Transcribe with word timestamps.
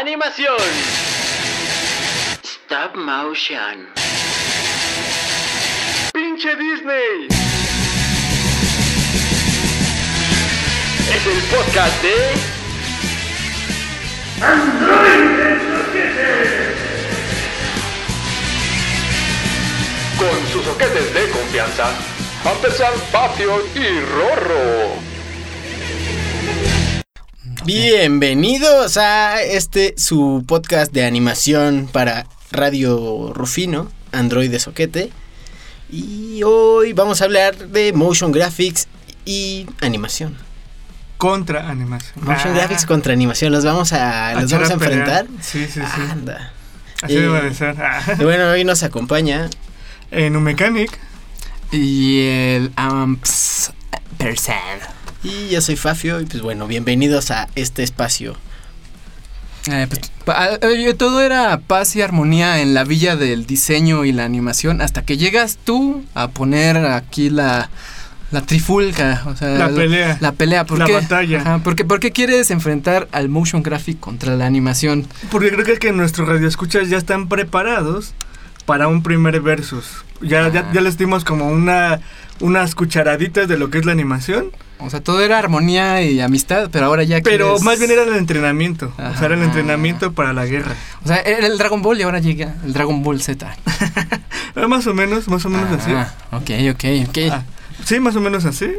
Animación. 0.00 0.56
Stop 2.44 2.94
motion. 2.94 3.88
Pinche 6.12 6.54
Disney. 6.54 7.26
Es 11.12 11.26
el 11.26 11.42
podcast 11.50 12.02
de 12.02 12.14
Con 20.16 20.46
sus 20.52 20.64
soquetes 20.64 21.12
de 21.12 21.28
confianza, 21.30 21.90
Ampersand, 22.44 22.96
Fafio 23.10 23.60
y 23.74 24.00
Rorro. 24.14 25.07
Bienvenidos 27.68 28.96
a 28.96 29.42
este 29.42 29.92
su 29.98 30.42
podcast 30.48 30.90
de 30.90 31.04
animación 31.04 31.86
para 31.92 32.24
Radio 32.50 33.30
Rufino, 33.34 33.92
Android 34.10 34.50
de 34.50 34.58
Soquete. 34.58 35.12
Y 35.90 36.42
hoy 36.44 36.94
vamos 36.94 37.20
a 37.20 37.26
hablar 37.26 37.54
de 37.68 37.92
motion 37.92 38.32
graphics 38.32 38.88
y 39.26 39.66
animación. 39.82 40.38
Contra 41.18 41.68
animación. 41.68 42.24
Motion 42.24 42.54
Ah, 42.54 42.56
graphics 42.56 42.86
contra 42.86 43.12
animación, 43.12 43.52
los 43.52 43.66
vamos 43.66 43.92
a, 43.92 44.32
los 44.40 44.50
vamos 44.50 44.70
a 44.70 44.72
enfrentar. 44.72 45.26
Sí, 45.42 45.66
sí, 45.66 45.82
sí. 45.82 46.00
Anda. 46.10 46.54
Así 47.02 47.16
Eh, 47.16 47.20
debe 47.20 47.42
de 47.42 47.54
ser. 47.54 47.76
Ah. 47.82 48.00
Bueno, 48.16 48.48
hoy 48.48 48.64
nos 48.64 48.82
acompaña 48.82 49.50
En 50.10 50.36
un 50.36 50.42
mechanic. 50.42 50.98
Y 51.70 52.20
el 52.28 52.72
Amps 52.76 53.72
Percent. 54.16 54.56
Y 55.22 55.48
yo 55.48 55.60
soy 55.60 55.76
Fafio 55.76 56.20
y 56.20 56.26
pues 56.26 56.42
bueno, 56.42 56.66
bienvenidos 56.66 57.30
a 57.30 57.48
este 57.54 57.82
espacio. 57.82 58.36
Eh, 59.70 59.86
pues, 59.88 60.00
pa- 60.24 60.54
eh, 60.62 60.94
todo 60.94 61.20
era 61.20 61.58
paz 61.66 61.94
y 61.96 62.02
armonía 62.02 62.60
en 62.62 62.72
la 62.74 62.84
villa 62.84 63.16
del 63.16 63.44
diseño 63.46 64.04
y 64.04 64.12
la 64.12 64.24
animación 64.24 64.80
hasta 64.80 65.02
que 65.04 65.16
llegas 65.18 65.58
tú 65.62 66.04
a 66.14 66.28
poner 66.28 66.76
aquí 66.78 67.28
la, 67.28 67.68
la 68.30 68.40
trifulca, 68.42 69.24
o 69.26 69.36
sea, 69.36 69.48
La 69.50 69.68
pelea. 69.68 70.16
La 70.20 70.32
pelea, 70.32 70.64
¿por 70.64 70.78
La 70.78 70.86
qué? 70.86 70.92
batalla. 70.94 71.40
Ajá, 71.40 71.58
porque, 71.62 71.84
¿Por 71.84 72.00
qué 72.00 72.12
quieres 72.12 72.50
enfrentar 72.50 73.08
al 73.12 73.28
motion 73.28 73.62
graphic 73.62 74.00
contra 74.00 74.36
la 74.36 74.46
animación? 74.46 75.06
Porque 75.30 75.50
creo 75.50 75.64
que 75.64 75.72
es 75.72 75.78
que 75.80 75.92
nuestros 75.92 76.28
radioescuchas 76.28 76.88
ya 76.88 76.96
están 76.96 77.28
preparados 77.28 78.14
para 78.64 78.88
un 78.88 79.02
primer 79.02 79.40
versus. 79.40 79.86
Ya, 80.22 80.48
ya, 80.48 80.70
ya 80.72 80.80
les 80.80 80.96
dimos 80.96 81.24
como 81.24 81.48
una 81.50 82.00
unas 82.40 82.74
cucharaditas 82.74 83.48
de 83.48 83.58
lo 83.58 83.68
que 83.68 83.78
es 83.78 83.84
la 83.84 83.92
animación. 83.92 84.46
O 84.80 84.90
sea, 84.90 85.00
todo 85.00 85.20
era 85.20 85.38
armonía 85.38 86.02
y 86.02 86.20
amistad, 86.20 86.68
pero 86.70 86.86
ahora 86.86 87.02
ya 87.02 87.20
Pero 87.20 87.46
quieres- 87.48 87.62
más 87.62 87.78
bien 87.78 87.90
era 87.90 88.04
el 88.04 88.14
entrenamiento. 88.16 88.92
O 88.96 89.16
sea, 89.16 89.26
era 89.26 89.34
el 89.34 89.42
entrenamiento 89.42 90.12
para 90.12 90.32
la 90.32 90.46
guerra. 90.46 90.74
O 91.04 91.08
sea, 91.08 91.16
era 91.18 91.46
el 91.46 91.58
Dragon 91.58 91.82
Ball 91.82 91.98
y 91.98 92.02
ahora 92.02 92.20
llega 92.20 92.54
el 92.64 92.72
Dragon 92.72 93.02
Ball 93.02 93.20
Z. 93.20 93.56
Ah, 94.54 94.66
más 94.68 94.86
o 94.86 94.94
menos, 94.94 95.26
más 95.28 95.44
o 95.44 95.48
menos 95.48 95.70
así. 95.72 95.90
Ah, 95.92 96.14
ok, 96.32 96.50
ok, 96.74 96.84
ok. 97.08 97.18
Ah, 97.32 97.42
sí, 97.84 97.98
más 98.00 98.14
o 98.16 98.20
menos 98.20 98.44
así. 98.44 98.70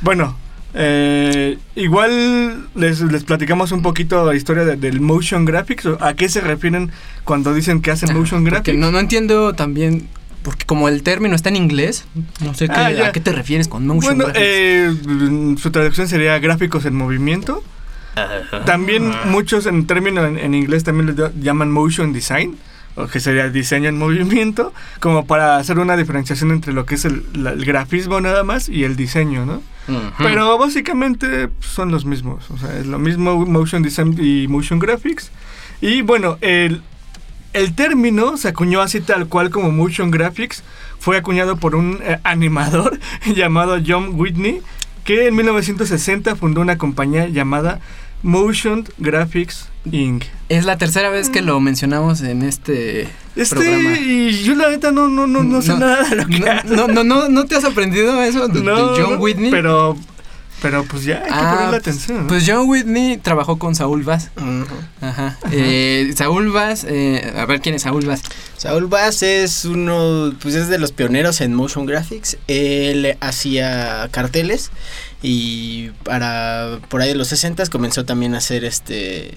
Bueno, 0.00 0.36
eh, 0.72 1.58
igual 1.76 2.66
les, 2.74 3.00
les 3.02 3.24
platicamos 3.24 3.70
un 3.72 3.82
poquito 3.82 4.24
la 4.24 4.34
historia 4.34 4.64
de- 4.64 4.76
del 4.76 5.00
motion 5.00 5.44
graphics. 5.44 5.86
¿A 6.00 6.14
qué 6.14 6.28
se 6.28 6.40
refieren 6.40 6.90
cuando 7.24 7.54
dicen 7.54 7.80
que 7.82 7.90
hacen 7.90 8.08
motion 8.18 8.42
Porque 8.42 8.50
graphics? 8.56 8.78
no, 8.78 8.90
no 8.90 8.98
entiendo 8.98 9.52
también, 9.54 10.08
porque 10.44 10.64
como 10.64 10.88
el 10.88 11.02
término 11.02 11.34
está 11.34 11.48
en 11.48 11.56
inglés, 11.56 12.04
no 12.40 12.54
sé 12.54 12.68
qué- 12.68 12.74
Ah, 12.76 12.90
ya. 12.92 13.06
a 13.08 13.12
qué 13.12 13.18
te 13.20 13.32
refieres 13.32 13.66
con 13.66 13.84
motion 13.86 14.16
Bueno, 14.18 14.24
graphics. 14.32 14.46
eh, 14.46 15.56
su 15.58 15.70
traducción 15.72 16.06
sería 16.06 16.38
gráficos 16.38 16.84
en 16.84 16.94
movimiento. 16.94 17.64
También 18.64 19.10
muchos 19.26 19.66
en 19.66 19.86
términos 19.86 20.28
en, 20.28 20.38
en 20.38 20.54
inglés 20.54 20.84
también 20.84 21.16
le 21.16 21.30
llaman 21.40 21.72
motion 21.72 22.12
design, 22.12 22.56
o 22.96 23.06
que 23.08 23.18
sería 23.18 23.48
diseño 23.50 23.88
en 23.88 23.98
movimiento, 23.98 24.72
como 25.00 25.26
para 25.26 25.56
hacer 25.56 25.80
una 25.80 25.96
diferenciación 25.96 26.52
entre 26.52 26.72
lo 26.72 26.86
que 26.86 26.94
es 26.94 27.04
el, 27.04 27.24
la- 27.34 27.50
el 27.50 27.64
grafismo 27.64 28.20
nada 28.20 28.44
más 28.44 28.68
y 28.68 28.84
el 28.84 28.94
diseño, 28.94 29.44
¿no? 29.44 29.62
Ujú. 29.88 30.00
Pero 30.18 30.56
básicamente 30.58 31.48
pues, 31.48 31.66
son 31.70 31.90
los 31.90 32.04
mismos. 32.04 32.48
O 32.50 32.56
sea, 32.58 32.78
es 32.78 32.86
lo 32.86 32.98
mismo 33.00 33.44
motion 33.46 33.82
design 33.82 34.16
y 34.20 34.46
motion 34.46 34.78
graphics. 34.78 35.30
Y 35.80 36.02
bueno, 36.02 36.38
el, 36.40 36.82
el 37.54 37.74
término 37.74 38.36
se 38.36 38.48
acuñó 38.48 38.80
así 38.82 39.00
tal 39.00 39.26
cual 39.28 39.48
como 39.50 39.70
motion 39.70 40.10
graphics. 40.10 40.62
Fue 40.98 41.16
acuñado 41.16 41.56
por 41.56 41.74
un 41.74 41.98
eh, 42.02 42.18
animador 42.24 42.98
llamado 43.34 43.78
John 43.86 44.10
Whitney, 44.14 44.60
que 45.04 45.28
en 45.28 45.36
1960 45.36 46.36
fundó 46.36 46.60
una 46.60 46.78
compañía 46.78 47.28
llamada 47.28 47.80
Motion 48.22 48.88
Graphics 48.96 49.68
Inc. 49.92 50.24
es 50.48 50.64
la 50.64 50.78
tercera 50.78 51.10
vez 51.10 51.28
que 51.28 51.42
lo 51.42 51.60
mencionamos 51.60 52.22
en 52.22 52.42
este, 52.42 53.06
Este, 53.36 53.54
programa. 53.54 53.98
y 53.98 54.42
yo 54.42 54.54
la 54.54 54.70
neta 54.70 54.92
no, 54.92 55.08
no, 55.08 55.26
no, 55.26 55.42
no 55.44 55.60
sé 55.60 55.76
nada 55.76 56.08
de 56.08 56.16
lo 56.16 56.26
que 56.26 56.48
hace. 56.48 56.74
no, 56.74 56.88
no, 56.88 57.04
no, 57.04 57.28
¿no 57.28 57.44
te 57.44 57.56
has 57.56 57.64
aprendido 57.64 58.22
eso 58.22 58.48
de, 58.48 58.62
de 58.62 58.70
John 58.70 59.16
Whitney? 59.18 59.50
Pero, 59.50 59.98
pero 60.64 60.82
pues 60.84 61.04
ya 61.04 61.16
hay 61.18 61.24
que 61.24 61.28
Ah, 61.30 61.50
ponerle 61.52 61.80
pues- 61.80 61.80
atención. 61.96 62.20
¿no? 62.22 62.26
Pues 62.26 62.44
John 62.46 62.66
Whitney 62.68 63.18
trabajó 63.18 63.58
con 63.58 63.74
Saúl 63.74 64.02
Vaz. 64.02 64.30
Ajá. 65.02 65.38
Eh, 65.52 66.10
Saúl 66.16 66.50
Vaz, 66.50 66.84
eh, 66.88 67.34
a 67.36 67.44
ver 67.44 67.60
quién 67.60 67.74
es 67.74 67.82
Saúl 67.82 68.06
Vaz. 68.06 68.22
Saúl 68.56 68.86
Bass 68.86 69.22
es 69.22 69.66
uno, 69.66 70.32
pues 70.40 70.54
es 70.54 70.68
de 70.68 70.78
los 70.78 70.92
pioneros 70.92 71.42
en 71.42 71.54
motion 71.54 71.84
graphics. 71.84 72.38
Él 72.48 73.16
hacía 73.20 74.08
carteles 74.10 74.70
y 75.22 75.90
para 76.02 76.78
por 76.88 77.02
ahí 77.02 77.10
de 77.10 77.14
los 77.16 77.28
60 77.28 77.66
comenzó 77.66 78.06
también 78.06 78.34
a 78.34 78.38
hacer 78.38 78.64
este 78.64 79.34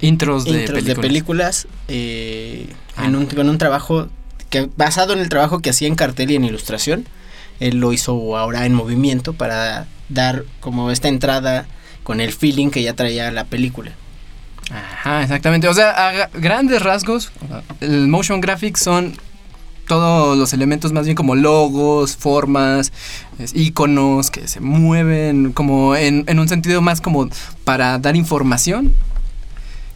Intros 0.00 0.44
de 0.44 0.60
intros 0.60 0.84
de 0.84 0.94
películas. 0.94 1.64
películas 1.64 1.66
eh, 1.88 2.68
Ah. 2.96 3.06
en 3.06 3.16
un, 3.16 3.26
con 3.26 3.48
un 3.48 3.58
trabajo 3.58 4.08
que 4.48 4.68
basado 4.76 5.12
en 5.12 5.18
el 5.18 5.28
trabajo 5.28 5.58
que 5.58 5.70
hacía 5.70 5.88
en 5.88 5.96
cartel 5.96 6.30
y 6.30 6.36
en 6.36 6.44
ilustración. 6.44 7.04
Él 7.60 7.78
lo 7.78 7.92
hizo 7.92 8.36
ahora 8.36 8.66
en 8.66 8.74
movimiento 8.74 9.32
para 9.32 9.86
dar 10.08 10.44
como 10.60 10.90
esta 10.90 11.08
entrada 11.08 11.66
con 12.04 12.20
el 12.20 12.32
feeling 12.32 12.70
que 12.70 12.82
ya 12.82 12.94
traía 12.94 13.30
la 13.30 13.44
película. 13.44 13.92
Ajá, 14.70 15.22
exactamente. 15.22 15.66
O 15.68 15.74
sea, 15.74 15.90
a 15.90 16.12
gra- 16.12 16.30
grandes 16.34 16.82
rasgos, 16.82 17.30
el 17.80 18.08
motion 18.08 18.40
graphics 18.40 18.80
son 18.80 19.16
todos 19.86 20.36
los 20.36 20.52
elementos 20.52 20.92
más 20.92 21.06
bien 21.06 21.16
como 21.16 21.34
logos, 21.34 22.16
formas, 22.16 22.92
es- 23.38 23.54
iconos 23.54 24.30
que 24.30 24.46
se 24.46 24.60
mueven 24.60 25.52
como 25.52 25.96
en, 25.96 26.24
en 26.28 26.38
un 26.38 26.48
sentido 26.48 26.82
más 26.82 27.00
como 27.00 27.28
para 27.64 27.98
dar 27.98 28.14
información 28.14 28.92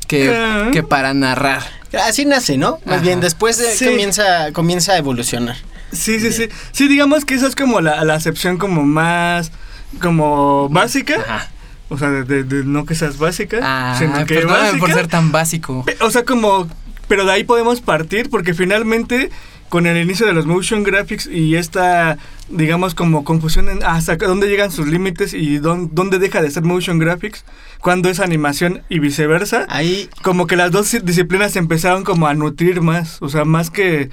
que, 0.08 0.34
Ah. 0.34 0.70
que 0.72 0.82
para 0.82 1.12
narrar. 1.14 1.62
Así 2.06 2.24
nace, 2.24 2.56
¿no? 2.56 2.78
Más 2.86 2.96
Ajá. 2.96 3.02
bien 3.04 3.20
después 3.20 3.58
de- 3.58 3.74
Sí. 3.76 3.84
comienza 3.84 4.50
comienza 4.52 4.92
a 4.92 4.96
evolucionar. 4.98 5.56
Sí, 5.92 6.18
sí, 6.20 6.32
sí. 6.32 6.48
Sí, 6.72 6.88
digamos 6.88 7.24
que 7.24 7.34
esa 7.34 7.46
es 7.46 7.54
como 7.54 7.80
la, 7.80 8.04
la 8.04 8.14
acepción 8.14 8.58
como 8.58 8.82
más 8.84 9.52
como 10.00 10.68
básica. 10.68 11.16
Ajá. 11.26 11.50
O 11.88 11.98
sea, 11.98 12.08
de, 12.10 12.24
de- 12.24 12.44
de 12.44 12.64
no 12.64 12.86
que 12.86 12.94
seas 12.94 13.18
básica, 13.18 13.58
Ah, 13.62 13.94
sino 13.98 14.24
que 14.24 14.34
perdóname 14.36 14.62
básica. 14.62 14.78
por 14.80 14.92
ser 14.92 15.08
tan 15.08 15.30
básico. 15.32 15.84
O 16.00 16.10
sea, 16.10 16.24
como 16.24 16.68
pero 17.08 17.26
de 17.26 17.32
ahí 17.32 17.44
podemos 17.44 17.82
partir 17.82 18.30
porque 18.30 18.54
finalmente 18.54 19.30
con 19.68 19.86
el 19.86 19.98
inicio 20.02 20.26
de 20.26 20.32
los 20.32 20.46
motion 20.46 20.82
graphics 20.82 21.26
y 21.26 21.56
esta 21.56 22.16
digamos 22.48 22.94
como 22.94 23.24
confusión 23.24 23.68
en 23.68 23.82
hasta 23.84 24.16
dónde 24.16 24.46
llegan 24.48 24.70
sus 24.70 24.86
límites 24.86 25.34
y 25.34 25.58
dón- 25.58 25.90
dónde 25.92 26.18
deja 26.18 26.40
de 26.40 26.50
ser 26.50 26.62
motion 26.62 26.98
graphics 26.98 27.44
cuando 27.80 28.08
es 28.08 28.20
animación 28.20 28.82
y 28.88 28.98
viceversa. 28.98 29.66
Ahí 29.68 30.08
como 30.22 30.46
que 30.46 30.56
las 30.56 30.70
dos 30.70 30.96
disciplinas 31.04 31.56
empezaron 31.56 32.04
como 32.04 32.26
a 32.26 32.32
nutrir 32.34 32.80
más, 32.80 33.18
o 33.20 33.28
sea, 33.28 33.44
más 33.44 33.68
que, 33.70 34.08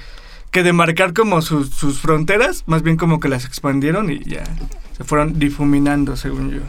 que 0.51 0.63
demarcar 0.63 1.13
como 1.13 1.41
sus, 1.41 1.69
sus 1.69 1.99
fronteras, 1.99 2.63
más 2.65 2.81
bien 2.81 2.97
como 2.97 3.19
que 3.19 3.29
las 3.29 3.45
expandieron 3.45 4.11
y 4.11 4.19
ya 4.25 4.43
se 4.97 5.03
fueron 5.03 5.39
difuminando, 5.39 6.17
según 6.17 6.51
yo. 6.51 6.61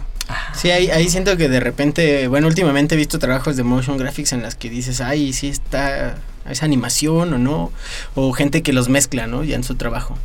Sí, 0.55 0.71
ahí, 0.71 0.91
ahí 0.91 1.09
siento 1.09 1.37
que 1.37 1.49
de 1.49 1.59
repente, 1.59 2.29
bueno, 2.29 2.47
últimamente 2.47 2.95
he 2.95 2.99
visto 2.99 3.19
trabajos 3.19 3.57
de 3.57 3.65
motion 3.65 3.97
graphics 3.97 4.33
en 4.33 4.43
las 4.43 4.55
que 4.55 4.71
dices, 4.71 5.01
ay, 5.01 5.33
sí 5.33 5.49
está, 5.49 6.19
es 6.49 6.63
animación 6.63 7.33
o 7.33 7.39
no, 7.39 7.73
o 8.15 8.33
gente 8.33 8.63
que 8.63 8.73
los 8.73 8.89
mezcla, 8.89 9.27
¿no? 9.27 9.43
Ya 9.43 9.57
en 9.57 9.65
su 9.65 9.75
trabajo. 9.75 10.17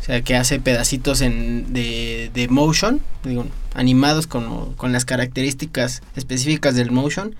O 0.00 0.04
sea, 0.04 0.22
que 0.22 0.36
hace 0.36 0.58
pedacitos 0.58 1.20
en, 1.20 1.72
de, 1.72 2.30
de 2.34 2.48
motion, 2.48 3.00
digo, 3.22 3.46
animados 3.74 4.26
con, 4.26 4.74
con 4.74 4.92
las 4.92 5.04
características 5.04 6.02
específicas 6.16 6.74
del 6.74 6.90
motion. 6.90 7.36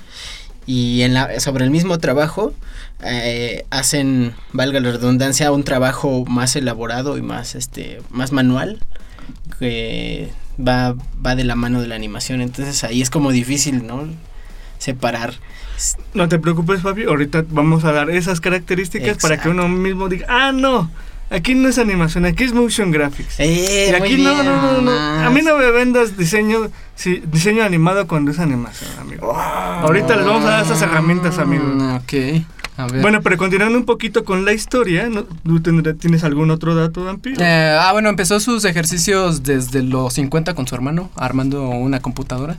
Y 0.67 1.03
en 1.03 1.13
la, 1.13 1.41
sobre 1.41 1.65
el 1.65 1.71
mismo 1.71 1.99
trabajo 1.99 2.55
eh, 3.03 3.65
hacen, 3.71 4.35
valga 4.53 4.81
la 4.81 4.93
redundancia, 4.93 5.53
un 5.53 5.65
trabajo 5.65 6.25
más 6.27 6.57
elaborado 6.57 7.19
y 7.19 7.23
más, 7.23 7.55
este, 7.55 8.01
más 8.11 8.33
manual 8.33 8.79
que 9.59 10.31
va, 10.59 10.95
va 11.25 11.35
de 11.37 11.45
la 11.45 11.55
mano 11.55 11.81
de 11.81 11.89
la 11.89 11.95
animación. 11.95 12.41
Entonces 12.41 12.85
ahí 12.85 13.03
es 13.03 13.11
como 13.11 13.33
difícil, 13.33 13.87
¿no? 13.87 14.09
Separar. 14.79 15.35
No 16.13 16.29
te 16.29 16.39
preocupes, 16.39 16.83
Fabi, 16.83 17.05
ahorita 17.05 17.45
vamos 17.49 17.85
a 17.85 17.93
dar 17.93 18.11
esas 18.11 18.41
características 18.41 19.19
para 19.19 19.37
que 19.37 19.49
Exacto. 19.49 19.51
uno 19.51 19.69
mismo 19.69 20.09
diga, 20.09 20.27
ah, 20.29 20.53
no, 20.53 20.91
Aquí 21.31 21.55
no 21.55 21.69
es 21.69 21.79
animación, 21.79 22.27
aquí 22.27 22.45
es 22.45 22.53
motion 22.53 22.91
graphics. 22.91 23.41
Eh, 23.41 23.89
y 23.91 23.95
aquí 23.95 24.17
no, 24.19 24.43
no, 24.43 24.81
no, 24.81 24.81
no. 24.83 24.93
A 24.93 25.31
mí 25.31 25.41
no 25.43 25.57
me 25.57 25.71
vendas 25.71 26.17
diseño, 26.17 26.71
sí, 26.95 27.23
diseño 27.27 27.65
animado 27.65 28.07
cuando 28.07 28.31
es 28.31 28.39
animación, 28.39 28.91
amigo. 29.01 29.35
Ahorita 29.35 30.17
les 30.17 30.27
vamos 30.27 30.45
a 30.45 30.51
dar 30.51 30.65
esas 30.65 30.83
herramientas, 30.83 31.39
amigo. 31.39 31.65
Ok. 31.97 32.45
A 32.77 32.87
ver. 32.87 33.03
Bueno, 33.03 33.21
pero 33.23 33.37
continuando 33.37 33.79
un 33.79 33.85
poquito 33.85 34.25
con 34.25 34.45
la 34.45 34.53
historia, 34.53 35.09
¿no? 35.09 35.25
¿tú 35.25 35.61
tienes 35.95 36.25
algún 36.25 36.51
otro 36.51 36.75
dato, 36.75 37.05
Vampiro? 37.05 37.37
Eh, 37.41 37.77
ah, 37.81 37.93
bueno, 37.93 38.09
empezó 38.09 38.41
sus 38.41 38.65
ejercicios 38.65 39.43
desde 39.45 39.83
los 39.83 40.15
50 40.15 40.55
con 40.55 40.67
su 40.67 40.75
hermano, 40.75 41.11
armando 41.17 41.69
una 41.69 42.01
computadora. 42.01 42.57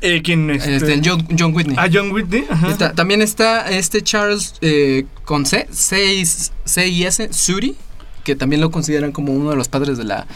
Eh, 0.00 0.22
¿Quién 0.22 0.50
es? 0.50 0.66
Este, 0.66 1.00
John, 1.04 1.26
John 1.38 1.54
Whitney. 1.54 1.76
Ah, 1.78 1.88
John 1.90 2.10
Whitney. 2.12 2.44
Ajá. 2.50 2.68
Está- 2.68 2.92
también 2.92 3.22
está 3.22 3.70
este 3.70 4.02
Charles 4.02 4.54
eh, 4.60 5.06
con 5.24 5.46
C, 5.46 5.66
C, 5.70 6.14
y- 6.16 6.26
C 6.26 6.88
y 6.88 7.04
S, 7.04 7.32
Suri, 7.32 7.76
que 8.24 8.34
también 8.34 8.60
lo 8.60 8.70
consideran 8.70 9.12
como 9.12 9.32
uno 9.32 9.50
de 9.50 9.56
los 9.56 9.68
padres 9.68 9.96
de, 9.96 10.04
la, 10.04 10.26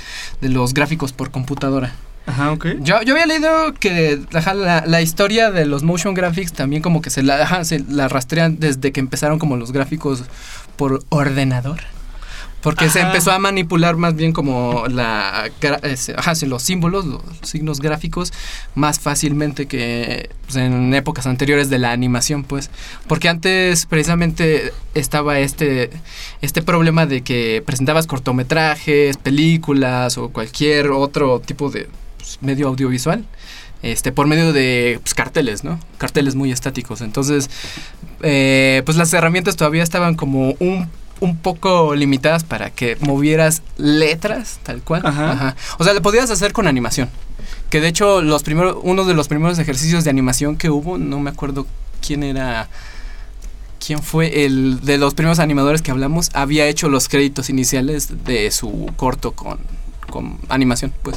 de 0.41 0.49
los 0.49 0.73
gráficos 0.75 1.12
por 1.12 1.31
computadora. 1.31 1.93
Ajá, 2.29 2.53
ok. 2.53 2.67
Yo, 2.81 3.01
yo 3.03 3.15
había 3.15 3.27
leído 3.27 3.73
que 3.73 4.21
ajá, 4.35 4.53
la, 4.53 4.85
la 4.87 5.01
historia 5.01 5.51
de 5.51 5.65
los 5.65 5.83
motion 5.83 6.13
graphics 6.13 6.53
también 6.53 6.83
como 6.83 7.01
que 7.01 7.09
se 7.09 7.23
la, 7.23 7.43
ajá, 7.43 7.65
se 7.65 7.81
la 7.89 8.07
rastrean 8.07 8.59
desde 8.61 8.93
que 8.93 9.01
empezaron 9.01 9.39
como 9.39 9.57
los 9.57 9.73
gráficos 9.73 10.25
por 10.77 11.03
ordenador. 11.09 11.81
Porque 12.61 12.91
se 12.91 13.01
empezó 13.01 13.31
a 13.31 13.39
manipular 13.39 13.97
más 13.97 14.17
bien 14.17 14.33
como 14.33 14.87
la, 14.89 15.49
ajá, 16.17 16.33
los 16.47 16.63
símbolos, 16.63 17.07
los 17.07 17.23
signos 17.43 17.79
gráficos, 17.81 18.33
más 18.75 18.99
fácilmente 18.99 19.67
que 19.67 20.29
pues, 20.43 20.57
en 20.57 20.93
épocas 20.93 21.27
anteriores 21.27 21.71
de 21.71 21.79
la 21.79 21.93
animación, 21.93 22.43
pues. 22.43 22.69
Porque 23.07 23.29
antes 23.29 23.87
precisamente 23.87 24.73
estaba 24.95 25.39
este, 25.39 25.91
este 26.43 26.61
problema 26.61 27.07
de 27.07 27.23
que 27.23 27.63
presentabas 27.65 28.09
cortometrajes, 28.09 29.17
películas 29.19 30.19
o 30.19 30.31
cualquier 30.31 30.89
otro 30.89 31.39
tipo 31.41 31.71
de 31.71 31.89
pues, 32.29 32.43
medio 32.43 32.69
audiovisual. 32.69 33.25
Este, 33.81 34.11
por 34.11 34.27
medio 34.27 34.53
de 34.53 34.99
pues, 35.03 35.15
carteles, 35.15 35.63
¿no? 35.63 35.79
Carteles 35.99 36.35
muy 36.35 36.51
estáticos. 36.51 37.01
Entonces, 37.01 37.49
eh, 38.23 38.83
pues 38.85 38.97
las 38.97 39.13
herramientas 39.13 39.57
todavía 39.57 39.85
estaban 39.85 40.15
como 40.17 40.55
un, 40.59 40.89
un 41.21 41.37
poco 41.37 41.95
limitadas 41.95 42.43
para 42.43 42.71
que 42.71 42.97
movieras 43.01 43.63
letras, 43.77 44.59
tal 44.65 44.83
cual. 44.83 45.03
Ajá. 45.05 45.55
O 45.79 45.85
sea, 45.85 45.93
lo 45.93 46.03
podías 46.03 46.29
hacer 46.31 46.53
con 46.53 46.67
animación. 46.67 47.09
Que 47.71 47.81
de 47.81 47.89
hecho, 47.89 48.21
los 48.21 48.43
primeros, 48.43 48.79
uno 48.83 49.05
de 49.05 49.15
los 49.15 49.29
primeros 49.29 49.59
ejercicios 49.59 50.03
de 50.05 50.11
animación 50.11 50.57
que 50.57 50.71
hubo, 50.71 50.99
no 50.99 51.21
me 51.21 51.31
acuerdo 51.31 51.67
quién 52.05 52.23
era. 52.23 52.69
¿Quién 53.85 54.03
fue 54.03 54.45
el 54.45 54.81
de 54.81 54.99
los 54.99 55.15
primeros 55.15 55.39
animadores 55.39 55.83
que 55.83 55.93
hablamos? 55.93 56.31
Había 56.35 56.67
hecho 56.67 56.89
los 56.89 57.09
créditos 57.09 57.49
iniciales 57.49 58.25
de 58.25 58.51
su 58.51 58.91
corto 58.97 59.33
con, 59.33 59.61
con 60.11 60.37
animación, 60.49 60.93
pues. 61.03 61.17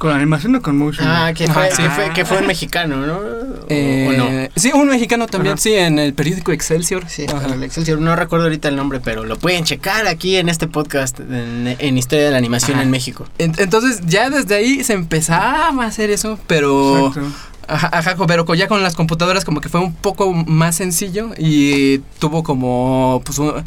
¿Con 0.00 0.12
animación 0.12 0.56
o 0.56 0.62
con 0.62 0.78
motion? 0.78 1.06
Ah, 1.06 1.34
que 1.34 1.46
fue, 1.46 1.70
sí. 1.72 1.82
que 1.82 1.90
fue, 1.90 2.12
que 2.14 2.24
fue 2.24 2.38
un 2.38 2.46
mexicano, 2.46 3.06
¿no? 3.06 3.18
O- 3.18 3.66
Eh, 3.68 4.08
¿O 4.08 4.12
no? 4.16 4.48
Sí, 4.56 4.70
un 4.72 4.88
mexicano 4.88 5.26
también, 5.26 5.52
Ajá. 5.56 5.62
sí, 5.62 5.74
en 5.74 5.98
el 5.98 6.14
periódico 6.14 6.52
Excelsior. 6.52 7.04
Sí, 7.06 7.26
el 7.54 7.62
Excelsior. 7.62 8.00
No 8.00 8.16
recuerdo 8.16 8.46
ahorita 8.46 8.68
el 8.68 8.76
nombre, 8.76 9.00
pero 9.00 9.24
lo 9.24 9.38
pueden 9.38 9.64
checar 9.64 10.06
aquí 10.06 10.36
en 10.38 10.48
este 10.48 10.66
podcast 10.68 11.20
en, 11.20 11.76
en 11.78 11.98
Historia 11.98 12.24
de 12.24 12.30
la 12.30 12.38
Animación 12.38 12.76
Ajá. 12.76 12.82
en 12.84 12.90
México. 12.90 13.26
En- 13.36 13.52
Entonces 13.58 14.00
ya 14.06 14.30
desde 14.30 14.54
ahí 14.54 14.82
se 14.84 14.94
empezaba 14.94 15.68
a 15.68 15.86
hacer 15.86 16.08
eso, 16.08 16.38
pero 16.46 17.08
Exacto. 17.08 17.30
ajá, 17.68 18.16
pero 18.26 18.54
ya 18.54 18.68
con 18.68 18.82
las 18.82 18.96
computadoras 18.96 19.44
como 19.44 19.60
que 19.60 19.68
fue 19.68 19.80
un 19.80 19.94
poco 19.94 20.32
más 20.32 20.76
sencillo 20.76 21.32
y 21.36 21.98
tuvo 22.18 22.42
como 22.42 23.20
pues 23.24 23.38
un- 23.38 23.62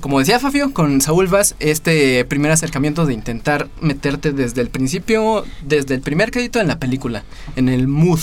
como 0.00 0.18
decía 0.18 0.38
Fabio 0.38 0.72
con 0.72 1.00
Saúl 1.00 1.28
Vaz 1.28 1.54
este 1.60 2.24
primer 2.24 2.50
acercamiento 2.50 3.06
de 3.06 3.14
intentar 3.14 3.68
meterte 3.80 4.32
desde 4.32 4.60
el 4.60 4.68
principio, 4.68 5.44
desde 5.62 5.94
el 5.94 6.00
primer 6.00 6.30
crédito 6.30 6.60
en 6.60 6.68
la 6.68 6.78
película, 6.78 7.24
en 7.56 7.68
el 7.68 7.88
mood. 7.88 8.20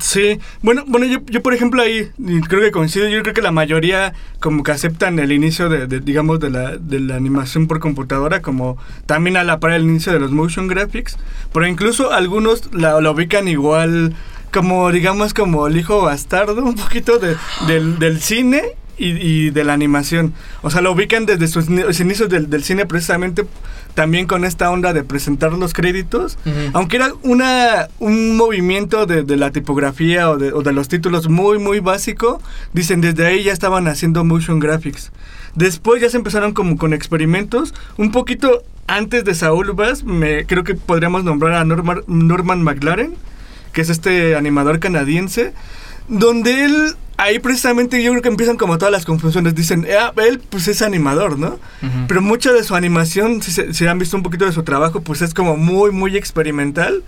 Sí, 0.00 0.38
bueno, 0.60 0.84
bueno 0.86 1.06
yo, 1.06 1.20
yo 1.26 1.42
por 1.42 1.54
ejemplo 1.54 1.80
ahí 1.80 2.10
creo 2.48 2.60
que 2.60 2.72
coincido, 2.72 3.08
yo 3.08 3.22
creo 3.22 3.32
que 3.32 3.42
la 3.42 3.52
mayoría 3.52 4.12
como 4.40 4.62
que 4.62 4.72
aceptan 4.72 5.18
el 5.18 5.32
inicio 5.32 5.68
de, 5.68 5.86
de, 5.86 6.00
digamos, 6.00 6.40
de 6.40 6.50
la, 6.50 6.76
de 6.76 7.00
la 7.00 7.14
animación 7.14 7.68
por 7.68 7.78
computadora 7.78 8.42
como 8.42 8.76
también 9.06 9.36
a 9.36 9.44
la 9.44 9.60
par 9.60 9.72
el 9.72 9.84
inicio 9.84 10.12
de 10.12 10.18
los 10.18 10.32
motion 10.32 10.66
graphics, 10.66 11.16
pero 11.52 11.66
incluso 11.66 12.12
algunos 12.12 12.74
la, 12.74 13.00
la 13.00 13.10
ubican 13.10 13.46
igual 13.48 14.14
como, 14.52 14.90
digamos, 14.92 15.32
como 15.32 15.66
el 15.68 15.76
hijo 15.76 16.02
bastardo 16.02 16.62
un 16.64 16.74
poquito 16.74 17.18
de, 17.18 17.36
del, 17.66 17.98
del 17.98 18.20
cine 18.20 18.62
y, 18.98 19.10
y 19.10 19.50
de 19.50 19.64
la 19.64 19.72
animación. 19.72 20.34
O 20.62 20.70
sea, 20.70 20.80
lo 20.80 20.92
ubican 20.92 21.26
desde 21.26 21.48
sus 21.48 21.68
inicios 22.00 22.28
del, 22.28 22.50
del 22.50 22.64
cine 22.64 22.86
precisamente 22.86 23.44
también 23.94 24.26
con 24.26 24.44
esta 24.44 24.70
onda 24.70 24.92
de 24.92 25.04
presentar 25.04 25.52
los 25.52 25.72
créditos. 25.72 26.36
Aunque 26.72 26.96
era 26.96 27.12
una, 27.22 27.88
un 28.00 28.36
movimiento 28.36 29.06
de, 29.06 29.22
de 29.22 29.36
la 29.36 29.50
tipografía 29.50 30.30
o 30.30 30.36
de, 30.36 30.52
o 30.52 30.62
de 30.62 30.72
los 30.72 30.88
títulos 30.88 31.28
muy, 31.28 31.58
muy 31.58 31.80
básico, 31.80 32.42
dicen 32.72 33.00
desde 33.00 33.26
ahí 33.26 33.44
ya 33.44 33.52
estaban 33.52 33.86
haciendo 33.88 34.24
motion 34.24 34.58
graphics. 34.58 35.12
Después 35.54 36.02
ya 36.02 36.10
se 36.10 36.16
empezaron 36.16 36.52
como 36.52 36.76
con 36.76 36.92
experimentos. 36.92 37.72
Un 37.96 38.10
poquito 38.10 38.62
antes 38.86 39.24
de 39.24 39.34
Saúl 39.34 39.72
Bass, 39.72 40.04
me, 40.04 40.44
creo 40.44 40.64
que 40.64 40.74
podríamos 40.74 41.24
nombrar 41.24 41.54
a 41.54 41.64
Norman, 41.64 42.02
Norman 42.06 42.62
McLaren, 42.62 43.14
que 43.72 43.80
es 43.80 43.88
este 43.88 44.36
animador 44.36 44.78
canadiense, 44.80 45.52
donde 46.08 46.64
él, 46.64 46.94
ahí 47.16 47.38
precisamente 47.38 48.02
yo 48.02 48.10
creo 48.10 48.22
que 48.22 48.28
empiezan 48.28 48.56
como 48.56 48.78
todas 48.78 48.92
las 48.92 49.04
confusiones. 49.04 49.54
Dicen, 49.54 49.86
"Ah, 49.98 50.12
él 50.26 50.40
pues 50.50 50.68
es 50.68 50.82
animador, 50.82 51.38
¿no? 51.38 51.58
Pero 52.08 52.20
mucha 52.22 52.52
de 52.52 52.62
su 52.64 52.74
animación, 52.74 53.42
si, 53.42 53.50
se- 53.52 53.72
si 53.74 53.86
han 53.86 53.98
visto 53.98 54.16
un 54.16 54.22
poquito 54.22 54.44
de 54.44 54.52
su 54.52 54.62
trabajo, 54.62 55.00
pues 55.00 55.22
es 55.22 55.32
como 55.34 55.56
muy, 55.56 55.90
muy 55.92 56.16
experimental. 56.16 57.02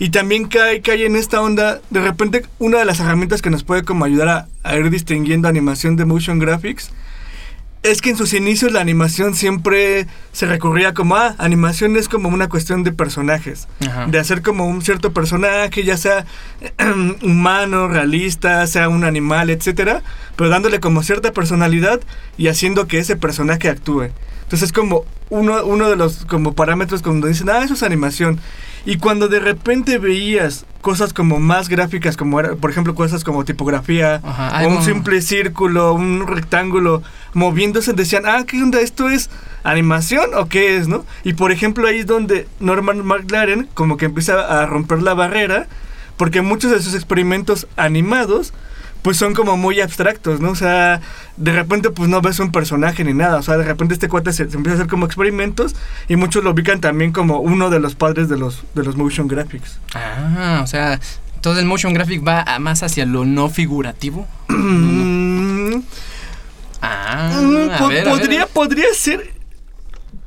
Y 0.00 0.10
también 0.10 0.46
cae, 0.46 0.80
cae 0.80 1.06
en 1.06 1.16
esta 1.16 1.40
onda, 1.40 1.80
de 1.90 2.00
repente 2.00 2.46
una 2.60 2.78
de 2.78 2.84
las 2.84 3.00
herramientas 3.00 3.42
que 3.42 3.50
nos 3.50 3.64
puede 3.64 3.82
como 3.82 4.04
ayudar 4.04 4.28
a, 4.28 4.46
a 4.62 4.76
ir 4.76 4.90
distinguiendo 4.90 5.48
animación 5.48 5.96
de 5.96 6.04
motion 6.04 6.38
graphics, 6.38 6.90
es 7.82 8.02
que 8.02 8.10
en 8.10 8.16
sus 8.16 8.34
inicios 8.34 8.72
la 8.72 8.80
animación 8.80 9.34
siempre 9.34 10.06
se 10.32 10.46
recurría 10.46 10.94
como, 10.94 11.16
ah, 11.16 11.34
animación 11.38 11.96
es 11.96 12.08
como 12.08 12.28
una 12.28 12.48
cuestión 12.48 12.82
de 12.82 12.92
personajes 12.92 13.68
Ajá. 13.86 14.06
de 14.06 14.18
hacer 14.18 14.42
como 14.42 14.66
un 14.66 14.82
cierto 14.82 15.12
personaje, 15.12 15.84
ya 15.84 15.96
sea 15.96 16.26
humano, 17.22 17.88
realista, 17.88 18.66
sea 18.66 18.88
un 18.88 19.04
animal, 19.04 19.50
etcétera, 19.50 20.02
pero 20.36 20.50
dándole 20.50 20.80
como 20.80 21.02
cierta 21.02 21.32
personalidad 21.32 22.00
y 22.36 22.48
haciendo 22.48 22.86
que 22.86 22.98
ese 22.98 23.16
personaje 23.16 23.68
actúe. 23.68 24.10
Entonces 24.48 24.70
es 24.70 24.72
como 24.72 25.04
uno, 25.28 25.62
uno 25.66 25.90
de 25.90 25.96
los 25.96 26.24
como 26.24 26.54
parámetros 26.54 27.02
cuando 27.02 27.26
dicen, 27.26 27.50
ah, 27.50 27.62
eso 27.62 27.74
es 27.74 27.82
animación. 27.82 28.40
Y 28.86 28.96
cuando 28.96 29.28
de 29.28 29.40
repente 29.40 29.98
veías 29.98 30.64
cosas 30.80 31.12
como 31.12 31.38
más 31.38 31.68
gráficas, 31.68 32.16
como 32.16 32.40
era, 32.40 32.54
por 32.54 32.70
ejemplo, 32.70 32.94
cosas 32.94 33.24
como 33.24 33.44
tipografía, 33.44 34.22
Ajá, 34.24 34.64
o 34.64 34.68
un 34.68 34.82
simple 34.82 35.20
círculo, 35.20 35.92
un 35.92 36.26
rectángulo, 36.26 37.02
moviéndose, 37.34 37.92
decían, 37.92 38.22
ah, 38.24 38.44
¿qué 38.46 38.62
onda? 38.62 38.80
¿Esto 38.80 39.10
es 39.10 39.28
animación 39.64 40.30
o 40.34 40.46
qué 40.48 40.78
es, 40.78 40.88
no? 40.88 41.04
Y 41.24 41.34
por 41.34 41.52
ejemplo, 41.52 41.86
ahí 41.86 41.98
es 41.98 42.06
donde 42.06 42.48
Norman 42.58 43.04
McLaren 43.04 43.68
como 43.74 43.98
que 43.98 44.06
empieza 44.06 44.62
a 44.62 44.64
romper 44.64 45.02
la 45.02 45.12
barrera, 45.12 45.66
porque 46.16 46.40
muchos 46.40 46.70
de 46.70 46.80
sus 46.80 46.94
experimentos 46.94 47.66
animados, 47.76 48.54
pues 49.02 49.16
son 49.16 49.34
como 49.34 49.56
muy 49.56 49.80
abstractos, 49.80 50.40
¿no? 50.40 50.50
O 50.50 50.54
sea, 50.54 51.00
de 51.36 51.52
repente 51.52 51.90
pues 51.90 52.08
no 52.08 52.20
ves 52.20 52.38
un 52.40 52.50
personaje 52.52 53.04
ni 53.04 53.14
nada, 53.14 53.36
o 53.38 53.42
sea, 53.42 53.56
de 53.56 53.64
repente 53.64 53.94
este 53.94 54.08
cuate 54.08 54.32
se, 54.32 54.50
se 54.50 54.56
empieza 54.56 54.72
a 54.72 54.80
hacer 54.80 54.86
como 54.90 55.06
experimentos 55.06 55.74
y 56.08 56.16
muchos 56.16 56.42
lo 56.44 56.50
ubican 56.50 56.80
también 56.80 57.12
como 57.12 57.38
uno 57.40 57.70
de 57.70 57.80
los 57.80 57.94
padres 57.94 58.28
de 58.28 58.36
los, 58.38 58.64
de 58.74 58.82
los 58.84 58.96
motion 58.96 59.28
graphics. 59.28 59.78
Ah, 59.94 60.60
o 60.62 60.66
sea, 60.66 61.00
todo 61.40 61.58
el 61.60 61.66
motion 61.66 61.94
graphic 61.94 62.26
va 62.26 62.42
a- 62.42 62.58
más 62.58 62.82
hacia 62.82 63.06
lo 63.06 63.24
no 63.24 63.48
figurativo. 63.48 64.26
Ah, 66.80 67.30
Mm, 67.42 67.70
a 67.70 67.78
po- 67.78 67.88
ver, 67.88 68.04
podría, 68.04 68.42
a 68.42 68.44
ver. 68.44 68.52
podría 68.54 68.86
ser. 68.94 69.32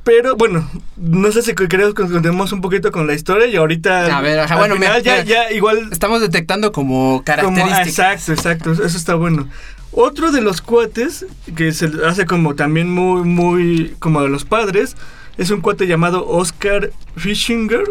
Pero 0.04 0.36
bueno, 0.36 0.68
no 0.96 1.30
sé 1.30 1.42
si 1.42 1.54
queremos 1.54 1.94
que 1.94 2.02
contemos 2.02 2.50
un 2.52 2.60
poquito 2.60 2.90
con 2.90 3.06
la 3.06 3.14
historia 3.14 3.46
y 3.46 3.54
ahorita. 3.56 4.16
A 4.16 4.20
ver, 4.20 4.40
ajá, 4.40 4.56
bueno, 4.56 4.74
final 4.74 5.02
ya, 5.02 5.22
ya 5.22 5.52
igual. 5.52 5.88
Estamos 5.92 6.20
detectando 6.20 6.72
como 6.72 7.22
Como, 7.22 7.24
características. 7.24 8.28
exacto, 8.28 8.32
exacto, 8.32 8.72
eso 8.72 8.96
está 8.96 9.14
bueno. 9.14 9.48
Otro 9.92 10.32
de 10.32 10.40
los 10.40 10.60
cuates 10.62 11.26
que 11.54 11.72
se 11.72 11.90
hace 12.06 12.24
como 12.24 12.54
también 12.54 12.90
muy, 12.90 13.22
muy 13.22 13.94
como 13.98 14.22
de 14.22 14.28
los 14.28 14.44
padres, 14.44 14.96
es 15.36 15.50
un 15.50 15.60
cuate 15.60 15.86
llamado 15.86 16.26
Oscar 16.26 16.90
Fischinger, 17.16 17.84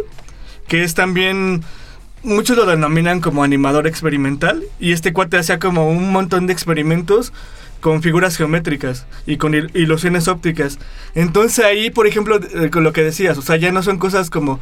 que 0.67 0.83
es 0.83 0.95
también, 0.95 1.63
muchos 2.23 2.57
lo 2.57 2.65
denominan 2.65 3.21
como 3.21 3.43
animador 3.43 3.87
experimental, 3.87 4.63
y 4.79 4.93
este 4.93 5.13
cuate 5.13 5.37
hacía 5.37 5.59
como 5.59 5.89
un 5.89 6.11
montón 6.11 6.47
de 6.47 6.53
experimentos 6.53 7.33
con 7.81 8.01
figuras 8.01 8.37
geométricas 8.37 9.05
y 9.25 9.37
con 9.37 9.53
il- 9.53 9.71
ilusiones 9.73 10.27
ópticas. 10.27 10.79
Entonces 11.15 11.65
ahí, 11.65 11.89
por 11.89 12.07
ejemplo, 12.07 12.39
eh, 12.53 12.69
con 12.69 12.83
lo 12.83 12.93
que 12.93 13.03
decías, 13.03 13.37
o 13.37 13.41
sea, 13.41 13.57
ya 13.57 13.71
no 13.71 13.83
son 13.83 13.97
cosas 13.97 14.29
como 14.29 14.59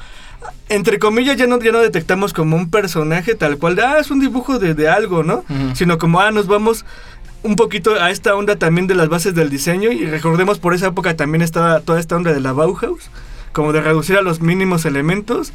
entre 0.69 0.99
comillas 0.99 1.35
ya 1.35 1.47
no, 1.47 1.59
ya 1.59 1.71
no 1.73 1.79
detectamos 1.79 2.31
como 2.33 2.55
un 2.55 2.69
personaje 2.71 3.35
tal 3.35 3.57
cual, 3.57 3.75
de, 3.75 3.81
ah, 3.83 3.99
es 3.99 4.09
un 4.09 4.19
dibujo 4.21 4.57
de, 4.57 4.73
de 4.73 4.87
algo, 4.87 5.21
¿no? 5.23 5.43
Sino 5.75 5.97
como, 5.97 6.21
ah, 6.21 6.31
nos 6.31 6.47
vamos 6.47 6.85
un 7.43 7.55
poquito 7.57 7.95
a 8.01 8.09
esta 8.09 8.35
onda 8.35 8.55
también 8.55 8.87
de 8.87 8.95
las 8.95 9.09
bases 9.09 9.35
del 9.35 9.49
diseño 9.49 9.91
y 9.91 10.05
recordemos 10.05 10.57
por 10.59 10.73
esa 10.73 10.87
época 10.87 11.15
también 11.15 11.41
estaba 11.41 11.81
toda 11.81 11.99
esta 11.99 12.15
onda 12.15 12.31
de 12.33 12.39
la 12.39 12.53
Bauhaus, 12.53 13.09
como 13.51 13.73
de 13.73 13.81
reducir 13.81 14.17
a 14.17 14.21
los 14.21 14.39
mínimos 14.41 14.85
elementos 14.85 15.51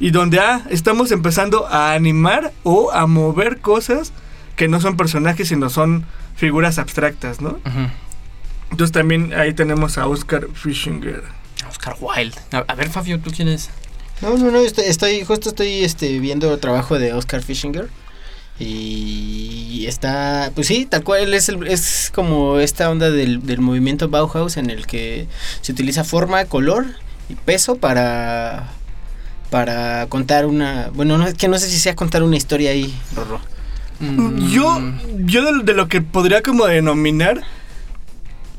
y 0.00 0.10
donde 0.10 0.40
ah, 0.40 0.62
estamos 0.70 1.12
empezando 1.12 1.66
a 1.68 1.92
animar 1.92 2.52
o 2.64 2.90
a 2.92 3.06
mover 3.06 3.58
cosas 3.60 4.12
que 4.56 4.68
no 4.68 4.80
son 4.80 4.96
personajes 4.96 5.48
sino 5.48 5.68
son 5.70 6.04
figuras 6.36 6.78
abstractas, 6.78 7.40
¿no? 7.40 7.58
Entonces 8.70 8.92
también 8.92 9.32
ahí 9.34 9.52
tenemos 9.54 9.98
a 9.98 10.06
Oscar 10.06 10.46
Fischinger. 10.54 11.22
Oscar 11.68 11.96
Wilde. 12.00 12.36
A, 12.52 12.58
a 12.66 12.74
ver, 12.74 12.88
Fabio, 12.90 13.20
¿tú 13.20 13.30
quién 13.30 13.48
es? 13.48 13.70
No, 14.22 14.36
no, 14.36 14.50
no, 14.50 14.58
estoy, 14.60 14.84
estoy 14.86 15.24
justo 15.24 15.48
estoy 15.50 15.84
este, 15.84 16.18
viendo 16.18 16.52
el 16.54 16.60
trabajo 16.60 16.98
de 16.98 17.12
Oscar 17.12 17.42
Fischinger. 17.42 17.88
Y 18.58 19.84
está, 19.86 20.50
pues 20.54 20.68
sí, 20.68 20.86
tal 20.86 21.02
cual 21.04 21.34
es, 21.34 21.48
el- 21.48 21.66
es 21.66 22.10
como 22.14 22.58
esta 22.60 22.90
onda 22.90 23.10
del, 23.10 23.44
del 23.44 23.60
movimiento 23.60 24.08
Bauhaus 24.08 24.56
en 24.56 24.70
el 24.70 24.86
que 24.86 25.26
se 25.60 25.72
utiliza 25.72 26.04
forma, 26.04 26.44
color 26.46 26.86
y 27.28 27.34
peso 27.34 27.76
para 27.76 28.70
para 29.50 30.06
contar 30.08 30.46
una, 30.46 30.90
bueno, 30.94 31.16
no 31.16 31.28
es 31.28 31.34
que 31.34 31.46
no 31.46 31.56
sé 31.58 31.70
si 31.70 31.78
sea 31.78 31.94
contar 31.94 32.24
una 32.24 32.36
historia 32.36 32.70
ahí, 32.70 32.92
Rorro. 33.14 33.40
Mm, 34.00 34.48
Yo, 34.48 34.80
yo 35.18 35.44
de, 35.44 35.62
de 35.64 35.74
lo 35.74 35.88
que 35.88 36.00
podría 36.00 36.42
como 36.42 36.66
denominar 36.66 37.42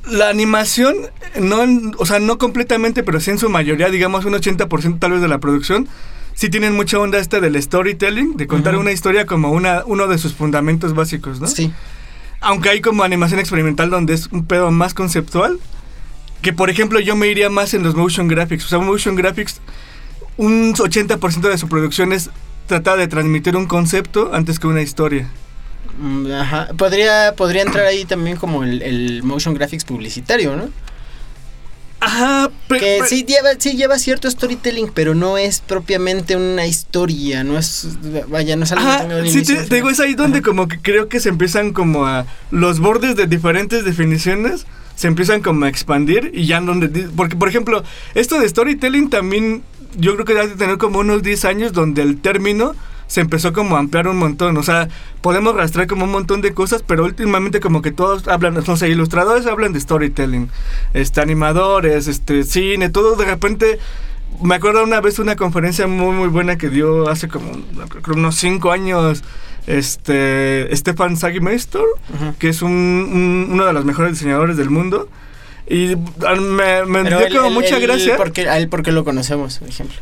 la 0.10 0.30
animación, 0.30 0.96
no, 1.39 1.63
o 1.98 2.06
sea, 2.06 2.20
no 2.20 2.38
completamente, 2.38 3.04
pero 3.04 3.20
sí 3.20 3.32
en 3.32 3.39
su 3.39 3.50
mayoría, 3.50 3.89
digamos 3.89 4.25
un 4.25 4.34
80% 4.34 5.00
tal 5.00 5.13
vez 5.13 5.22
de 5.22 5.27
la 5.27 5.39
producción, 5.39 5.88
sí 6.34 6.50
tienen 6.50 6.74
mucha 6.75 7.00
onda 7.00 7.18
esta 7.18 7.39
del 7.39 7.62
storytelling, 7.62 8.38
de 8.38 8.48
contar 8.48 8.75
una 8.77 8.92
historia 8.92 9.25
como 9.25 9.51
una, 9.51 9.84
uno 9.86 10.08
de 10.08 10.18
sus 10.18 10.34
fundamentos 10.36 10.94
básicos, 10.94 11.42
¿no? 11.42 11.48
Sí. 11.48 11.74
Aunque 12.42 12.70
hay 12.70 12.82
como 12.82 13.04
animación 13.04 13.39
experimental 13.39 13.89
donde 13.89 14.13
es 14.13 14.27
un 14.27 14.46
pedo 14.46 14.70
más 14.70 14.94
conceptual, 14.94 15.58
que 16.42 16.54
por 16.54 16.70
ejemplo 16.70 17.00
yo 17.00 17.15
me 17.15 17.27
iría 17.27 17.50
más 17.50 17.74
en 17.74 17.82
los 17.82 17.96
motion 17.96 18.27
graphics, 18.27 18.65
o 18.65 18.68
sea, 18.68 18.80
motion 18.80 19.15
graphics, 19.15 19.62
un 20.38 20.75
80% 20.75 21.50
de 21.50 21.58
su 21.58 21.68
producción 21.68 22.13
es 22.13 22.30
tratar 22.67 22.98
de 22.98 23.07
transmitir 23.07 23.55
un 23.55 23.65
concepto 23.67 24.31
antes 24.34 24.60
que 24.60 24.67
una 24.67 24.81
historia. 24.81 25.29
Mm, 26.00 26.31
Ajá. 26.31 26.67
Podría, 26.77 27.34
podría 27.38 27.62
entrar 27.62 27.86
ahí 27.86 28.05
también 28.05 28.38
como 28.38 28.63
el, 28.63 28.81
el 28.81 29.24
motion 29.24 29.53
graphics 29.53 29.86
publicitario, 29.86 30.55
¿no? 30.55 30.69
Ajá, 32.01 32.51
pe- 32.67 32.77
Que 32.79 33.00
sí 33.07 33.24
lleva, 33.25 33.51
sí 33.57 33.72
lleva 33.77 33.98
cierto 33.98 34.29
storytelling, 34.29 34.91
pero 34.93 35.15
no 35.15 35.38
es 35.38 35.62
propiamente 35.62 36.36
una 36.36 36.67
historia, 36.67 37.43
no 37.43 37.57
es, 37.57 37.88
vaya, 38.27 38.55
no 38.55 38.65
es 38.65 38.72
algo 38.74 38.88
Ajá, 38.88 39.07
sí, 39.25 39.43
te, 39.43 39.55
te 39.63 39.75
digo, 39.75 39.89
es 39.89 40.00
ahí 40.00 40.13
donde 40.13 40.39
Ajá. 40.39 40.45
como 40.45 40.67
que 40.67 40.79
creo 40.79 41.07
que 41.07 41.19
se 41.19 41.29
empiezan 41.29 41.72
como 41.74 42.05
a... 42.05 42.25
Los 42.51 42.79
bordes 42.79 43.15
de 43.15 43.25
diferentes 43.27 43.86
definiciones 43.86 44.67
se 44.95 45.07
empiezan 45.07 45.41
como 45.41 45.65
a 45.65 45.69
expandir 45.69 46.31
y 46.34 46.45
ya 46.45 46.60
donde... 46.62 46.89
di- 46.89 47.07
Porque, 47.15 47.36
por 47.38 47.48
ejemplo, 47.50 47.84
esto 48.13 48.39
de 48.39 48.50
storytelling 48.50 49.10
también 49.10 49.63
yo 49.97 50.13
creo 50.13 50.25
que 50.25 50.33
debe 50.33 50.47
de 50.49 50.55
tener 50.55 50.77
como 50.77 50.99
unos 50.99 51.23
10 51.23 51.45
años 51.45 51.73
donde 51.73 52.01
el 52.01 52.17
término 52.21 52.73
se 53.07 53.21
empezó 53.21 53.53
como 53.53 53.75
a 53.75 53.79
ampliar 53.79 54.07
un 54.07 54.17
montón. 54.17 54.57
O 54.57 54.63
sea, 54.63 54.87
podemos 55.21 55.55
rastrear 55.55 55.87
como 55.87 56.05
un 56.05 56.11
montón 56.11 56.41
de 56.41 56.53
cosas, 56.53 56.83
pero 56.85 57.03
últimamente 57.05 57.59
como 57.59 57.81
que 57.81 57.91
todos 57.91 58.27
hablan, 58.27 58.55
no 58.65 58.77
sé, 58.77 58.89
ilustradores 58.89 59.45
hablan 59.45 59.73
de 59.73 59.79
storytelling, 59.79 60.49
este, 60.93 61.21
animadores, 61.21 62.07
este, 62.07 62.43
cine, 62.43 62.89
todo 62.89 63.15
de 63.15 63.25
repente... 63.25 63.79
Me 64.43 64.55
acuerdo 64.55 64.83
una 64.83 64.99
vez 64.99 65.17
una 65.19 65.37
conferencia 65.37 65.87
muy 65.87 66.13
muy 66.13 66.27
buena 66.27 66.57
que 66.57 66.69
dio 66.69 67.07
hace 67.07 67.29
como 67.29 67.51
creo 68.03 68.17
unos 68.17 68.35
5 68.35 68.69
años 68.69 69.23
este 69.65 70.75
Stefan 70.75 71.17
Sagimeister, 71.17 71.81
Ujú. 71.81 72.35
que 72.37 72.49
es 72.49 72.61
un, 72.61 72.71
un- 72.71 73.47
uno 73.51 73.65
de 73.65 73.71
los 73.73 73.85
mejores 73.85 74.11
diseñadores 74.13 74.57
del 74.57 74.69
mundo. 74.69 75.07
Y 75.67 75.95
me, 75.95 77.03
dio 77.03 77.19
como 77.41 77.50
mucha 77.51 77.77
él, 77.77 77.84
gracia. 77.88 78.17
¿por 78.17 78.31
qué- 78.31 78.48
a 78.50 78.57
él 78.57 78.69
porque 78.69 78.91
lo 78.91 79.03
conocemos, 79.03 79.57
por 79.60 79.67
ejemplo. 79.69 79.95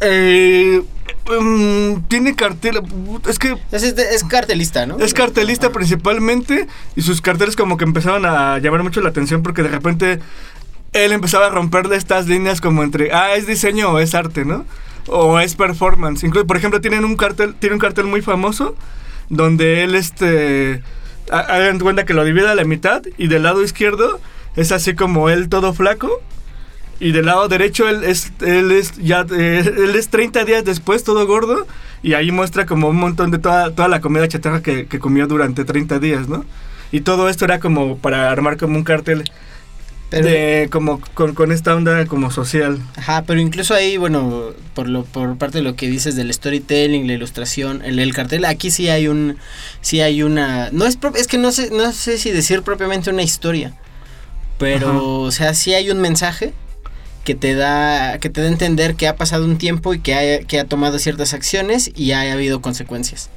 Eh, 0.00 0.82
mm, 1.40 2.02
tiene 2.08 2.34
cartel. 2.34 2.80
Es 3.28 3.38
que 3.38 3.56
Es, 3.70 4.24
cartelista, 4.24 4.86
¿no? 4.86 4.98
es 4.98 5.14
cartelista 5.14 5.66
Ajá. 5.66 5.74
principalmente. 5.74 6.66
Y 6.96 7.02
sus 7.02 7.20
carteles 7.20 7.56
como 7.56 7.76
que 7.76 7.84
empezaron 7.84 8.24
a 8.26 8.58
llamar 8.58 8.82
mucho 8.82 9.00
la 9.00 9.10
atención 9.10 9.42
porque 9.42 9.62
de 9.62 9.68
repente 9.68 10.18
él 10.92 11.12
empezaba 11.12 11.46
a 11.46 11.50
romperle 11.50 11.96
estas 11.96 12.26
líneas 12.26 12.60
como 12.60 12.82
entre, 12.82 13.12
ah, 13.12 13.34
es 13.34 13.46
diseño 13.46 13.90
o 13.90 13.98
es 13.98 14.14
arte, 14.14 14.44
¿no? 14.44 14.64
O 15.06 15.38
es 15.40 15.54
performance. 15.54 16.24
Incluso, 16.24 16.46
por 16.46 16.56
ejemplo, 16.56 16.80
tienen 16.80 17.04
un 17.04 17.16
cartel, 17.16 17.54
tiene 17.54 17.74
un 17.74 17.80
cartel 17.80 18.06
muy 18.06 18.22
famoso 18.22 18.74
donde 19.28 19.84
él, 19.84 19.94
este, 19.94 20.82
ha- 21.30 21.38
hagan 21.38 21.78
cuenta 21.78 22.04
que 22.04 22.12
lo 22.14 22.24
divide 22.24 22.48
a 22.48 22.54
la 22.54 22.64
mitad 22.64 23.02
y 23.18 23.28
del 23.28 23.44
lado 23.44 23.62
izquierdo 23.62 24.20
es 24.56 24.72
así 24.72 24.94
como 24.94 25.30
él 25.30 25.48
todo 25.48 25.72
flaco 25.72 26.20
y 27.00 27.12
del 27.12 27.26
lado 27.26 27.48
derecho 27.48 27.88
él 27.88 28.04
es, 28.04 28.32
él 28.40 28.70
es 28.70 28.96
ya, 28.98 29.26
eh, 29.36 29.64
él 29.76 29.94
es 29.96 30.08
30 30.08 30.44
días 30.44 30.64
después 30.64 31.04
todo 31.04 31.26
gordo 31.26 31.66
y 32.02 32.14
ahí 32.14 32.30
muestra 32.30 32.66
como 32.66 32.88
un 32.88 32.96
montón 32.96 33.30
de 33.30 33.38
toda, 33.38 33.74
toda 33.74 33.88
la 33.88 34.00
comida 34.00 34.28
chatarra 34.28 34.62
que, 34.62 34.86
que 34.86 34.98
comió 34.98 35.26
durante 35.26 35.64
30 35.64 35.98
días, 35.98 36.28
¿no? 36.28 36.44
Y 36.90 37.00
todo 37.00 37.28
esto 37.28 37.44
era 37.44 37.58
como 37.58 37.96
para 37.96 38.30
armar 38.30 38.58
como 38.58 38.76
un 38.76 38.84
cartel 38.84 39.24
Pero, 40.10 40.26
de 40.26 40.68
como 40.70 41.00
con, 41.14 41.34
con 41.34 41.52
esta 41.52 41.74
onda 41.74 42.04
como 42.06 42.30
social. 42.30 42.78
Ajá, 42.96 43.22
pero 43.26 43.40
incluso 43.40 43.72
ahí, 43.74 43.96
bueno, 43.96 44.50
por 44.74 44.88
lo 44.88 45.04
por 45.04 45.38
parte 45.38 45.58
de 45.58 45.64
lo 45.64 45.74
que 45.74 45.88
dices 45.88 46.16
del 46.16 46.32
storytelling, 46.32 47.06
la 47.06 47.14
ilustración, 47.14 47.82
el, 47.82 47.98
el 47.98 48.12
cartel, 48.12 48.44
aquí 48.44 48.70
sí 48.70 48.88
hay 48.90 49.08
un 49.08 49.38
sí 49.80 50.00
hay 50.00 50.22
una 50.22 50.70
no 50.70 50.84
es 50.86 50.98
es 51.14 51.26
que 51.28 51.38
no 51.38 51.50
sé 51.50 51.70
no 51.70 51.92
sé 51.92 52.18
si 52.18 52.30
decir 52.30 52.62
propiamente 52.62 53.10
una 53.10 53.22
historia, 53.22 53.72
pero 54.62 54.90
Ajá. 54.90 55.00
o 55.02 55.30
sea, 55.32 55.54
sí 55.54 55.74
hay 55.74 55.90
un 55.90 56.00
mensaje 56.00 56.52
que 57.24 57.34
te 57.34 57.56
da 57.56 58.18
que 58.18 58.30
te 58.30 58.40
da 58.40 58.46
a 58.46 58.50
entender 58.50 58.94
que 58.94 59.08
ha 59.08 59.16
pasado 59.16 59.44
un 59.44 59.58
tiempo 59.58 59.92
y 59.92 59.98
que 59.98 60.14
ha, 60.14 60.44
que 60.44 60.60
ha 60.60 60.64
tomado 60.64 61.00
ciertas 61.00 61.34
acciones 61.34 61.90
y 61.96 62.12
ha 62.12 62.30
habido 62.32 62.60
consecuencias. 62.62 63.28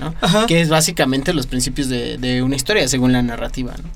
¿no? 0.00 0.12
Ajá. 0.20 0.46
Que 0.48 0.60
es 0.60 0.68
básicamente 0.68 1.32
los 1.32 1.46
principios 1.46 1.88
de, 1.88 2.18
de 2.18 2.42
una 2.42 2.56
historia 2.56 2.88
según 2.88 3.12
la 3.12 3.22
narrativa, 3.22 3.74
¿no? 3.80 3.88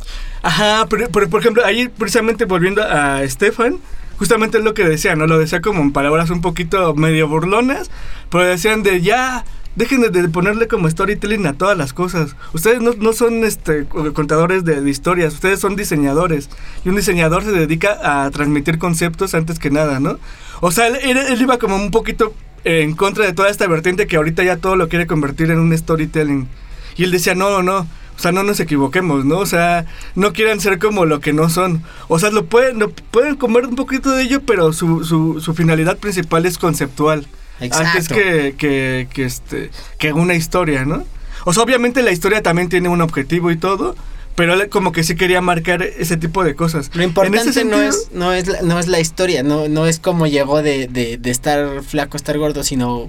Ajá, 0.42 0.86
pero, 0.88 1.08
pero, 1.10 1.28
por 1.28 1.40
ejemplo, 1.40 1.64
ahí 1.66 1.88
precisamente 1.88 2.44
volviendo 2.44 2.80
a 2.84 3.28
Stefan, 3.28 3.80
justamente 4.16 4.58
es 4.58 4.64
lo 4.64 4.72
que 4.72 4.84
decía, 4.84 5.16
¿no? 5.16 5.26
Lo 5.26 5.36
decía 5.36 5.60
como 5.60 5.82
en 5.82 5.92
palabras 5.92 6.30
un 6.30 6.42
poquito 6.42 6.94
medio 6.94 7.26
burlonas, 7.26 7.90
pero 8.30 8.44
decían 8.44 8.84
de 8.84 9.00
ya, 9.00 9.44
dejen 9.78 10.00
de, 10.00 10.28
ponerle 10.28 10.66
como 10.66 10.90
storytelling 10.90 11.46
a 11.46 11.52
todas 11.52 11.78
las 11.78 11.92
cosas. 11.92 12.34
Ustedes 12.52 12.80
no, 12.80 13.12
son 13.12 13.44
este, 13.44 13.86
contadores 14.12 14.64
de, 14.64 14.90
historias, 14.90 15.34
ustedes 15.34 15.60
son 15.60 15.76
diseñadores. 15.76 16.50
Y 16.84 16.88
un 16.88 16.96
diseñador 16.96 17.44
se 17.44 17.52
dedica 17.52 17.96
a 18.02 18.28
transmitir 18.32 18.78
conceptos 18.78 19.34
antes 19.34 19.60
que 19.60 19.70
nada, 19.70 20.00
¿no? 20.00 20.18
O 20.60 20.72
sea, 20.72 20.88
él, 20.88 21.40
iba 21.40 21.58
como 21.58 21.76
un 21.76 21.92
poquito 21.92 22.34
en 22.64 22.96
contra 22.96 23.24
de 23.24 23.32
toda 23.32 23.50
esta 23.50 23.68
vertiente 23.68 24.08
que 24.08 24.16
ahorita 24.16 24.42
ya 24.42 24.56
todo 24.56 24.74
lo 24.74 24.88
quiere 24.88 25.06
convertir 25.06 25.52
en 25.52 25.60
un 25.60 25.78
storytelling. 25.78 26.48
Y 26.96 27.04
él 27.04 27.12
decía, 27.12 27.36
no, 27.36 27.62
no, 27.62 27.78
o 27.78 28.20
sea, 28.20 28.32
no 28.32 28.42
nos 28.42 28.58
equivoquemos, 28.58 29.24
¿no? 29.24 29.38
O 29.38 29.46
sea, 29.46 29.86
no 30.16 30.32
quieran 30.32 30.58
ser 30.58 30.80
como 30.80 31.06
lo 31.06 31.20
que 31.20 31.32
no 31.32 31.48
son. 31.48 31.84
O 32.08 32.18
sea, 32.18 32.30
lo 32.32 32.46
pueden, 32.46 32.80
lo 32.80 32.90
pueden 32.90 33.36
comer 33.36 33.66
un 33.66 33.76
poquito 33.76 34.10
de 34.10 34.24
ello, 34.24 34.42
pero 34.42 34.72
su 34.72 35.54
finalidad 35.56 35.98
principal 35.98 36.46
es 36.46 36.58
conceptual. 36.58 37.28
Antes 37.60 38.08
que, 38.08 38.54
que, 38.56 39.08
que, 39.12 39.24
este, 39.24 39.70
que 39.98 40.12
una 40.12 40.34
historia, 40.34 40.84
¿no? 40.84 41.04
O 41.44 41.52
sea, 41.52 41.62
obviamente 41.62 42.02
la 42.02 42.12
historia 42.12 42.42
también 42.42 42.68
tiene 42.68 42.88
un 42.88 43.00
objetivo 43.00 43.50
y 43.50 43.56
todo, 43.56 43.96
pero 44.34 44.54
él 44.54 44.68
como 44.68 44.92
que 44.92 45.02
sí 45.02 45.16
quería 45.16 45.40
marcar 45.40 45.82
ese 45.82 46.16
tipo 46.16 46.44
de 46.44 46.54
cosas. 46.54 46.90
Lo 46.94 47.02
En 47.02 47.08
importante 47.08 47.64
no, 47.64 47.82
es, 47.82 48.10
no, 48.12 48.32
es 48.32 48.46
la, 48.46 48.62
no 48.62 48.78
es 48.78 48.86
la 48.86 49.00
historia, 49.00 49.42
no, 49.42 49.68
no 49.68 49.86
es 49.86 49.98
cómo 49.98 50.26
llegó 50.26 50.62
de, 50.62 50.86
de, 50.86 51.16
de 51.16 51.30
estar 51.30 51.82
flaco 51.82 52.16
a 52.16 52.18
estar 52.18 52.38
gordo, 52.38 52.62
sino 52.62 53.08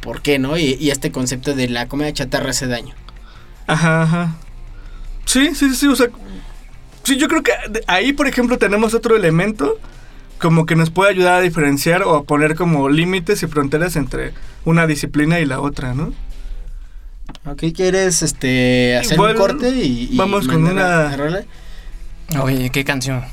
por 0.00 0.22
qué, 0.22 0.38
¿no? 0.38 0.56
Y, 0.56 0.74
y 0.74 0.90
este 0.90 1.10
concepto 1.10 1.54
de 1.54 1.68
la 1.68 1.88
comida 1.88 2.12
chatarra 2.12 2.50
hace 2.50 2.68
daño. 2.68 2.94
Ajá, 3.66 4.02
ajá. 4.02 4.36
Sí, 5.24 5.54
sí, 5.54 5.74
sí, 5.74 5.88
o 5.88 5.96
sea, 5.96 6.06
sí, 7.02 7.16
yo 7.16 7.26
creo 7.26 7.42
que 7.42 7.52
ahí, 7.88 8.12
por 8.12 8.28
ejemplo, 8.28 8.58
tenemos 8.58 8.94
otro 8.94 9.16
elemento 9.16 9.80
como 10.38 10.66
que 10.66 10.76
nos 10.76 10.90
puede 10.90 11.10
ayudar 11.10 11.34
a 11.34 11.40
diferenciar 11.40 12.02
o 12.02 12.14
a 12.16 12.24
poner 12.24 12.54
como 12.54 12.88
límites 12.88 13.42
y 13.42 13.46
fronteras 13.46 13.96
entre 13.96 14.32
una 14.64 14.86
disciplina 14.86 15.40
y 15.40 15.46
la 15.46 15.60
otra, 15.60 15.94
¿no? 15.94 16.12
Ok, 17.44 17.64
¿quieres 17.74 18.22
este, 18.22 18.96
hacer 18.96 19.14
Igual, 19.14 19.32
un 19.32 19.40
corte 19.40 19.70
y, 19.70 20.08
y 20.12 20.16
vamos 20.16 20.46
con 20.46 20.64
una-? 20.64 21.14
Oye, 22.42 22.70
¿qué 22.70 22.84
canción? 22.84 23.24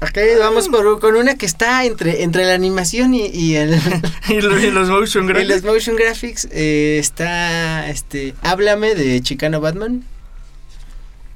Ok, 0.00 0.16
vamos 0.38 0.68
por, 0.68 1.00
con 1.00 1.16
una 1.16 1.34
que 1.34 1.44
está 1.46 1.84
entre, 1.84 2.22
entre 2.22 2.44
la 2.44 2.54
animación 2.54 3.14
y, 3.14 3.26
y 3.26 3.56
el, 3.56 3.74
y, 4.28 4.40
lo- 4.40 4.58
y 4.58 4.70
los 4.70 4.88
motion 4.88 5.24
y 5.28 5.32
los 5.44 5.62
graphics. 5.62 5.64
motion 5.64 5.96
graphics. 5.96 6.48
eh, 6.52 6.98
está, 7.00 7.88
este, 7.90 8.34
Háblame 8.42 8.94
de 8.94 9.20
Chicano 9.22 9.60
Batman. 9.60 10.04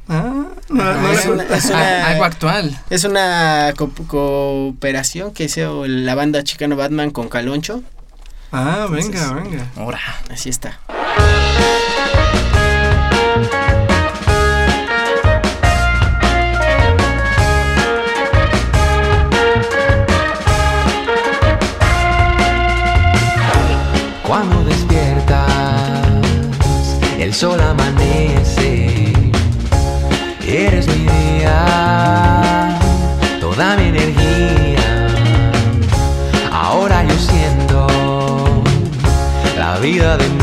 Ah, 0.09 0.47
no, 0.68 1.12
es, 1.12 1.26
una, 1.26 2.06
algo 2.09 2.25
actual. 2.25 2.78
Es 2.90 3.04
una 3.04 3.73
cooperación 3.76 5.32
que 5.32 5.44
hizo 5.44 5.87
la 5.87 6.14
banda 6.14 6.42
Chicano 6.42 6.76
Batman 6.76 7.11
con 7.11 7.28
Caloncho. 7.28 7.82
Ah, 8.50 8.87
venga, 8.90 9.32
venga. 9.32 9.66
Ahora, 9.76 10.00
así 10.30 10.49
está. 10.50 10.80
Cuando 24.26 24.64
despiertas, 24.64 25.47
el 27.18 27.32
sol 27.32 27.61
amanece 27.61 28.72
Eres 30.54 30.87
mi 30.87 31.06
día, 31.06 32.78
toda 33.40 33.75
mi 33.75 33.85
energía. 33.85 35.06
Ahora 36.52 37.02
yo 37.04 37.14
siento 37.14 37.87
la 39.56 39.78
vida 39.78 40.18
de 40.18 40.28
nuevo, 40.28 40.42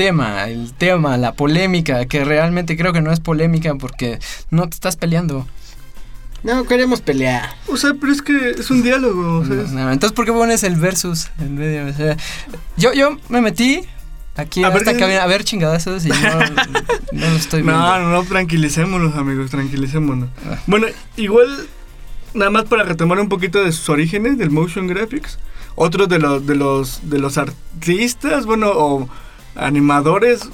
tema, 0.00 0.48
el 0.48 0.72
tema, 0.72 1.18
la 1.18 1.34
polémica, 1.34 2.06
que 2.06 2.24
realmente 2.24 2.74
creo 2.74 2.90
que 2.94 3.02
no 3.02 3.12
es 3.12 3.20
polémica 3.20 3.74
porque 3.74 4.18
no 4.50 4.66
te 4.66 4.72
estás 4.72 4.96
peleando. 4.96 5.46
No, 6.42 6.64
queremos 6.64 7.02
pelear. 7.02 7.50
O 7.66 7.76
sea, 7.76 7.92
pero 8.00 8.10
es 8.10 8.22
que 8.22 8.52
es 8.52 8.70
un 8.70 8.82
diálogo. 8.82 9.40
o 9.40 9.44
sea, 9.44 9.56
No, 9.56 9.62
es- 9.62 9.70
no, 9.72 9.92
entonces, 9.92 10.16
¿por 10.16 10.24
qué 10.24 10.32
pones 10.32 10.62
el 10.62 10.76
versus 10.76 11.28
en 11.38 11.54
medio? 11.54 11.84
O 11.86 11.92
sea, 11.92 12.16
yo, 12.78 12.94
yo 12.94 13.18
me 13.28 13.42
metí 13.42 13.82
aquí 14.36 14.64
A 14.64 14.68
a, 14.68 14.70
ver 14.70 14.78
esta 14.78 14.96
cabina 14.96 15.22
a 15.22 15.26
ver 15.26 15.44
chingadazos 15.44 16.06
y 16.06 16.08
no, 16.08 16.16
no 17.12 17.28
lo 17.28 17.36
estoy 17.36 17.60
viendo. 17.60 17.78
No, 17.78 17.98
no, 17.98 18.10
no, 18.10 18.24
tranquilicémonos, 18.24 19.14
amigos, 19.16 19.50
tranquilicémonos. 19.50 20.30
Ah. 20.46 20.56
Bueno, 20.66 20.86
igual, 21.18 21.68
nada 22.32 22.50
más 22.50 22.64
para 22.64 22.84
retomar 22.84 23.20
un 23.20 23.28
poquito 23.28 23.62
de 23.62 23.70
sus 23.70 23.86
orígenes 23.90 24.38
del 24.38 24.50
motion 24.50 24.86
graphics. 24.86 25.38
Otro 25.74 26.06
de 26.06 26.18
los, 26.18 26.46
de 26.46 26.54
los, 26.54 27.10
de 27.10 27.18
los 27.18 27.36
artistas, 27.36 28.46
bueno, 28.46 28.70
o 28.74 29.10
animadores 29.54 30.48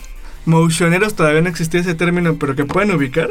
motioneros, 0.45 1.15
todavía 1.15 1.43
no 1.43 1.49
existía 1.49 1.81
ese 1.81 1.95
término, 1.95 2.37
pero 2.37 2.55
que 2.55 2.65
pueden 2.65 2.91
ubicar. 2.93 3.31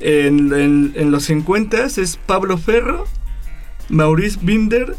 En, 0.00 0.52
en- 0.94 1.10
los 1.10 1.24
50 1.24 1.84
es 1.86 2.18
Pablo 2.26 2.58
Ferro, 2.58 3.06
Maurice 3.88 4.38
Binder 4.42 4.96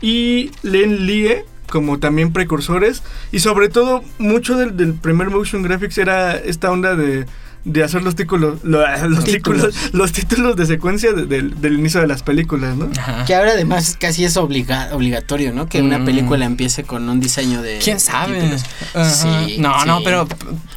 y 0.00 0.50
Len 0.62 1.06
Lie 1.06 1.44
como 1.68 1.98
también 1.98 2.32
precursores 2.32 3.02
y 3.32 3.38
sobre 3.40 3.68
todo 3.68 4.02
mucho 4.18 4.56
del, 4.56 4.76
del 4.76 4.94
primer 4.94 5.30
motion 5.30 5.62
graphics 5.62 5.96
era 5.98 6.36
esta 6.36 6.70
onda 6.70 6.94
de, 6.96 7.26
de 7.64 7.84
hacer 7.84 8.02
los 8.02 8.16
títulos 8.16 8.58
lo- 8.64 8.84
los 9.08 9.24
títulos 9.24 9.74
los 9.92 10.12
títulos 10.12 10.56
de 10.56 10.66
secuencia 10.66 11.12
de- 11.12 11.26
del- 11.26 11.60
del 11.60 11.78
inicio 11.78 12.00
de 12.00 12.06
las 12.08 12.22
películas 12.22 12.76
no 12.76 12.90
Ajá. 12.98 13.24
Que 13.24 13.34
ahora 13.34 13.52
además 13.52 13.96
casi 14.00 14.24
es 14.24 14.36
obliga- 14.36 14.90
obligatorio, 14.92 15.52
¿no? 15.52 15.68
Que 15.68 15.80
una 15.80 15.98
Mm. 15.98 16.04
película 16.04 16.44
empiece 16.44 16.82
con 16.84 17.08
un 17.08 17.20
diseño 17.20 17.62
de... 17.62 17.78
¿Quién 17.78 18.00
sabe? 18.00 18.40
títulos. 18.40 18.62
Sí, 19.12 19.56
no, 19.58 19.80
sí. 19.80 19.86
no, 19.86 20.00
pero. 20.02 20.26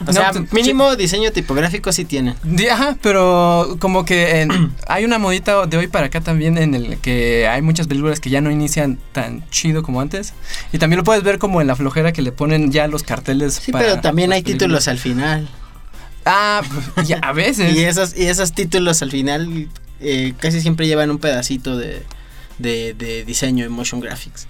O 0.05 0.13
sea, 0.13 0.31
mínimo 0.51 0.95
diseño 0.95 1.31
tipográfico 1.31 1.91
sí 1.91 2.05
tienen. 2.05 2.35
Di- 2.43 2.67
Ajá, 2.67 2.95
pero 3.01 3.77
como 3.79 4.05
que 4.05 4.41
en- 4.41 4.71
hay 4.87 5.05
una 5.05 5.17
modita 5.17 5.65
de 5.65 5.77
hoy 5.77 5.87
para 5.87 6.07
acá 6.07 6.21
también 6.21 6.57
en 6.57 6.75
el 6.75 6.97
que 6.99 7.47
hay 7.47 7.61
muchas 7.61 7.87
películas 7.87 8.19
que 8.19 8.29
ya 8.29 8.41
no 8.41 8.51
inician 8.51 8.99
tan 9.11 9.47
chido 9.49 9.81
como 9.83 10.01
antes. 10.01 10.33
Y 10.71 10.77
también 10.77 10.97
lo 10.97 11.03
puedes 11.03 11.23
ver 11.23 11.39
como 11.39 11.61
en 11.61 11.67
la 11.67 11.75
flojera 11.75 12.13
que 12.13 12.21
le 12.21 12.31
ponen 12.31 12.71
ya 12.71 12.87
los 12.87 13.03
carteles. 13.03 13.55
Sí, 13.55 13.71
para 13.71 13.85
pero 13.85 14.01
también 14.01 14.31
hay 14.33 14.43
títulos 14.43 14.85
películas. 14.85 14.87
al 14.87 14.97
final. 14.99 15.49
Ah, 16.25 16.61
ya, 17.05 17.17
a 17.19 17.33
veces. 17.33 17.75
Y 17.75 17.83
esos, 17.83 18.17
y 18.17 18.23
esos 18.25 18.53
títulos 18.53 19.01
al 19.01 19.11
final 19.11 19.69
eh, 19.99 20.33
casi 20.39 20.59
siempre 20.61 20.87
llevan 20.87 21.11
un 21.11 21.19
pedacito 21.19 21.77
de, 21.77 22.01
de, 22.57 22.93
de 22.95 23.23
diseño 23.25 23.63
en 23.65 23.71
motion 23.71 23.99
graphics. 24.01 24.47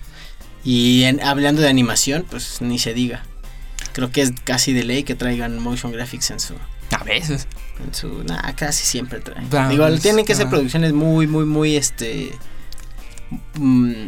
Y 0.64 1.04
en- 1.04 1.22
hablando 1.22 1.62
de 1.62 1.68
animación, 1.70 2.26
pues 2.30 2.62
ni 2.62 2.80
se 2.80 2.94
diga. 2.94 3.24
Creo 3.94 4.12
que 4.12 4.22
es 4.22 4.32
casi 4.44 4.74
de 4.74 4.84
ley 4.84 5.04
que 5.04 5.16
traigan 5.16 5.60
motion 5.60 5.92
graphics 5.92 6.32
en 6.32 6.40
su, 6.40 6.56
A 6.92 7.04
veces. 7.04 7.48
En 7.86 7.94
su, 7.94 8.24
nah, 8.24 8.52
casi 8.54 8.86
siempre 8.86 9.20
trae. 9.20 9.44
Ah, 9.52 9.68
Digo, 9.70 9.90
tienen 10.00 10.26
que 10.26 10.34
ser 10.36 10.48
ah. 10.48 10.50
producciones 10.50 10.94
muy, 10.94 11.28
muy, 11.28 11.46
muy, 11.46 11.76
este, 11.76 12.32
mm, 13.56 14.08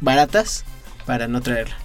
baratas 0.00 0.64
para 1.06 1.26
no 1.28 1.40
traerla. 1.40 1.76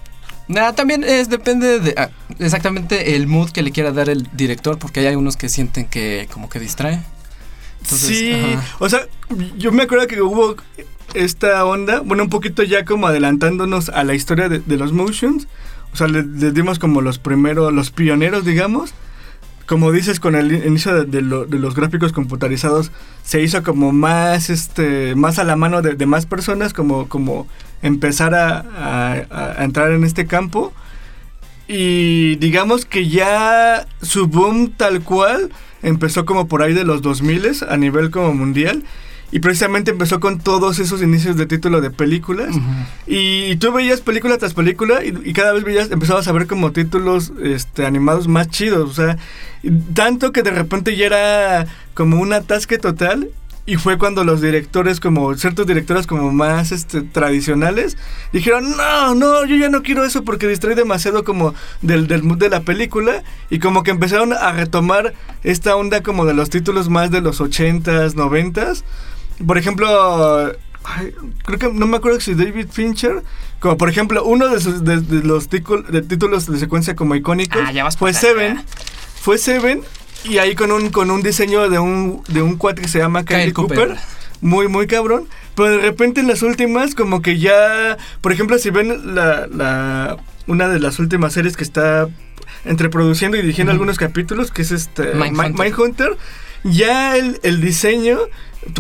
Nah, 0.48 0.74
también 0.74 1.04
es 1.04 1.30
depende 1.30 1.80
de 1.80 1.96
ah, 1.98 2.10
exactamente 2.40 3.16
el 3.16 3.28
mood 3.28 3.50
que 3.52 3.64
le 3.64 3.72
quiera 3.72 3.92
dar 3.92 4.10
el 4.10 4.28
director, 4.34 4.78
porque 4.78 5.00
hay 5.00 5.08
algunos 5.08 5.38
que 5.38 5.50
sienten 5.50 5.86
que 5.88 6.28
como 6.32 6.50
que 6.50 6.60
distrae. 6.60 7.02
Entonces, 7.82 8.08
sí, 8.18 8.32
ajá. 8.34 8.64
o 8.80 8.90
sea, 8.90 9.02
yo 9.58 9.72
me 9.72 9.84
acuerdo 9.84 10.08
que 10.08 10.22
hubo 10.22 10.56
esta 11.14 11.64
onda, 11.66 12.00
bueno, 12.02 12.24
un 12.24 12.30
poquito 12.30 12.64
ya 12.64 12.84
como 12.86 13.08
adelantándonos 13.08 13.90
a 13.90 14.04
la 14.04 14.14
historia 14.16 14.50
de, 14.50 14.60
de 14.60 14.78
los 14.78 14.92
motions. 14.94 15.48
O 15.94 15.98
sea, 15.98 16.08
le- 16.08 16.24
les 16.24 16.54
dimos 16.54 16.78
como 16.80 17.02
los 17.02 17.20
primeros, 17.20 17.72
los 17.74 17.92
pioneros, 17.92 18.44
digamos. 18.46 18.94
Como 19.66 19.92
dices, 19.92 20.20
con 20.20 20.36
el 20.36 20.52
inicio 20.66 20.94
de, 20.94 21.06
de 21.06 21.22
lo- 21.22 21.46
de 21.46 21.58
los 21.58 21.74
gráficos 21.76 22.12
computarizados, 22.12 22.92
se 23.24 23.42
hizo 23.42 23.64
como 23.64 23.92
más, 23.92 24.50
este, 24.50 25.16
más 25.16 25.40
a 25.40 25.44
la 25.44 25.56
mano 25.56 25.82
de, 25.82 25.96
de 25.96 26.06
más 26.06 26.26
personas, 26.26 26.74
como, 26.74 27.08
como 27.08 27.48
empezar 27.88 28.34
a, 28.36 28.60
a- 28.60 29.56
a 29.60 29.64
entrar 29.64 29.92
en 29.92 30.04
este 30.04 30.26
campo. 30.26 30.74
Y 31.68 32.36
digamos 32.36 32.86
que 32.86 33.08
ya 33.10 33.88
su 34.02 34.28
boom 34.28 34.72
tal 34.78 35.02
cual 35.02 35.50
empezó 35.82 36.26
como 36.26 36.48
por 36.48 36.62
ahí 36.62 36.74
de 36.74 36.84
los 36.84 37.02
2000 37.02 37.64
a 37.68 37.78
nivel 37.78 38.12
como 38.12 38.34
mundial. 38.34 38.84
Y 39.32 39.40
precisamente 39.40 39.90
empezó 39.92 40.20
con 40.20 40.40
todos 40.40 40.78
esos 40.80 41.02
inicios 41.02 41.36
de 41.36 41.48
título 41.48 41.82
de 41.82 41.90
películas. 41.90 42.56
Y 43.08 43.56
tú 43.58 43.72
veías 43.74 44.00
película 44.00 44.38
tras 44.38 44.54
película 44.54 45.04
y, 45.04 45.14
y 45.26 45.34
cada 45.34 45.52
vez 45.52 45.64
veías, 45.64 45.90
empezabas 45.92 46.28
a 46.28 46.32
ver 46.32 46.46
como 46.48 46.72
títulos 46.72 47.34
este, 47.44 47.86
animados 47.86 48.28
más 48.28 48.48
chidos. 48.50 48.90
O 48.90 48.94
sea, 48.94 49.18
tanto 49.96 50.32
que 50.32 50.44
de 50.44 50.52
repente 50.52 50.96
ya 50.96 51.08
era 51.08 51.66
como 51.96 52.22
un 52.22 52.32
atasque 52.34 52.78
total. 52.78 53.30
Y 53.68 53.78
fue 53.78 53.98
cuando 53.98 54.24
los 54.24 54.42
directores, 54.42 55.00
como 55.00 55.34
ciertos 55.36 55.66
directores 55.66 56.06
como 56.06 56.32
más 56.32 56.72
este, 56.72 57.02
tradicionales, 57.02 57.98
dijeron, 58.32 58.78
no, 58.78 59.16
no, 59.16 59.44
yo 59.46 59.56
ya 59.56 59.70
no 59.70 59.82
quiero 59.82 60.04
eso 60.04 60.24
porque 60.24 60.48
distrae 60.48 60.76
demasiado 60.76 61.24
como 61.24 61.56
del, 61.82 62.06
del 62.08 62.22
mood 62.22 62.38
de 62.38 62.50
la 62.50 62.60
película. 62.62 63.24
Y 63.50 63.58
como 63.58 63.82
que 63.82 63.90
empezaron 63.90 64.34
a 64.34 64.52
retomar 64.52 65.14
esta 65.44 65.76
onda 65.76 66.04
como 66.04 66.26
de 66.26 66.36
los 66.36 66.52
títulos 66.52 66.90
más 66.90 67.10
de 67.10 67.22
los 67.22 67.42
80s, 67.42 68.14
90s. 68.14 68.84
Por 69.48 69.58
ejemplo, 69.58 70.52
ay, 70.84 71.14
creo 71.44 71.58
que 71.58 71.74
no 71.74 71.88
me 71.88 71.98
acuerdo 71.98 72.20
si 72.20 72.36
David 72.36 72.68
Fincher, 72.72 73.24
como 73.60 73.78
por 73.78 73.90
ejemplo, 73.90 74.24
uno 74.26 74.48
de, 74.48 74.60
sus- 74.62 74.84
de- 74.84 75.02
de 75.02 75.24
los 75.24 75.50
títulos 75.50 76.46
de 76.46 76.60
secuencia 76.60 76.96
como 76.96 77.16
icónicos 77.16 77.64
Ah, 77.66 77.72
ya 77.72 77.84
vas 77.84 77.98
fue. 77.98 78.14
Seven. 78.14 78.64
Fue 79.20 79.40
Seven 79.40 79.82
y 80.30 80.38
ahí 80.40 80.56
con 80.56 80.72
un, 80.72 80.90
con 80.90 81.12
un 81.12 81.22
diseño 81.22 81.70
de 81.70 81.80
un, 81.80 82.22
de 82.28 82.42
un 82.42 82.58
cuate 82.58 82.82
que 82.82 82.88
se 82.88 83.00
llama 83.00 83.24
Kyle, 83.26 83.54
Cooper. 83.54 83.78
Cooper. 83.78 83.98
Muy, 84.42 84.68
muy 84.68 84.88
cabrón. 84.88 85.28
Pero 85.56 85.70
de 85.70 85.78
repente 85.80 86.20
en 86.22 86.28
las 86.28 86.42
últimas, 86.42 86.96
como 86.96 87.22
que 87.22 87.40
ya. 87.40 87.98
Por 88.22 88.32
ejemplo, 88.34 88.58
si 88.60 88.70
ven 88.70 89.16
la, 89.16 89.48
la- 89.48 90.18
una 90.48 90.68
de 90.68 90.80
las 90.80 91.00
últimas 91.00 91.34
series 91.34 91.56
que 91.58 91.64
está 91.64 92.08
entre 92.66 92.90
produciendo 92.90 93.38
y 93.38 93.42
dirigiendo 93.42 93.72
algunos 93.72 93.98
capítulos, 93.98 94.52
que 94.52 94.62
es 94.64 94.72
este 94.72 95.14
Mindhunter. 95.14 95.52
Mi- 95.54 95.64
Mindhunter, 95.64 96.18
ya 96.64 97.16
el, 97.16 97.40
el 97.44 97.62
diseño, 97.62 98.18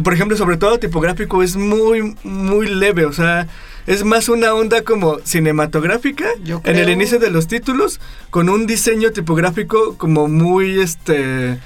por 0.04 0.14
ejemplo, 0.14 0.36
sobre 0.38 0.58
todo 0.58 0.78
tipográfico, 0.80 1.42
es 1.44 1.56
muy, 1.56 2.16
muy 2.24 2.68
leve. 2.68 3.06
O 3.06 3.14
sea, 3.14 3.48
es 3.88 4.04
más 4.04 4.30
una 4.30 4.54
onda 4.54 4.84
como 4.84 5.20
cinematográfica 5.24 6.26
Yo 6.44 6.62
en 6.64 6.78
el 6.78 6.90
inicio 6.90 7.20
de 7.20 7.30
los 7.30 7.48
títulos, 7.48 8.00
con 8.30 8.50
un 8.50 8.66
diseño 8.66 9.12
tipográfico 9.12 9.98
como 9.98 10.28
muy 10.28 10.80
este. 10.80 11.60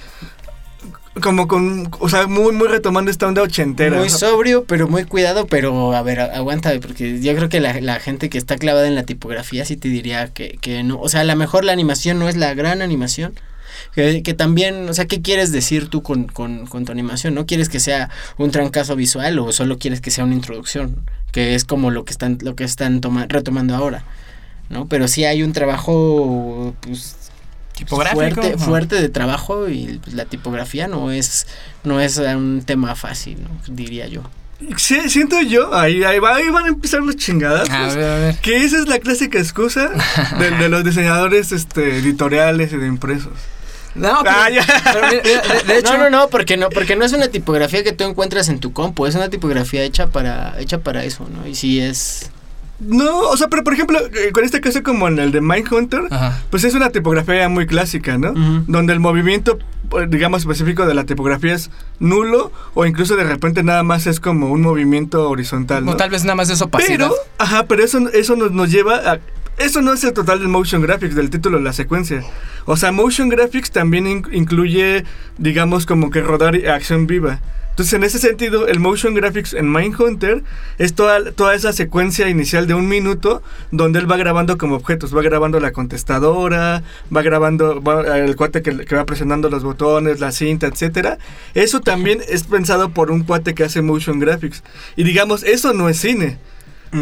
Como 1.21 1.47
con. 1.47 1.89
O 1.99 2.07
sea, 2.07 2.27
muy, 2.27 2.53
muy 2.53 2.67
retomando 2.67 3.11
esta 3.11 3.27
onda 3.27 3.41
ochentera. 3.41 3.97
Muy 3.97 4.09
sobrio, 4.09 4.63
pero 4.65 4.87
muy 4.87 5.05
cuidado, 5.05 5.47
pero 5.47 5.93
a 5.93 6.01
ver, 6.01 6.19
aguanta, 6.19 6.71
porque 6.81 7.19
yo 7.21 7.35
creo 7.35 7.49
que 7.49 7.59
la, 7.59 7.81
la 7.81 7.99
gente 7.99 8.29
que 8.29 8.37
está 8.37 8.57
clavada 8.57 8.87
en 8.87 8.95
la 8.95 9.03
tipografía 9.03 9.65
sí 9.65 9.75
te 9.75 9.89
diría 9.89 10.27
que, 10.27 10.57
que 10.61 10.83
no, 10.83 10.99
o 10.99 11.09
sea, 11.09 11.21
a 11.21 11.25
lo 11.25 11.35
mejor 11.35 11.65
la 11.65 11.73
animación 11.73 12.19
no 12.19 12.29
es 12.29 12.37
la 12.37 12.53
gran 12.53 12.81
animación, 12.81 13.33
que, 13.93 14.23
que 14.23 14.33
también, 14.33 14.87
o 14.87 14.93
sea, 14.93 15.07
¿qué 15.07 15.21
quieres 15.21 15.51
decir 15.51 15.89
tú 15.89 16.03
con, 16.03 16.27
con, 16.27 16.67
con 16.67 16.85
tu 16.85 16.91
animación? 16.91 17.33
¿No 17.33 17.45
quieres 17.45 17.67
que 17.67 17.79
sea 17.81 18.09
un 18.37 18.51
trancazo 18.51 18.95
visual 18.95 19.39
o 19.39 19.51
solo 19.51 19.77
quieres 19.77 19.99
que 19.99 20.11
sea 20.11 20.23
una 20.23 20.35
introducción? 20.35 21.03
Que 21.31 21.55
es 21.55 21.63
como 21.65 21.91
lo 21.91 22.05
que 22.05 22.11
están, 22.11 22.37
lo 22.41 22.55
que 22.55 22.63
están 22.63 23.01
toma- 23.01 23.25
retomando 23.29 23.75
ahora, 23.75 24.03
¿no? 24.69 24.87
Pero 24.87 25.07
sí 25.07 25.25
hay 25.25 25.43
un 25.43 25.53
trabajo, 25.53 26.73
pues, 26.81 27.15
Tipográfico. 27.75 28.19
fuerte, 28.41 28.57
fuerte 28.57 28.95
de 29.01 29.09
trabajo 29.09 29.69
y 29.69 29.99
pues, 30.03 30.13
la 30.15 30.25
tipografía 30.25 30.87
no 30.87 31.11
es 31.11 31.47
no 31.85 32.01
es 32.01 32.17
un 32.17 32.61
tema 32.65 32.93
fácil, 32.95 33.37
¿no? 33.41 33.49
diría 33.73 34.07
yo. 34.07 34.23
sí, 34.75 35.09
siento 35.09 35.39
yo, 35.41 35.73
ahí, 35.73 36.03
ahí, 36.03 36.19
va- 36.19 36.35
ahí 36.35 36.49
van 36.49 36.65
a 36.65 36.67
empezar 36.67 36.99
los 37.01 37.15
chingadas. 37.15 37.69
A 37.69 37.87
ver, 37.95 38.03
a 38.03 38.15
ver. 38.17 38.35
Que 38.39 38.65
esa 38.65 38.79
es 38.79 38.87
la 38.89 38.99
clásica 38.99 39.39
excusa 39.39 39.89
de, 40.39 40.51
de 40.51 40.67
los 40.67 40.83
diseñadores 40.83 41.53
este, 41.53 41.99
editoriales 41.99 42.73
y 42.73 42.77
de 42.77 42.87
impresos. 42.87 43.31
No, 43.99 44.19
pero, 44.23 44.35
Ah, 44.37 44.49
ya. 44.49 44.65
pero 44.93 45.07
mira, 45.09 45.21
mira, 45.23 45.53
de, 45.61 45.73
de 45.73 45.79
hecho, 45.79 45.97
no, 45.97 46.05
no, 46.05 46.09
no, 46.09 46.27
porque 46.29 46.57
no, 46.57 46.69
porque 46.69 46.95
no 46.95 47.05
es 47.05 47.13
una 47.13 47.27
tipografía 47.27 47.83
que 47.83 47.91
tú 47.93 48.03
encuentras 48.05 48.49
en 48.49 48.59
tu 48.59 48.73
compu, 48.73 49.05
es 49.05 49.15
una 49.15 49.29
tipografía 49.29 49.83
hecha 49.83 50.07
para 50.07 50.59
hecha 50.59 50.79
para 50.79 51.03
eso, 51.03 51.27
¿no? 51.29 51.47
Y 51.47 51.55
sí 51.55 51.79
es 51.79 52.31
No, 52.79 53.19
o 53.21 53.35
sea, 53.37 53.47
pero 53.49 53.63
por 53.63 53.73
ejemplo, 53.73 53.99
eh, 53.99 54.31
con 54.31 54.43
este 54.45 54.61
caso 54.61 54.81
como 54.83 55.07
en 55.09 55.19
el 55.19 55.31
de 55.33 55.41
Mindhunter, 55.41 56.03
Ajá. 56.09 56.39
pues 56.49 56.63
es 56.63 56.73
una 56.75 56.89
tipografía 56.91 57.49
muy 57.49 57.67
clásica, 57.67 58.17
¿no? 58.17 58.33
Donde 58.67 58.93
el 58.93 59.01
movimiento, 59.01 59.59
eh, 59.99 60.05
digamos, 60.07 60.43
específico 60.43 60.85
de 60.85 60.93
la 60.93 61.03
tipografía 61.03 61.53
es 61.55 61.69
nulo 61.99 62.53
o 62.75 62.85
incluso 62.85 63.17
de 63.17 63.25
repente 63.25 63.63
nada 63.63 63.83
más 63.83 64.07
es 64.07 64.21
como 64.21 64.49
un 64.49 64.61
movimiento 64.61 65.29
horizontal, 65.29 65.83
¿no? 65.83 65.91
O 65.91 65.97
tal 65.97 66.09
vez 66.09 66.23
nada 66.23 66.35
más 66.35 66.49
es 66.49 66.61
opacidad. 66.61 67.09
Pero, 67.09 67.13
ajá, 67.37 67.65
pero 67.65 67.83
eso, 67.83 67.99
eso 68.13 68.37
nos, 68.37 68.51
nos 68.53 68.71
lleva 68.71 68.95
a... 68.95 69.19
Eso 69.59 69.81
no 69.81 69.93
es 69.93 70.03
el 70.03 70.13
total 70.13 70.39
del 70.39 70.47
motion 70.47 70.81
graphics, 70.81 71.15
del 71.15 71.29
título 71.29 71.57
de 71.57 71.63
la 71.63 71.73
secuencia. 71.73 72.23
O 72.65 72.77
sea, 72.77 72.91
motion 72.91 73.29
graphics 73.29 73.71
también 73.71 74.07
in- 74.07 74.25
incluye, 74.31 75.03
digamos, 75.37 75.85
como 75.85 76.09
que 76.09 76.21
rodar 76.21 76.55
acción 76.69 77.07
viva. 77.07 77.39
Entonces, 77.71 77.93
en 77.93 78.03
ese 78.03 78.19
sentido, 78.19 78.67
el 78.67 78.79
motion 78.81 79.13
graphics 79.13 79.53
en 79.53 79.71
Mindhunter 79.71 80.43
es 80.79 80.95
toda, 80.95 81.31
toda 81.31 81.55
esa 81.55 81.71
secuencia 81.71 82.27
inicial 82.27 82.67
de 82.67 82.73
un 82.73 82.89
minuto 82.89 83.41
donde 83.71 83.99
él 83.99 84.11
va 84.11 84.17
grabando 84.17 84.57
como 84.57 84.75
objetos. 84.75 85.15
Va 85.15 85.21
grabando 85.21 85.59
la 85.61 85.71
contestadora, 85.71 86.83
va 87.15 87.21
grabando 87.21 87.81
va- 87.81 88.17
el 88.17 88.35
cuate 88.35 88.61
que, 88.61 88.85
que 88.85 88.95
va 88.95 89.05
presionando 89.05 89.49
los 89.49 89.63
botones, 89.63 90.19
la 90.19 90.31
cinta, 90.33 90.67
etcétera. 90.67 91.19
Eso 91.53 91.79
también 91.79 92.19
es 92.27 92.43
pensado 92.43 92.89
por 92.89 93.11
un 93.11 93.23
cuate 93.23 93.53
que 93.53 93.63
hace 93.63 93.81
motion 93.81 94.19
graphics. 94.19 94.61
Y 94.97 95.03
digamos, 95.03 95.43
eso 95.43 95.73
no 95.73 95.87
es 95.89 95.97
cine 95.99 96.37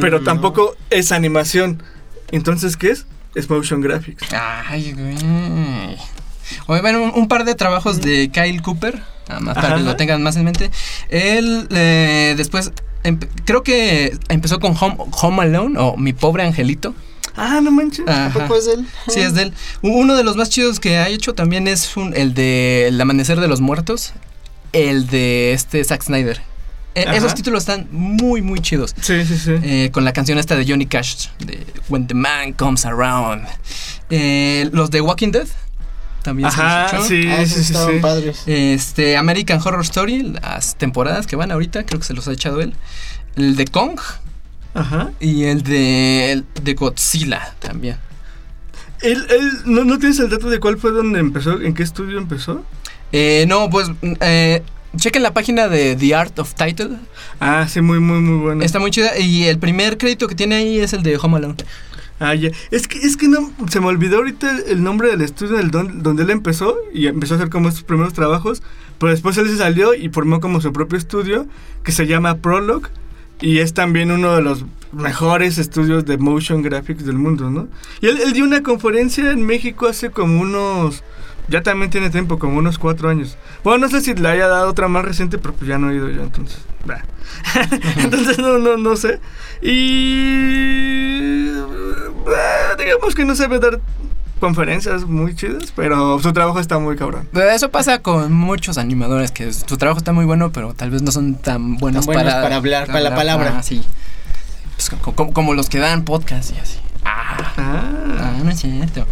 pero 0.01 0.19
Mm, 0.19 0.23
tampoco 0.25 0.75
es 0.89 1.13
animación. 1.13 1.81
Entonces, 2.31 2.77
¿qué 2.77 2.91
es? 2.91 3.05
Es 3.35 3.49
motion 3.49 3.81
graphics. 3.81 4.23
Ay, 4.33 4.93
güey. 4.93 5.15
Oye, 6.67 6.81
bueno, 6.81 7.03
un, 7.03 7.11
un 7.15 7.27
par 7.27 7.45
de 7.45 7.55
trabajos 7.55 8.01
de 8.01 8.29
Kyle 8.29 8.61
Cooper. 8.61 9.01
Nada 9.27 9.41
más 9.41 9.55
para 9.55 9.67
Ajá. 9.67 9.77
que 9.77 9.83
lo 9.83 9.95
tengan 9.95 10.23
más 10.23 10.35
en 10.37 10.45
mente. 10.45 10.71
Él 11.09 11.67
eh, 11.71 12.33
después. 12.37 12.71
creo 13.45 13.63
que 13.63 14.17
empezó 14.29 14.59
con 14.59 14.75
Home, 14.79 14.95
Home 15.21 15.43
Alone 15.43 15.77
o 15.79 15.97
Mi 15.97 16.13
Pobre 16.13 16.43
Angelito. 16.43 16.95
Ah, 17.35 17.59
no 17.61 17.69
manches. 17.71 18.07
Ajá. 18.07 18.31
¿Tampoco 18.33 18.57
es 18.57 18.65
de 18.65 18.73
él? 18.73 18.87
Sí, 19.09 19.19
es 19.19 19.33
de 19.35 19.43
él. 19.43 19.53
Uno 19.83 20.15
de 20.15 20.23
los 20.23 20.35
más 20.37 20.49
chidos 20.49 20.79
que 20.79 20.97
ha 20.97 21.07
hecho 21.09 21.33
también 21.35 21.67
es 21.67 21.95
un- 21.97 22.15
el 22.15 22.33
de 22.33 22.87
El 22.87 22.99
Amanecer 22.99 23.39
de 23.39 23.47
los 23.47 23.61
Muertos. 23.61 24.13
El 24.73 25.07
de 25.07 25.53
este 25.53 25.83
Zack 25.83 26.03
Snyder. 26.03 26.41
E- 26.97 27.03
Ajá. 27.07 27.15
esos 27.15 27.33
títulos 27.35 27.61
están 27.63 27.87
muy, 27.91 28.41
muy 28.41 28.59
chidos. 28.59 28.95
Sí, 29.01 29.23
sí, 29.25 29.37
sí. 29.37 29.51
Eh, 29.63 29.89
con 29.93 30.03
la 30.05 30.13
canción 30.13 30.37
esta 30.39 30.55
de 30.55 30.65
Johnny 30.67 30.85
Cash, 30.87 31.27
de 31.45 31.65
When 31.89 32.07
the 32.07 32.13
Man 32.15 32.53
Comes 32.53 32.85
Around. 32.85 33.45
Eh, 34.09 34.69
los 34.73 34.89
de 34.89 35.01
Walking 35.01 35.31
Dead, 35.31 35.47
también 36.23 36.49
se 36.51 36.57
los 36.57 36.65
Ajá, 36.65 36.87
echó. 36.97 37.03
sí, 37.05 37.27
Ah, 37.29 37.45
sí, 37.45 37.53
sí, 37.53 37.59
estaban 37.73 37.93
sí. 37.95 37.99
padres. 38.01 38.43
Este, 38.47 39.15
American 39.17 39.59
Horror 39.63 39.81
Story, 39.81 40.23
las 40.41 40.75
temporadas 40.75 41.27
que 41.27 41.35
van 41.35 41.51
ahorita, 41.51 41.85
creo 41.85 41.99
que 41.99 42.05
se 42.05 42.13
los 42.13 42.27
ha 42.27 42.31
echado 42.33 42.61
él. 42.61 42.73
El 43.35 43.55
de 43.55 43.65
Kong 43.65 43.99
Ajá. 44.73 45.11
y 45.19 45.43
el 45.43 45.61
de, 45.63 46.31
el 46.31 46.45
de 46.63 46.73
Godzilla 46.73 47.53
también. 47.59 47.97
Él, 49.01 49.23
él, 49.29 49.51
¿no, 49.65 49.83
¿No 49.83 49.99
tienes 49.99 50.17
el 50.19 50.29
dato 50.29 50.49
de 50.49 50.59
cuál 50.59 50.77
fue 50.79 50.89
donde 50.91 51.19
empezó? 51.19 51.61
¿En 51.61 51.75
qué 51.75 51.83
estudio 51.83 52.17
empezó? 52.17 52.65
Eh, 53.11 53.45
no, 53.47 53.69
pues, 53.69 53.89
eh, 54.21 54.63
chequen 54.97 55.23
la 55.23 55.33
página 55.33 55.67
de 55.67 55.95
The 55.95 56.15
Art 56.15 56.37
of 56.39 56.53
Title. 56.53 56.97
Ah, 57.39 57.67
sí, 57.69 57.81
muy, 57.81 57.99
muy, 57.99 58.19
muy 58.19 58.37
bueno. 58.37 58.63
Está 58.63 58.79
muy 58.79 58.91
chida. 58.91 59.17
Y 59.17 59.45
el 59.45 59.59
primer 59.59 59.97
crédito 59.97 60.27
que 60.27 60.35
tiene 60.35 60.55
ahí 60.55 60.79
es 60.79 60.93
el 60.93 61.03
de 61.03 61.17
Home 61.17 61.37
Alone. 61.37 61.55
Ah, 62.19 62.33
ya. 62.33 62.49
Es 62.71 62.87
que, 62.87 62.97
es 62.97 63.15
que 63.15 63.27
no, 63.27 63.51
se 63.69 63.79
me 63.79 63.85
olvidó 63.87 64.17
ahorita 64.17 64.59
el 64.67 64.83
nombre 64.83 65.09
del 65.09 65.21
estudio 65.21 65.57
del 65.57 65.69
don- 65.69 66.01
donde 66.01 66.23
él 66.23 66.31
empezó 66.31 66.75
y 66.93 67.05
empezó 67.07 67.35
a 67.35 67.37
hacer 67.37 67.49
como 67.49 67.69
sus 67.69 67.83
primeros 67.83 68.13
trabajos, 68.13 68.63
pero 68.97 69.11
después 69.11 69.37
él 69.37 69.47
se 69.47 69.57
salió 69.57 69.93
y 69.93 70.09
formó 70.09 70.39
como 70.39 70.59
su 70.59 70.73
propio 70.73 70.97
estudio 70.97 71.45
que 71.83 71.91
se 71.91 72.07
llama 72.07 72.37
Prologue 72.37 72.89
y 73.39 73.59
es 73.59 73.75
también 73.75 74.11
uno 74.11 74.35
de 74.35 74.41
los 74.41 74.65
mejores 74.91 75.59
estudios 75.59 76.05
de 76.05 76.17
motion 76.17 76.63
graphics 76.63 77.05
del 77.05 77.17
mundo, 77.19 77.51
¿no? 77.51 77.67
Y 78.01 78.07
él, 78.07 78.17
él 78.25 78.33
dio 78.33 78.45
una 78.45 78.63
conferencia 78.63 79.29
en 79.31 79.45
México 79.45 79.85
hace 79.87 80.09
como 80.09 80.41
unos 80.41 81.03
Ya 81.49 81.63
también 81.63 81.89
tiene 81.89 82.09
tiempo, 82.09 82.37
como 82.39 82.57
unos 82.57 82.77
cuatro 82.77 83.09
años. 83.09 83.37
Bueno, 83.63 83.85
no 83.85 83.91
sé 83.91 84.01
si 84.01 84.13
le 84.13 84.27
haya 84.27 84.47
dado 84.47 84.69
otra 84.69 84.87
más 84.89 85.05
reciente, 85.05 85.37
pero 85.37 85.53
pues 85.53 85.67
ya 85.69 85.77
no 85.77 85.89
he 85.91 85.95
ido 85.95 86.09
yo, 86.09 86.21
entonces. 86.23 86.57
bah. 86.85 87.03
entonces 87.97 88.37
no, 88.39 88.57
no, 88.57 88.77
no 88.77 88.95
sé. 88.95 89.19
Y. 89.61 91.51
bah, 92.25 92.75
digamos 92.77 93.15
que 93.15 93.25
no 93.25 93.35
sabe 93.35 93.59
dar 93.59 93.79
conferencias 94.39 95.03
muy 95.05 95.35
chidas, 95.35 95.71
pero 95.75 96.19
su 96.19 96.31
trabajo 96.33 96.59
está 96.59 96.77
muy 96.79 96.95
cabrón. 96.95 97.27
Eso 97.33 97.71
pasa 97.71 97.99
con 97.99 98.31
muchos 98.33 98.77
animadores, 98.77 99.31
que 99.31 99.51
su 99.53 99.77
trabajo 99.77 99.97
está 99.97 100.13
muy 100.13 100.25
bueno, 100.25 100.51
pero 100.51 100.73
tal 100.73 100.91
vez 100.91 101.01
no 101.01 101.11
son 101.11 101.35
tan 101.35 101.77
buenos, 101.77 102.05
Tan 102.05 102.13
buenos 102.13 102.33
para 102.33 102.55
hablar, 102.57 102.87
para 102.87 102.99
la 102.99 103.15
palabra. 103.15 103.55
Ah, 103.57 103.63
sí. 103.63 103.83
Pues 104.75 104.89
co- 105.01 105.13
como, 105.13 105.33
como 105.33 105.53
los 105.55 105.69
que 105.69 105.79
dan 105.79 106.03
podcast 106.03 106.51
y 106.55 106.59
así. 106.59 106.77
Ah, 107.05 107.53
Ah. 107.57 108.33
no 108.43 108.49
es 108.51 108.59
cierto. 108.59 109.05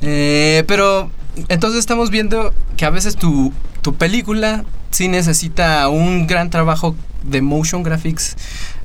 Eh, 0.00 0.64
pero 0.66 1.10
entonces 1.48 1.80
estamos 1.80 2.10
viendo 2.10 2.52
que 2.76 2.84
a 2.84 2.90
veces 2.90 3.16
tu, 3.16 3.52
tu 3.82 3.94
película 3.94 4.64
sí 4.90 5.08
necesita 5.08 5.88
un 5.88 6.26
gran 6.26 6.50
trabajo 6.50 6.94
de 7.24 7.42
motion 7.42 7.82
graphics. 7.82 8.36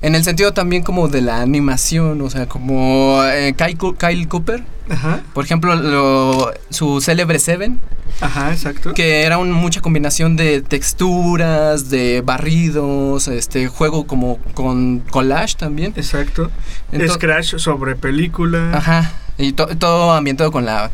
En 0.02 0.16
el 0.16 0.24
sentido 0.24 0.54
también 0.54 0.84
como 0.84 1.08
de 1.08 1.22
la 1.22 1.42
animación, 1.42 2.22
o 2.22 2.30
sea, 2.30 2.48
como 2.48 3.22
eh, 3.26 3.54
Kyle, 3.58 3.78
Kyle 3.98 4.28
Cooper, 4.28 4.64
Ajá, 4.90 5.22
por 5.34 5.46
ejemplo, 5.46 5.76
lo- 5.76 6.52
su 6.70 7.00
célebre 7.00 7.40
Seven, 7.40 7.80
ajá, 8.20 8.52
exacto. 8.52 8.94
que 8.94 9.22
era 9.24 9.38
un- 9.38 9.52
mucha 9.54 9.80
combinación 9.80 10.36
de 10.36 10.62
texturas, 10.62 11.90
de 11.90 12.22
barridos, 12.22 13.28
este 13.28 13.68
juego 13.68 14.06
como 14.08 14.40
con 14.54 15.00
collage 15.00 15.56
también. 15.56 15.94
Exacto. 15.96 16.52
Ento- 16.92 17.14
Scratch 17.14 17.56
sobre 17.58 17.96
película. 17.96 18.72
Ajá, 18.74 19.12
y 19.38 19.54
to- 19.54 19.68
todo 19.78 20.12
ambientado 20.14 20.52
con 20.52 20.66
la 20.66 20.92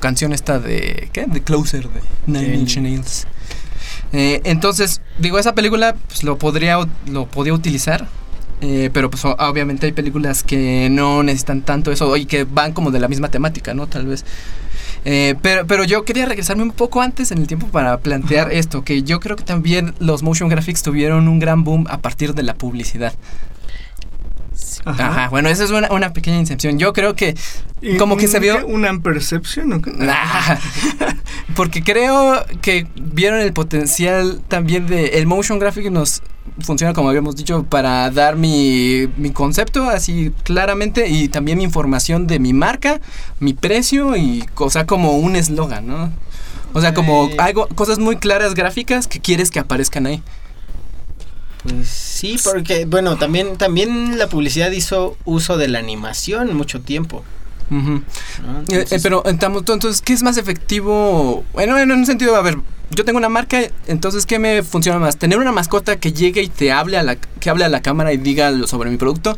canción 0.00 0.32
esta 0.32 0.58
de 0.58 1.08
¿qué? 1.12 1.26
De 1.26 1.42
Closer 1.42 1.88
de 1.88 2.00
Nine. 2.26 2.56
Inch 2.56 2.76
Nails. 2.78 3.26
Eh, 4.12 4.40
entonces, 4.44 5.00
digo, 5.18 5.38
esa 5.38 5.54
película 5.54 5.94
pues, 6.08 6.22
lo 6.24 6.38
podría 6.38 6.78
lo 7.06 7.26
podía 7.26 7.54
utilizar. 7.54 8.08
eh, 8.60 8.90
pero 8.92 9.10
pues 9.10 9.24
obviamente 9.24 9.86
hay 9.86 9.92
películas 9.92 10.44
que 10.44 10.88
no 10.90 11.22
necesitan 11.24 11.62
tanto 11.62 11.90
eso 11.90 12.16
y 12.16 12.26
que 12.26 12.44
van 12.44 12.72
como 12.72 12.92
de 12.92 13.00
la 13.00 13.08
misma 13.08 13.28
temática, 13.28 13.74
¿no? 13.74 13.88
Tal 13.88 14.06
vez. 14.06 14.24
Eh, 15.04 15.34
pero, 15.42 15.66
pero 15.66 15.82
yo 15.84 16.04
quería 16.04 16.26
regresarme 16.26 16.62
un 16.62 16.70
poco 16.70 17.02
antes 17.02 17.32
en 17.32 17.38
el 17.38 17.48
tiempo 17.48 17.66
para 17.68 17.98
plantear 17.98 18.52
esto, 18.52 18.84
que 18.84 19.02
yo 19.02 19.18
creo 19.18 19.36
que 19.36 19.42
también 19.42 19.94
los 19.98 20.22
motion 20.22 20.48
graphics 20.48 20.82
tuvieron 20.82 21.26
un 21.26 21.40
gran 21.40 21.64
boom 21.64 21.86
a 21.90 21.98
partir 21.98 22.34
de 22.34 22.44
la 22.44 22.54
publicidad. 22.54 23.12
Ajá. 24.84 25.08
Ajá, 25.08 25.28
bueno, 25.28 25.48
esa 25.48 25.64
es 25.64 25.70
una, 25.70 25.90
una 25.92 26.12
pequeña 26.12 26.38
incepción. 26.38 26.78
Yo 26.78 26.92
creo 26.92 27.14
que 27.16 27.34
como 27.98 28.16
que 28.16 28.28
se 28.28 28.40
vio- 28.40 28.64
Una 28.66 28.98
percepción, 29.00 29.72
¿o 29.72 29.82
qué? 29.82 29.92
Porque 31.56 31.82
creo 31.82 32.44
que 32.60 32.86
vieron 32.96 33.40
el 33.40 33.52
potencial 33.52 34.40
también 34.48 34.86
de 34.86 35.18
el 35.18 35.26
motion 35.26 35.58
graphic 35.58 35.90
nos 35.90 36.22
funciona 36.60 36.92
como 36.92 37.08
habíamos 37.08 37.36
dicho 37.36 37.64
para 37.64 38.10
dar 38.10 38.36
mi, 38.36 39.08
mi 39.16 39.30
concepto 39.30 39.88
así 39.88 40.32
claramente 40.44 41.08
y 41.08 41.28
también 41.28 41.58
mi 41.58 41.64
información 41.64 42.26
de 42.26 42.38
mi 42.38 42.52
marca, 42.52 43.00
mi 43.40 43.52
precio 43.54 44.16
y 44.16 44.44
cosa 44.54 44.86
como 44.86 45.16
un 45.18 45.36
eslogan, 45.36 45.86
¿no? 45.86 46.12
O 46.72 46.80
sea, 46.80 46.94
como 46.94 47.28
algo 47.38 47.68
cosas 47.74 47.98
muy 47.98 48.16
claras 48.16 48.54
gráficas 48.54 49.06
que 49.06 49.20
quieres 49.20 49.50
que 49.50 49.58
aparezcan 49.58 50.06
ahí. 50.06 50.22
Pues 51.62 51.88
sí, 51.88 52.36
porque 52.42 52.84
bueno, 52.86 53.16
también 53.18 53.56
también 53.56 54.18
la 54.18 54.28
publicidad 54.28 54.70
hizo 54.72 55.16
uso 55.24 55.56
de 55.56 55.68
la 55.68 55.78
animación 55.78 56.54
mucho 56.56 56.80
tiempo. 56.80 57.22
Ujú. 57.70 57.90
¿no? 57.90 57.98
Eh, 57.98 58.02
eh, 58.02 58.62
Entonces, 58.68 59.02
pero 59.02 59.24
estamos- 59.24 59.60
entonces, 59.68 60.02
¿qué 60.02 60.12
es 60.12 60.22
más 60.22 60.36
efectivo? 60.36 61.44
Bueno, 61.52 61.78
en 61.78 61.90
un 61.92 62.04
sentido, 62.04 62.36
a 62.36 62.42
ver, 62.42 62.58
yo 62.90 63.04
tengo 63.06 63.16
una 63.18 63.30
marca, 63.30 63.60
entonces, 63.86 64.26
¿qué 64.26 64.38
me 64.38 64.62
funciona 64.62 64.98
más? 64.98 65.16
¿Tener 65.16 65.38
una 65.38 65.52
mascota 65.52 65.96
que 65.96 66.12
llegue 66.12 66.42
y 66.42 66.48
te 66.48 66.70
hable 66.72 66.98
a 66.98 67.02
la, 67.02 67.16
que 67.16 67.48
hable 67.48 67.64
a 67.64 67.70
la 67.70 67.80
cámara 67.80 68.12
y 68.12 68.18
diga 68.18 68.50
lo- 68.50 68.66
sobre 68.66 68.90
mi 68.90 68.98
producto? 68.98 69.34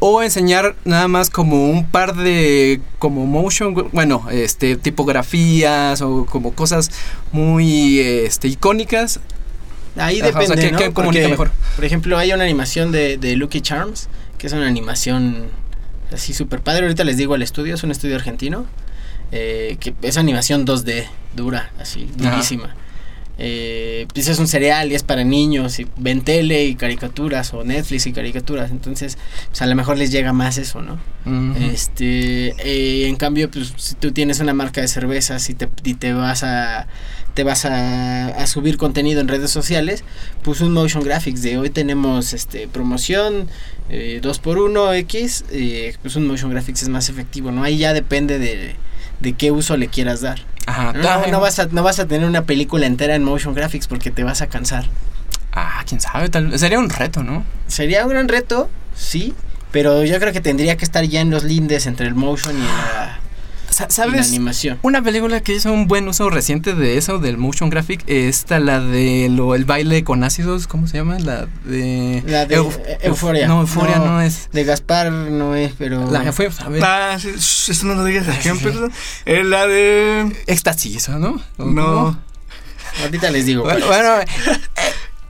¿O 0.00 0.22
enseñar 0.22 0.76
nada 0.84 1.08
más 1.08 1.30
como 1.30 1.70
un 1.70 1.86
par 1.86 2.14
de, 2.16 2.82
como 2.98 3.24
motion, 3.24 3.72
bueno, 3.92 4.26
este, 4.30 4.76
tipografías 4.76 6.02
o 6.02 6.26
como 6.26 6.52
cosas 6.52 6.90
muy, 7.32 8.00
este, 8.00 8.48
icónicas? 8.48 9.20
Ahí 9.98 10.20
Ajá, 10.20 10.28
o 10.28 10.32
sea, 10.32 10.40
depende, 10.56 10.62
¿qué- 10.66 10.72
¿no? 10.72 10.78
qué 10.78 10.92
comunica 10.92 11.22
Porque, 11.22 11.28
mejor? 11.30 11.50
Por 11.76 11.84
ejemplo, 11.84 12.18
hay 12.18 12.32
una 12.32 12.44
animación 12.44 12.92
de, 12.92 13.18
de 13.18 13.36
Lucky 13.36 13.60
Charms, 13.60 14.08
que 14.38 14.46
es 14.46 14.52
una 14.52 14.66
animación 14.66 15.46
así 16.12 16.32
súper 16.34 16.60
padre. 16.60 16.82
Ahorita 16.82 17.04
les 17.04 17.16
digo 17.16 17.34
al 17.34 17.42
estudio, 17.42 17.74
es 17.74 17.82
un 17.82 17.90
estudio 17.90 18.16
argentino, 18.16 18.66
eh, 19.32 19.76
que 19.80 19.94
es 20.02 20.16
animación 20.16 20.64
2D, 20.66 21.06
dura, 21.36 21.70
así, 21.78 22.08
Ajá. 22.28 22.38
Eh, 23.40 24.06
pues 24.12 24.26
es 24.26 24.40
un 24.40 24.48
cereal 24.48 24.90
y 24.90 24.96
es 24.96 25.04
para 25.04 25.22
niños 25.22 25.78
y 25.78 25.86
ven 25.96 26.22
tele 26.22 26.64
y 26.64 26.74
caricaturas 26.74 27.54
o 27.54 27.62
Netflix 27.62 28.06
y 28.06 28.12
caricaturas, 28.12 28.72
entonces 28.72 29.16
pues 29.48 29.62
a 29.62 29.66
lo 29.66 29.76
mejor 29.76 29.96
les 29.96 30.10
llega 30.10 30.32
más 30.32 30.58
eso, 30.58 30.82
¿no? 30.82 30.98
Este, 31.56 32.54
eh, 32.58 33.06
en 33.06 33.16
cambio, 33.16 33.50
pues 33.50 33.74
si 33.76 33.94
tú 33.94 34.12
tienes 34.12 34.40
una 34.40 34.54
marca 34.54 34.80
de 34.80 34.88
cervezas 34.88 35.50
y 35.50 35.54
te, 35.54 35.68
y 35.84 35.94
te 35.94 36.14
vas 36.14 36.42
a 36.42 36.88
te 37.34 37.44
vas 37.44 37.64
a, 37.66 38.28
a 38.28 38.46
subir 38.48 38.76
contenido 38.76 39.20
en 39.20 39.28
redes 39.28 39.50
sociales, 39.52 40.02
pues 40.42 40.60
un 40.60 40.72
motion 40.72 41.04
graphics 41.04 41.42
de 41.42 41.58
hoy 41.58 41.70
tenemos 41.70 42.32
este 42.32 42.66
promoción 42.66 43.48
2x1 43.90 44.96
X, 44.98 45.44
eh, 45.50 45.94
pues 46.02 46.16
un 46.16 46.26
motion 46.26 46.50
graphics 46.50 46.82
es 46.82 46.88
más 46.88 47.08
efectivo, 47.08 47.52
¿no? 47.52 47.62
Ahí 47.62 47.78
ya 47.78 47.92
depende 47.92 48.38
de, 48.38 48.74
de 49.20 49.32
qué 49.34 49.50
uso 49.50 49.76
le 49.76 49.88
quieras 49.88 50.20
dar. 50.20 50.40
Ajá, 50.68 50.92
No, 50.92 51.26
no 51.28 51.40
vas 51.40 51.58
a, 51.58 51.66
no 51.70 51.82
vas 51.82 51.98
a 51.98 52.06
tener 52.06 52.28
una 52.28 52.42
película 52.42 52.86
entera 52.86 53.14
en 53.14 53.24
motion 53.24 53.54
graphics 53.54 53.86
porque 53.88 54.10
te 54.10 54.22
vas 54.22 54.42
a 54.42 54.48
cansar. 54.48 54.84
Ah, 55.52 55.82
quién 55.88 56.00
sabe, 56.00 56.28
tal, 56.28 56.58
sería 56.58 56.78
un 56.78 56.90
reto, 56.90 57.22
¿no? 57.22 57.44
Sería 57.66 58.04
un 58.04 58.10
gran 58.10 58.28
reto, 58.28 58.68
sí, 58.94 59.34
pero 59.72 60.04
yo 60.04 60.18
creo 60.20 60.32
que 60.32 60.40
tendría 60.42 60.76
que 60.76 60.84
estar 60.84 61.02
ya 61.04 61.20
en 61.20 61.30
los 61.30 61.42
lindes 61.42 61.86
entre 61.86 62.06
el 62.06 62.14
motion 62.14 62.56
y 62.56 62.62
la 62.62 63.18
¿Sabes? 63.88 64.28
animación. 64.28 64.78
Una 64.82 65.02
película 65.02 65.40
que 65.40 65.54
hizo 65.54 65.72
un 65.72 65.86
buen 65.86 66.08
uso 66.08 66.28
reciente 66.30 66.74
de 66.74 66.98
eso, 66.98 67.18
del 67.18 67.36
motion 67.38 67.70
graphic, 67.70 68.02
esta, 68.08 68.58
la 68.58 68.80
de 68.80 69.28
lo, 69.30 69.54
el 69.54 69.64
baile 69.64 70.04
con 70.04 70.24
ácidos, 70.24 70.66
¿cómo 70.66 70.86
se 70.86 70.96
llama? 70.98 71.18
La 71.18 71.46
de... 71.64 72.22
La 72.26 72.46
de 72.46 72.58
Euf- 72.60 72.78
Euforia. 73.02 73.46
No, 73.48 73.60
Euforia 73.60 73.98
no, 73.98 74.06
No. 74.06 74.20
es... 74.20 74.48
De 74.52 74.64
Gaspar 74.64 75.10
no 75.12 75.54
es, 75.54 75.72
pero. 75.78 76.10
La 76.10 76.22
que 76.24 76.32
fue, 76.32 76.48
a 76.58 76.68
ver, 76.68 76.82
Ah, 76.84 77.16
eso 77.16 77.86
no 77.86 77.94
lo 77.94 78.04
digas 78.04 78.26
aquí, 78.28 78.48
Sí, 78.48 78.56
sí. 78.56 78.64
perdón. 78.64 78.92
Eh, 79.26 79.44
la 79.44 79.66
de. 79.66 80.32
éxtasis, 80.46 81.08
¿no? 81.10 81.40
¿O 81.58 81.64
No. 81.66 81.84
cómo? 81.84 82.18
Ahorita 83.02 83.30
les 83.30 83.46
digo. 83.46 83.62
Bueno, 83.64 83.86
cuál 83.86 84.00
es. 84.00 84.34
bueno, 84.46 84.60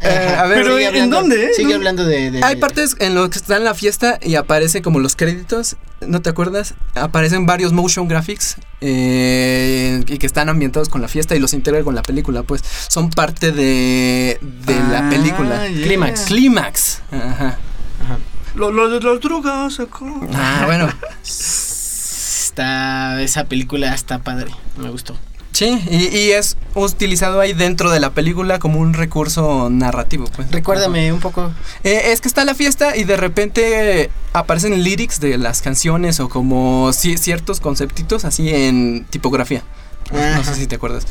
eh, 0.00 0.28
Ajá. 0.32 0.42
a 0.42 0.46
ver, 0.46 0.62
Pero 0.62 0.78
¿en 0.78 0.86
hablando- 0.86 1.16
dónde? 1.20 1.52
Sigue 1.54 1.70
No. 1.70 1.74
hablando 1.76 2.04
de. 2.04 2.30
de- 2.30 2.44
hay 2.44 2.56
partes 2.56 2.96
en 3.00 3.14
los 3.14 3.30
que 3.30 3.38
está 3.38 3.56
en 3.56 3.64
la 3.64 3.74
fiesta 3.74 4.18
y 4.22 4.36
aparece 4.36 4.80
como 4.82 5.00
los 5.00 5.16
créditos, 5.16 5.76
¿no 6.06 6.22
te 6.22 6.30
acuerdas? 6.30 6.74
Aparecen 6.94 7.46
varios 7.46 7.72
motion 7.72 8.06
graphics 8.08 8.56
eh, 8.80 10.02
y 10.06 10.18
que 10.18 10.26
están 10.26 10.48
ambientados 10.48 10.88
con 10.88 11.02
la 11.02 11.08
fiesta 11.08 11.34
y 11.34 11.40
los 11.40 11.52
integra 11.54 11.82
con 11.82 11.94
la 11.94 12.02
película, 12.02 12.42
pues 12.44 12.62
son 12.88 13.10
parte 13.10 13.50
de, 13.52 14.38
de 14.40 14.74
la 14.90 15.06
Ah, 15.06 15.10
película. 15.10 15.68
ya. 15.68 15.82
Clímax. 15.82 16.20
Clímax. 16.26 17.00
Ajá. 17.10 17.58
Ajá. 18.04 18.18
Lo, 18.54 18.70
lo 18.72 18.88
de 18.88 19.00
las 19.00 19.20
drogas, 19.20 19.78
¿o 19.80 19.88
cómo? 19.88 20.28
Ah, 20.34 20.62
bueno. 20.66 20.88
Está. 21.24 23.22
Esa 23.22 23.44
película 23.44 23.94
está 23.94 24.18
padre. 24.20 24.50
Me 24.76 24.90
gustó. 24.90 25.16
Sí, 25.58 25.76
y, 25.90 26.16
y 26.16 26.30
es 26.30 26.56
utilizado 26.76 27.40
ahí 27.40 27.52
dentro 27.52 27.90
de 27.90 27.98
la 27.98 28.10
película 28.10 28.60
como 28.60 28.78
un 28.78 28.94
recurso 28.94 29.68
narrativo. 29.70 30.26
Pues. 30.36 30.48
Recuérdame 30.52 31.12
un 31.12 31.18
poco. 31.18 31.50
Eh, 31.82 32.12
es 32.12 32.20
que 32.20 32.28
está 32.28 32.44
la 32.44 32.54
fiesta 32.54 32.96
y 32.96 33.02
de 33.02 33.16
repente 33.16 34.08
aparecen 34.32 34.80
lyrics 34.84 35.18
de 35.18 35.36
las 35.36 35.60
canciones 35.60 36.20
o 36.20 36.28
como 36.28 36.90
ci- 36.90 37.18
ciertos 37.18 37.58
conceptitos 37.58 38.24
así 38.24 38.50
en 38.50 39.04
tipografía. 39.10 39.64
No, 40.12 40.44
sé 40.44 40.54
si 40.54 40.68
te 40.68 40.76
acuerdas. 40.76 41.06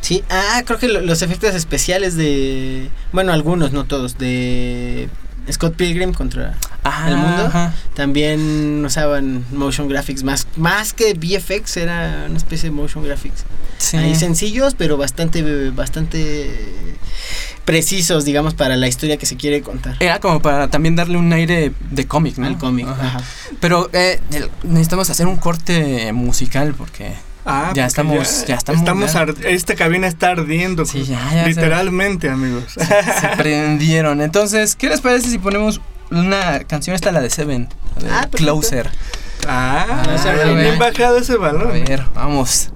Sí, 0.00 0.24
ah, 0.28 0.60
creo 0.66 0.80
que 0.80 0.88
lo- 0.88 1.00
los 1.00 1.22
efectos 1.22 1.54
especiales 1.54 2.16
de. 2.16 2.88
Bueno, 3.12 3.32
algunos, 3.32 3.70
no 3.70 3.84
todos. 3.84 4.18
De. 4.18 5.08
Scott 5.50 5.74
Pilgrim 5.76 6.12
contra 6.12 6.54
Ah, 6.84 7.06
el 7.08 7.16
mundo. 7.16 7.46
ajá. 7.46 7.74
También 7.94 8.84
usaban 8.84 9.44
motion 9.52 9.88
graphics 9.88 10.22
más, 10.22 10.46
más 10.56 10.92
que 10.92 11.14
VFX, 11.14 11.76
era 11.76 12.24
una 12.28 12.36
especie 12.36 12.70
de 12.70 12.74
motion 12.76 13.04
graphics. 13.04 13.44
Sí. 13.78 13.96
Ahí 13.96 14.14
sencillos, 14.14 14.74
pero 14.76 14.96
bastante, 14.96 15.70
bastante 15.70 16.50
precisos, 17.64 18.24
digamos, 18.24 18.54
para 18.54 18.76
la 18.76 18.88
historia 18.88 19.16
que 19.18 19.26
se 19.26 19.36
quiere 19.36 19.60
contar. 19.62 19.96
Era 20.00 20.20
como 20.20 20.40
para 20.40 20.68
también 20.68 20.96
darle 20.96 21.18
un 21.18 21.32
aire 21.32 21.72
de 21.90 22.06
cómic, 22.06 22.38
¿no? 22.38 22.46
Al 22.46 22.58
cómic. 22.58 22.86
Ajá. 22.88 23.06
ajá. 23.06 23.20
Pero 23.60 23.90
eh, 23.92 24.20
necesitamos 24.62 25.10
hacer 25.10 25.26
un 25.26 25.36
corte 25.36 26.12
musical 26.12 26.74
porque 26.76 27.12
Ah, 27.50 27.72
Ya 27.74 27.86
estamos- 27.86 28.44
ya 28.46 28.56
estamos, 28.56 28.80
Estamos 28.82 29.12
ya. 29.14 29.20
ar- 29.20 29.34
esta 29.46 29.74
cabina 29.74 30.06
está 30.06 30.28
ardiendo. 30.32 30.84
Sí, 30.84 30.98
pues, 30.98 31.08
ya, 31.08 31.20
ya 31.34 31.42
se- 31.44 31.48
Literalmente, 31.48 32.28
amigos. 32.28 32.64
se 32.74 33.28
prendieron. 33.38 34.20
Entonces, 34.20 34.76
¿qué 34.76 34.88
les 34.90 35.00
parece 35.00 35.28
si 35.30 35.38
ponemos 35.38 35.80
una 36.10 36.60
canción 36.64 36.94
esta, 36.94 37.10
la 37.10 37.20
de 37.22 37.30
Seven? 37.30 37.68
La 37.96 38.02
de 38.02 38.08
Ah, 38.10 38.12
perfecto. 38.22 38.36
Closer. 38.38 38.90
Ah, 39.48 39.86
Ah, 39.88 40.54
bien 40.56 40.74
a 40.74 40.78
bajado 40.78 41.16
ese 41.18 41.32
A 41.34 41.36
balón. 41.36 41.72
ver, 41.72 42.04
vamos. 42.14 42.70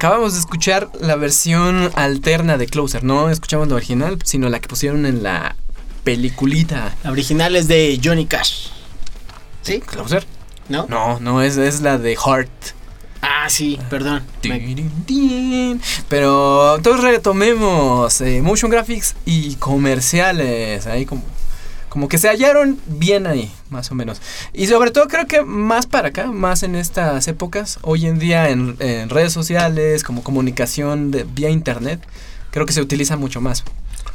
Acabamos 0.00 0.32
de 0.32 0.38
escuchar 0.38 0.88
la 0.98 1.14
versión 1.14 1.90
alterna 1.94 2.56
de 2.56 2.66
Closer. 2.66 3.04
No 3.04 3.28
escuchamos 3.28 3.68
la 3.68 3.74
original, 3.74 4.18
sino 4.24 4.48
la 4.48 4.58
que 4.58 4.66
pusieron 4.66 5.04
en 5.04 5.22
la 5.22 5.56
peliculita. 6.04 6.96
La 7.04 7.10
original 7.10 7.54
es 7.54 7.68
de 7.68 8.00
Johnny 8.02 8.24
Cash. 8.24 8.68
¿Sí? 9.60 9.80
¿Closer? 9.80 10.24
¿No? 10.70 10.86
No, 10.88 11.20
no, 11.20 11.42
es, 11.42 11.58
es 11.58 11.82
la 11.82 11.98
de 11.98 12.16
Heart. 12.16 12.50
Ah, 13.20 13.50
sí, 13.50 13.78
perdón. 13.90 14.22
Pero 16.08 16.76
entonces 16.76 17.04
retomemos 17.04 18.22
eh, 18.22 18.40
motion 18.40 18.70
graphics 18.70 19.16
y 19.26 19.56
comerciales. 19.56 20.86
Ahí 20.86 21.04
como, 21.04 21.22
como 21.90 22.08
que 22.08 22.16
se 22.16 22.28
hallaron 22.28 22.80
bien 22.86 23.26
ahí, 23.26 23.52
más 23.70 23.90
o 23.90 23.94
menos. 23.94 24.20
Y 24.52 24.66
sobre 24.66 24.90
todo 24.90 25.08
creo 25.08 25.26
que 25.26 25.42
más 25.42 25.86
para 25.86 26.08
acá, 26.08 26.26
más 26.26 26.62
en 26.62 26.74
estas 26.74 27.26
épocas, 27.28 27.78
hoy 27.82 28.06
en 28.06 28.18
día 28.18 28.48
en, 28.50 28.76
en 28.80 29.08
redes 29.10 29.32
sociales, 29.32 30.02
como 30.04 30.22
comunicación 30.22 31.10
de, 31.10 31.24
vía 31.24 31.50
internet, 31.50 32.00
creo 32.50 32.66
que 32.66 32.72
se 32.72 32.80
utiliza 32.80 33.16
mucho 33.16 33.40
más. 33.40 33.64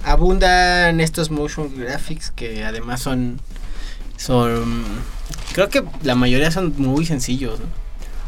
Abundan 0.04 1.00
estos 1.02 1.32
motion 1.32 1.72
graphics 1.78 2.32
que 2.32 2.64
además 2.64 3.02
son. 3.02 3.40
Son. 4.18 4.84
Creo 5.54 5.70
que 5.70 5.84
la 6.04 6.16
mayoría 6.16 6.52
son 6.52 6.74
muy 6.78 7.06
sencillos, 7.06 7.60
¿no? 7.60 7.66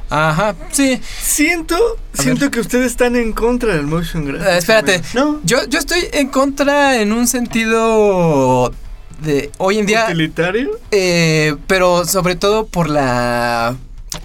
Ajá, 0.09 0.55
sí. 0.71 0.99
Siento, 1.21 1.75
A 2.17 2.21
siento 2.21 2.45
ver. 2.45 2.51
que 2.51 2.59
ustedes 2.61 2.87
están 2.87 3.15
en 3.17 3.33
contra 3.33 3.75
del 3.75 3.87
motion 3.87 4.25
graphics. 4.25 4.47
Eh, 4.49 4.57
espérate, 4.57 5.01
No. 5.13 5.39
yo, 5.43 5.65
yo 5.67 5.79
estoy 5.79 5.99
en 6.13 6.29
contra 6.29 7.01
en 7.01 7.11
un 7.11 7.27
sentido 7.27 8.73
de 9.21 9.51
hoy 9.57 9.79
en 9.79 9.85
día... 9.85 10.05
¿Utilitario? 10.05 10.71
Eh, 10.91 11.55
pero 11.67 12.05
sobre 12.05 12.35
todo 12.35 12.67
por 12.67 12.89
la 12.89 13.75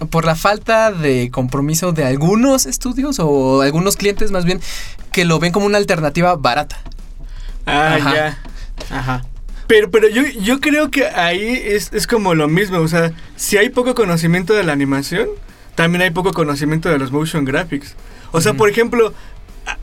por 0.09 0.25
la 0.25 0.35
falta 0.35 0.91
de 0.91 1.29
compromiso 1.29 1.91
de 1.91 2.05
algunos 2.05 2.65
estudios 2.65 3.19
o 3.19 3.61
algunos 3.61 3.97
clientes 3.97 4.31
más 4.31 4.45
bien 4.45 4.61
que 5.11 5.25
lo 5.25 5.39
ven 5.39 5.51
como 5.51 5.65
una 5.65 5.77
alternativa 5.77 6.35
barata. 6.35 6.79
Ah, 7.65 7.95
Ajá. 7.95 8.13
ya. 8.13 8.37
Ajá. 8.89 9.25
Pero, 9.67 9.91
pero 9.91 10.07
yo, 10.09 10.23
yo 10.41 10.59
creo 10.59 10.91
que 10.91 11.07
ahí 11.07 11.61
es, 11.65 11.91
es 11.93 12.07
como 12.07 12.33
lo 12.33 12.47
mismo. 12.47 12.79
O 12.79 12.87
sea, 12.87 13.11
si 13.35 13.57
hay 13.57 13.69
poco 13.69 13.95
conocimiento 13.95 14.53
de 14.53 14.63
la 14.63 14.73
animación, 14.73 15.29
también 15.75 16.01
hay 16.01 16.11
poco 16.11 16.33
conocimiento 16.33 16.89
de 16.89 16.99
los 16.99 17.11
motion 17.11 17.45
graphics. 17.45 17.95
O 18.31 18.41
sea, 18.41 18.53
por 18.55 18.69
ejemplo, 18.69 19.13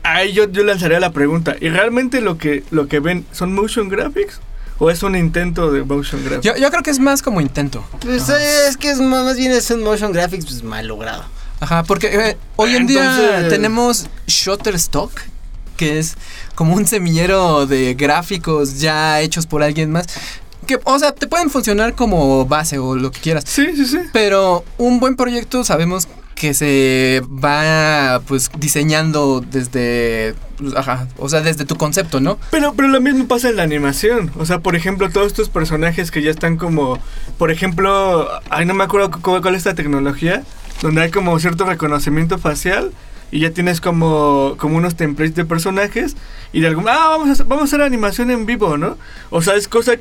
ahí 0.03 0.33
yo, 0.33 0.49
yo 0.49 0.63
lanzaría 0.63 0.99
la 0.99 1.11
pregunta. 1.11 1.55
¿Y 1.59 1.69
realmente 1.69 2.21
lo 2.21 2.37
que, 2.37 2.63
lo 2.69 2.87
que 2.87 2.99
ven 2.99 3.25
son 3.31 3.53
motion 3.53 3.89
graphics? 3.89 4.41
¿O 4.83 4.89
es 4.89 5.03
un 5.03 5.15
intento 5.15 5.71
de 5.71 5.83
motion 5.83 6.23
graphics? 6.23 6.43
Yo, 6.43 6.55
yo 6.57 6.71
creo 6.71 6.81
que 6.81 6.89
es 6.89 6.97
más 6.97 7.21
como 7.21 7.39
intento. 7.39 7.85
Pues 7.99 8.27
eh, 8.29 8.67
es 8.67 8.77
que 8.77 8.89
es 8.89 8.99
más 8.99 9.23
más 9.23 9.37
bien 9.37 9.51
es 9.51 9.69
un 9.69 9.83
motion 9.83 10.11
graphics 10.11 10.45
pues, 10.45 10.63
mal 10.63 10.87
logrado. 10.87 11.23
Ajá, 11.59 11.83
porque 11.83 12.07
eh, 12.07 12.37
hoy 12.55 12.75
en 12.75 12.87
día 12.87 13.45
tenemos 13.47 14.07
Shutterstock, 14.25 15.11
que 15.77 15.99
es 15.99 16.15
como 16.55 16.73
un 16.73 16.87
semillero 16.87 17.67
de 17.67 17.93
gráficos 17.93 18.79
ya 18.79 19.21
hechos 19.21 19.45
por 19.45 19.61
alguien 19.61 19.91
más. 19.91 20.07
Que, 20.65 20.79
o 20.83 20.97
sea, 20.97 21.11
te 21.11 21.27
pueden 21.27 21.51
funcionar 21.51 21.93
como 21.93 22.47
base 22.47 22.79
o 22.79 22.95
lo 22.95 23.11
que 23.11 23.19
quieras. 23.19 23.43
Sí, 23.45 23.75
sí, 23.75 23.85
sí. 23.85 23.99
Pero 24.11 24.65
un 24.79 24.99
buen 24.99 25.15
proyecto 25.15 25.63
sabemos 25.63 26.07
que 26.41 26.55
se 26.55 27.21
va 27.27 28.19
pues 28.27 28.49
diseñando 28.57 29.41
desde 29.47 30.33
pues, 30.57 30.73
o 31.19 31.29
sea, 31.29 31.41
desde 31.41 31.65
tu 31.65 31.75
concepto, 31.75 32.19
¿no? 32.19 32.39
Pero, 32.49 32.73
pero 32.73 32.87
lo 32.87 32.99
mismo 32.99 33.27
pasa 33.27 33.49
en 33.49 33.57
la 33.57 33.61
animación. 33.63 34.31
O 34.39 34.45
sea, 34.47 34.57
por 34.57 34.75
ejemplo, 34.75 35.07
todos 35.11 35.27
estos 35.27 35.49
personajes 35.49 36.09
que 36.09 36.23
ya 36.23 36.31
están 36.31 36.57
como. 36.57 36.97
Por 37.37 37.51
ejemplo, 37.51 38.27
ay, 38.49 38.65
no 38.65 38.73
me 38.73 38.83
acuerdo 38.83 39.11
cu- 39.11 39.39
cuál, 39.39 39.53
es 39.53 39.59
esta 39.59 39.75
tecnología. 39.75 40.41
Donde 40.81 41.03
hay 41.03 41.11
como 41.11 41.37
cierto 41.39 41.63
reconocimiento 41.65 42.39
facial. 42.39 42.91
Y 43.29 43.41
ya 43.41 43.51
tienes 43.51 43.79
como, 43.79 44.55
como 44.57 44.77
unos 44.77 44.95
templates 44.95 45.35
de 45.35 45.45
personajes. 45.45 46.15
Y 46.53 46.61
de 46.61 46.67
algún. 46.69 46.89
Ah, 46.89 47.15
vamos 47.19 47.39
a, 47.39 47.43
vamos 47.43 47.61
a 47.61 47.65
hacer 47.65 47.81
animación 47.83 48.31
en 48.31 48.47
vivo, 48.47 48.77
¿no? 48.77 48.97
O 49.29 49.43
sea, 49.43 49.53
es 49.53 49.67
cosa. 49.67 49.91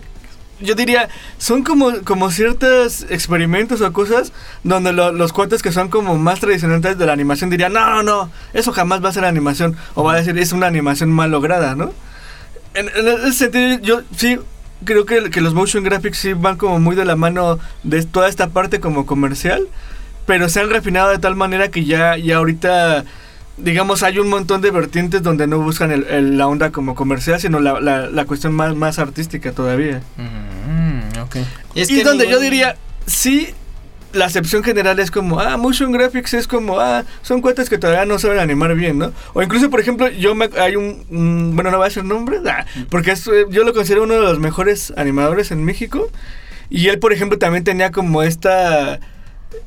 Yo 0.61 0.75
diría, 0.75 1.09
son 1.39 1.63
como, 1.63 2.03
como 2.05 2.31
ciertos 2.31 3.07
experimentos 3.09 3.81
o 3.81 3.93
cosas 3.93 4.33
donde 4.63 4.93
lo- 4.93 5.13
los 5.13 5.33
cuates 5.33 5.63
que 5.63 5.73
son 5.73 5.89
como 5.89 6.17
más 6.19 6.41
tradicionales 6.41 6.99
de 6.99 7.07
la 7.07 7.13
animación 7.13 7.49
dirían, 7.51 7.73
no, 7.73 7.89
no, 7.89 8.03
no, 8.03 8.31
eso 8.53 8.73
jamás 8.73 9.03
va 9.03 9.09
a 9.09 9.13
ser 9.13 9.25
animación. 9.25 9.77
O 9.95 10.05
va 10.05 10.13
a 10.13 10.17
decir, 10.17 10.37
es 10.39 10.53
una 10.53 10.67
animación 10.67 11.11
mal 11.11 11.31
lograda, 11.31 11.75
¿no? 11.75 11.93
En, 12.75 12.89
en 12.95 13.09
ese 13.09 13.33
sentido, 13.33 13.79
yo 13.81 14.03
sí 14.17 14.39
creo 14.85 15.05
que, 15.07 15.31
que 15.31 15.41
los 15.41 15.55
motion 15.55 15.83
graphics 15.83 16.19
sí 16.19 16.33
van 16.35 16.57
como 16.57 16.79
muy 16.79 16.95
de 16.97 17.05
la 17.05 17.17
mano 17.17 17.59
de 17.83 18.05
toda 18.05 18.29
esta 18.29 18.49
parte 18.51 18.81
como 18.81 19.07
comercial, 19.07 19.67
pero 20.27 20.49
se 20.49 20.61
han 20.61 20.71
refinado 20.71 21.11
de 21.11 21.19
tal 21.19 21.37
manera 21.37 21.71
que 21.71 21.85
ya, 21.85 22.17
ya 22.17 22.37
ahorita, 22.37 23.05
digamos, 23.63 24.03
hay 24.03 24.19
un 24.19 24.29
montón 24.29 24.61
de 24.61 24.71
vertientes 24.71 25.23
donde 25.23 25.47
no 25.47 25.59
buscan 25.61 25.91
el- 25.93 26.05
el- 26.09 26.39
la 26.39 26.47
onda 26.49 26.71
como 26.71 26.95
comercial, 26.95 27.41
sino 27.41 27.61
la, 27.61 27.81
la- 27.81 28.09
la 28.09 28.25
cuestión 28.25 28.53
más, 28.55 28.75
más 28.75 28.99
artística 28.99 29.53
todavía. 29.53 30.03
Mm. 30.17 31.19
Es 31.75 31.91
y 31.91 31.97
que 31.99 32.05
donde 32.05 32.29
yo 32.29 32.41
diría, 32.41 32.77
sí, 33.07 33.51
la 34.13 34.25
acepción 34.25 34.65
general 34.65 34.99
es 34.99 35.11
como, 35.11 35.39
ah, 35.41 35.57
motion 35.57 35.93
graphics 35.93 36.35
es 36.35 36.47
como, 36.49 36.81
ah, 36.81 37.05
son 37.23 37.41
cuates 37.41 37.69
que 37.71 37.79
todavía 37.79 38.05
no 38.07 38.19
saben 38.19 38.39
animar 38.41 38.75
bien, 38.75 38.99
¿no? 38.99 39.13
O 39.35 39.43
incluso, 39.43 39.71
por 39.71 39.79
ejemplo, 39.81 40.09
yo 40.09 40.35
me, 40.35 40.51
hay 40.59 40.75
un, 40.77 41.05
mm, 41.09 41.55
bueno, 41.55 41.71
no 41.71 41.77
voy 41.77 41.85
a 41.85 41.89
decir 41.89 42.05
nombre, 42.05 42.39
ah, 42.49 42.67
porque 42.91 43.13
es, 43.13 43.27
eh, 43.29 43.47
yo 43.51 43.63
lo 43.65 43.73
considero 43.73 44.03
uno 44.03 44.15
de 44.15 44.21
los 44.23 44.39
mejores 44.41 44.93
animadores 44.97 45.51
en 45.53 45.65
México. 45.65 46.09
Y 46.73 46.89
él, 46.89 46.99
por 47.01 47.13
ejemplo, 47.13 47.37
también 47.39 47.65
tenía 47.65 47.91
como 47.91 48.23
esta, 48.23 49.01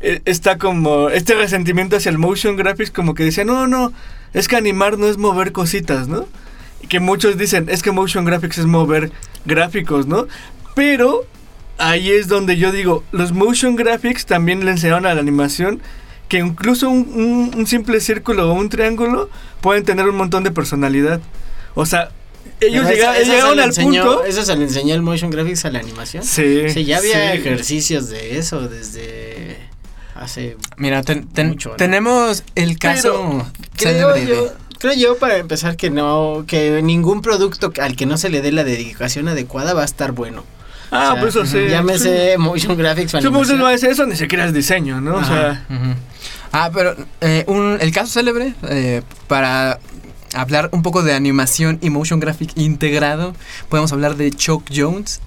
eh, 0.02 0.22
esta 0.26 0.58
como, 0.58 1.10
este 1.10 1.36
resentimiento 1.36 1.96
hacia 1.98 2.10
el 2.10 2.18
motion 2.18 2.56
graphics, 2.56 2.92
como 2.92 3.14
que 3.16 3.24
decía, 3.24 3.46
no, 3.46 3.68
no, 3.68 3.94
es 4.34 4.48
que 4.48 4.56
animar 4.56 4.98
no 4.98 5.08
es 5.08 5.18
mover 5.18 5.52
cositas, 5.52 6.08
¿no? 6.08 6.28
Y 6.82 6.88
que 6.88 7.00
muchos 7.00 7.38
dicen, 7.38 7.68
es 7.70 7.82
que 7.82 7.92
motion 7.92 8.26
graphics 8.26 8.58
es 8.58 8.66
mover 8.66 9.12
gráficos, 9.46 10.08
¿no? 10.08 10.28
Pero 10.76 11.26
ahí 11.78 12.12
es 12.12 12.28
donde 12.28 12.58
yo 12.58 12.72
digo, 12.72 13.04
los 13.12 13.32
motion 13.32 13.76
graphics 13.76 14.26
también 14.26 14.66
le 14.66 14.72
enseñaron 14.72 15.06
a 15.06 15.14
la 15.14 15.22
animación 15.22 15.82
que 16.30 16.40
incluso 16.40 16.90
un, 16.90 17.08
un- 17.14 17.52
un 17.56 17.68
simple 17.68 18.00
círculo 18.00 18.50
o 18.52 18.54
un 18.54 18.70
triángulo 18.70 19.30
pueden 19.62 19.84
tener 19.84 20.08
un 20.08 20.16
montón 20.16 20.44
de 20.44 20.52
personalidad. 20.52 21.22
O 21.76 21.86
sea, 21.86 22.10
ellos 22.60 22.88
llegaron 22.90 23.58
le 23.58 23.64
al 23.64 23.70
enseñó- 23.70 24.04
punto... 24.06 24.24
Eso 24.26 24.44
se 24.44 24.56
le 24.56 24.64
enseñó 24.64 24.96
el 24.96 25.02
motion 25.02 25.30
graphics 25.30 25.66
a 25.66 25.72
la 25.72 25.80
animación. 25.80 26.24
Sí, 26.24 26.70
Sí, 26.70 26.86
ya 26.86 26.98
había 26.98 27.32
sí. 27.34 27.38
ejercicios 27.38 28.10
de 28.10 28.38
eso 28.38 28.68
desde 28.68 29.58
hace. 30.16 30.58
Mira, 30.78 31.04
ten- 31.04 31.28
ten- 31.28 31.50
Mucho, 31.50 31.70
¿no? 31.70 31.76
tenemos 31.76 32.44
el 32.56 32.78
caso 32.80 33.46
Creo 33.76 34.14
célebre 34.14 34.22
de- 34.26 34.28
yo, 34.28 34.54
creo 34.80 34.94
yo, 34.94 35.18
para 35.18 35.38
empezar, 35.38 35.76
que 35.78 35.90
no. 35.90 36.44
Que 36.48 36.82
ningún 36.82 37.22
producto 37.22 37.72
al 37.82 37.96
que 37.96 38.06
no 38.06 38.18
se 38.18 38.30
le 38.30 38.42
dé 38.42 38.52
la 38.52 38.64
dedicación 38.64 39.28
adecuada 39.28 39.74
va 39.74 39.82
a 39.82 39.86
estar 39.86 40.12
bueno. 40.12 40.44
Ah, 40.92 41.10
O 41.10 41.12
sea, 41.14 41.22
pues 41.22 41.36
eso 41.36 41.46
sí. 41.46 41.70
Llámese 41.70 42.38
motion 42.38 42.78
graphics 42.78 43.14
o 43.16 43.18
Sí, 43.18 43.24
pues 43.24 43.50
animación. 43.50 43.58
no 43.60 43.70
es 43.70 43.84
eso, 43.84 44.06
ni 44.06 44.16
siquiera 44.16 44.46
es 44.46 44.54
diseño, 44.54 45.02
¿no? 45.02 45.16
O. 45.16 45.22
Ah, 46.52 46.70
pero 46.74 46.96
eh, 47.22 47.44
un- 47.48 47.78
el 47.82 47.92
caso 47.92 48.12
célebre, 48.12 48.54
eh, 48.70 49.02
para 49.28 49.80
hablar 50.36 50.70
un 50.72 50.84
poco 50.84 51.02
de 51.02 51.14
animación 51.14 51.80
y 51.82 51.90
motion 51.90 52.20
graphic 52.20 52.52
integrado, 52.56 53.34
podemos 53.70 53.92
hablar 53.92 54.16
de 54.18 54.30
Chuck 54.32 54.66
Jones. 54.76 55.20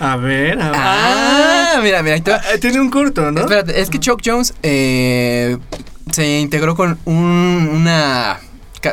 A 0.00 0.16
ver, 0.16 0.60
a 0.60 0.70
ver. 0.70 0.80
Ah, 0.82 1.80
mira, 1.82 2.02
mira, 2.02 2.20
te. 2.20 2.32
Ah, 2.32 2.40
tiene 2.60 2.80
un 2.80 2.90
corto, 2.90 3.30
¿no? 3.30 3.40
Espérate, 3.40 3.80
es 3.80 3.90
que 3.90 3.98
Chuck 3.98 4.20
Jones 4.24 4.54
eh, 4.62 5.56
se 6.12 6.40
integró 6.40 6.74
con 6.76 6.98
un, 7.04 7.68
una, 7.72 8.38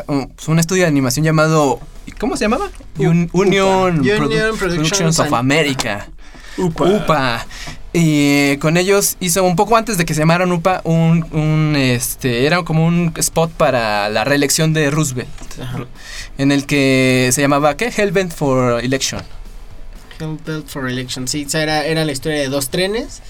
un, 0.08 0.58
estudio 0.58 0.82
de 0.82 0.88
animación 0.88 1.24
llamado. 1.24 1.80
¿Cómo 2.18 2.36
se 2.36 2.44
llamaba? 2.44 2.70
Un- 2.98 3.28
Union, 3.32 4.02
Produ- 4.02 4.18
Productions 4.18 4.58
Productions 4.58 5.18
of 5.18 5.32
America. 5.32 6.06
Upa. 6.56 6.84
UPA. 6.84 7.46
Y 7.96 8.56
con 8.56 8.76
ellos 8.76 9.16
hizo 9.20 9.44
un 9.44 9.54
poco 9.54 9.76
antes 9.76 9.96
de 9.98 10.04
que 10.04 10.14
se 10.14 10.20
llamaran 10.20 10.50
UPA, 10.50 10.80
un, 10.84 11.24
un, 11.32 11.76
este, 11.76 12.44
era 12.44 12.62
como 12.64 12.84
un 12.86 13.12
spot 13.16 13.52
para 13.52 14.08
la 14.08 14.24
reelección 14.24 14.72
de 14.72 14.90
Roosevelt, 14.90 15.28
Ajá. 15.62 15.78
en 16.38 16.50
el 16.50 16.66
que 16.66 17.30
se 17.32 17.40
llamaba, 17.40 17.76
¿qué? 17.76 17.92
Hellbent 17.96 18.32
for 18.32 18.82
Election. 18.82 19.22
Hellbent 20.18 20.68
for 20.68 20.88
Election. 20.88 21.28
Sí, 21.28 21.46
era, 21.52 21.84
era 21.84 22.04
la 22.04 22.12
historia 22.12 22.38
de 22.38 22.48
dos 22.48 22.68
trenes. 22.68 23.22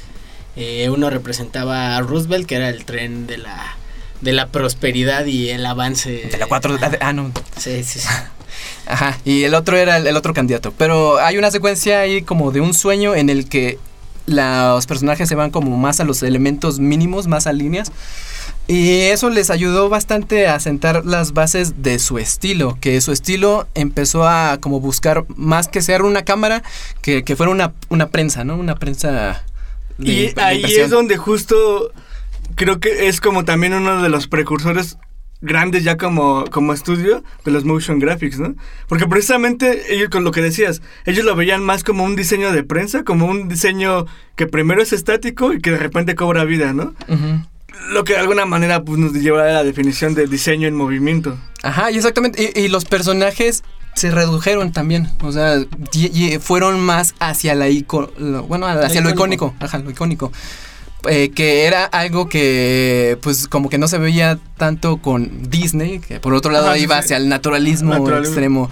Eh, 0.57 0.89
uno 0.91 1.11
representaba 1.11 1.97
a 1.97 2.01
Roosevelt, 2.01 2.47
que 2.47 2.57
era 2.57 2.69
el 2.69 2.85
tren 2.85 3.27
de 3.27 3.39
la 3.39 3.77
de 4.21 4.33
la 4.33 4.49
prosperidad 4.49 5.27
y 5.27 5.51
el 5.51 5.67
avance. 5.67 6.29
De 6.31 6.39
la 6.39 6.47
4, 6.47 6.79
ah, 7.01 7.13
no, 7.13 7.31
Sí, 7.59 7.85
sí, 7.85 8.01
sí. 8.01 8.09
Ajá, 8.87 9.19
y 9.25 9.45
el 9.45 9.55
otro 9.55 9.77
era 9.77 9.99
el, 9.99 10.07
el 10.07 10.17
otro 10.17 10.33
candidato. 10.33 10.73
Pero 10.77 11.19
hay 11.19 11.37
una 11.37 11.51
secuencia 11.51 12.01
ahí 12.01 12.23
como 12.23 12.51
de 12.51 12.61
un 12.61 12.75
sueño 12.75 13.15
en 13.15 13.29
el 13.29 13.49
que 13.49 13.79
los 14.27 14.87
personajes 14.87 15.29
se 15.29 15.35
van 15.35 15.51
como 15.51 15.77
más 15.77 16.01
a 16.01 16.05
los 16.05 16.23
elementos 16.23 16.79
mínimos, 16.79 17.27
más 17.27 17.47
a 17.47 17.53
líneas. 17.53 17.93
Y 18.67 19.01
eso 19.03 19.29
les 19.29 19.51
ayudó 19.51 19.91
bastante 19.91 20.47
a 20.47 20.59
sentar 20.59 21.05
las 21.05 21.33
bases 21.35 21.83
de 21.83 21.99
su 21.99 22.19
estilo, 22.19 22.79
que 22.81 22.99
su 23.03 23.13
estilo 23.13 23.69
empezó 23.75 24.27
a 24.27 24.57
como 24.59 24.81
buscar 24.81 25.27
más 25.37 25.69
que 25.69 25.83
ser 25.83 26.01
una 26.03 26.23
cámara, 26.23 26.63
que, 27.03 27.25
que 27.25 27.37
fuera 27.37 27.53
una, 27.53 27.75
una 27.91 28.09
prensa, 28.09 28.43
¿no? 28.45 28.57
Una 28.57 28.75
prensa... 28.77 29.45
de- 29.99 30.11
Y 30.13 30.33
de 30.33 30.41
ahí 30.43 30.57
impresión. 30.57 30.85
es 30.87 30.91
donde 30.91 31.17
justo 31.19 31.93
creo 32.55 32.81
que 32.81 33.09
es 33.09 33.21
como 33.21 33.45
también 33.45 33.75
uno 33.75 34.03
de 34.03 34.09
los 34.09 34.29
precursores 34.29 34.97
grandes 35.43 35.85
ya 35.85 35.99
como, 35.99 36.47
como 36.51 36.73
estudio 36.73 37.23
de 37.45 37.51
los 37.51 37.67
motion 37.67 37.99
graphics, 37.99 38.39
¿no? 38.39 38.55
Porque 38.89 39.07
precisamente 39.07 39.93
ellos 39.95 40.09
con 40.09 40.25
lo 40.25 40.31
que 40.31 40.41
decías, 40.41 40.81
ellos 41.05 41.27
lo 41.27 41.37
veían 41.37 41.63
más 41.63 41.85
como 41.85 42.03
un 42.05 42.17
diseño 42.17 42.51
de 42.51 42.63
prensa, 42.65 43.05
como 43.05 43.27
un 43.27 43.47
diseño 43.49 44.07
que 44.37 44.47
primero 44.47 44.81
es 44.81 44.95
estático 44.95 45.53
y 45.53 45.61
que 45.61 45.71
de 45.71 45.77
repente 45.79 46.15
cobra 46.15 46.45
vida, 46.45 46.73
¿no? 46.73 46.95
Lo 47.91 48.05
que 48.05 48.15
de 48.15 48.21
alguna 48.21 48.47
manera 48.47 48.83
pues, 48.83 48.99
nos 48.99 49.13
lleva 49.13 49.43
a 49.43 49.53
la 49.53 49.65
definición 49.65 50.15
de 50.15 50.27
diseño 50.27 50.67
en 50.69 50.75
movimiento. 50.75 51.37
Ajá, 51.63 51.91
y 51.91 51.97
exactamente. 51.97 52.53
Y, 52.55 52.61
y 52.63 52.69
los 52.69 52.85
personajes 52.85 53.63
se 53.95 54.11
redujeron 54.11 54.73
también. 54.73 55.09
O 55.23 55.31
sea, 55.33 55.57
y- 55.93 56.07
y 56.35 56.39
fueron 56.39 56.81
más 56.81 57.15
hacia 57.21 57.55
la 57.55 57.69
ico- 57.69 58.11
lo- 58.19 58.43
bueno, 58.45 58.67
hacia 58.67 59.01
lo 59.01 59.11
icónico. 59.11 59.47
icónico. 59.49 59.65
Ajá, 59.65 59.79
lo 59.79 59.91
icónico. 59.91 60.33
Eh, 61.07 61.31
que 61.35 61.65
era 61.67 61.85
algo 61.85 62.31
que, 62.31 63.19
pues, 63.21 63.47
como 63.47 63.69
que 63.69 63.77
no 63.77 63.89
se 63.89 63.99
veía 63.99 64.39
tanto 64.57 64.97
con 64.97 65.51
Disney, 65.51 65.99
que 65.99 66.19
por 66.19 66.33
otro 66.33 66.51
lado 66.51 66.69
Ajá, 66.69 66.79
iba 66.79 66.97
sí. 66.97 67.05
hacia 67.05 67.17
el 67.19 67.29
naturalismo, 67.29 67.91
Naturalismo. 67.93 68.33
extremo. 68.33 68.71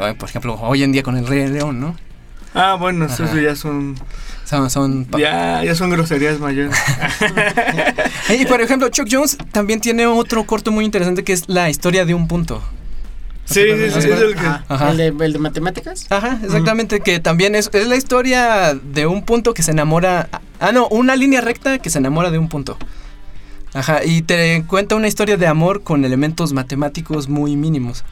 Eh, 0.00 0.14
Por 0.18 0.28
ejemplo, 0.28 0.54
hoy 0.60 0.82
en 0.82 0.90
día 0.90 1.04
con 1.04 1.16
el 1.16 1.26
Rey 1.28 1.46
León, 1.48 1.78
¿no? 1.80 1.94
Ah, 2.54 2.74
bueno, 2.78 3.04
Ajá. 3.04 3.24
eso 3.24 3.38
ya 3.38 3.54
son, 3.54 3.94
Son, 4.50 4.68
son 4.68 5.04
pa- 5.04 5.20
ya, 5.20 5.62
ya 5.64 5.74
son 5.76 5.90
groserías 5.90 6.40
mayores. 6.40 6.76
Y 8.30 8.46
por 8.46 8.60
ejemplo, 8.60 8.88
Chuck 8.88 9.06
Jones 9.10 9.38
también 9.52 9.80
tiene 9.80 10.06
otro 10.06 10.44
corto 10.44 10.72
muy 10.72 10.84
interesante 10.84 11.22
que 11.24 11.32
es 11.32 11.48
la 11.48 11.70
historia 11.70 12.04
de 12.04 12.14
un 12.14 12.26
punto. 12.26 12.60
sí, 13.44 13.60
sí, 13.62 13.90
sí, 13.90 14.08
es 14.10 14.20
el 14.20 14.34
que... 14.34 14.40
Ajá. 14.40 14.64
Ajá. 14.68 14.90
¿El, 14.90 14.96
de, 14.96 15.06
el 15.24 15.32
de 15.34 15.38
matemáticas? 15.38 16.06
Ajá, 16.10 16.38
exactamente, 16.42 16.98
que 17.00 17.20
también 17.20 17.54
es, 17.54 17.70
es 17.72 17.86
la 17.86 17.94
historia 17.96 18.74
de 18.74 19.06
un 19.06 19.24
punto 19.24 19.54
que 19.54 19.62
se 19.62 19.70
enamora. 19.70 20.28
Ah, 20.58 20.72
no, 20.72 20.88
una 20.88 21.14
línea 21.16 21.40
recta 21.40 21.78
que 21.78 21.90
se 21.90 21.98
enamora 21.98 22.30
de 22.32 22.38
un 22.38 22.48
punto. 22.48 22.76
Ajá, 23.72 24.04
y 24.04 24.22
te 24.22 24.64
cuenta 24.66 24.96
una 24.96 25.06
historia 25.06 25.36
de 25.36 25.46
amor 25.46 25.84
con 25.84 26.04
elementos 26.04 26.52
matemáticos 26.52 27.28
muy 27.28 27.54
mínimos. 27.56 28.04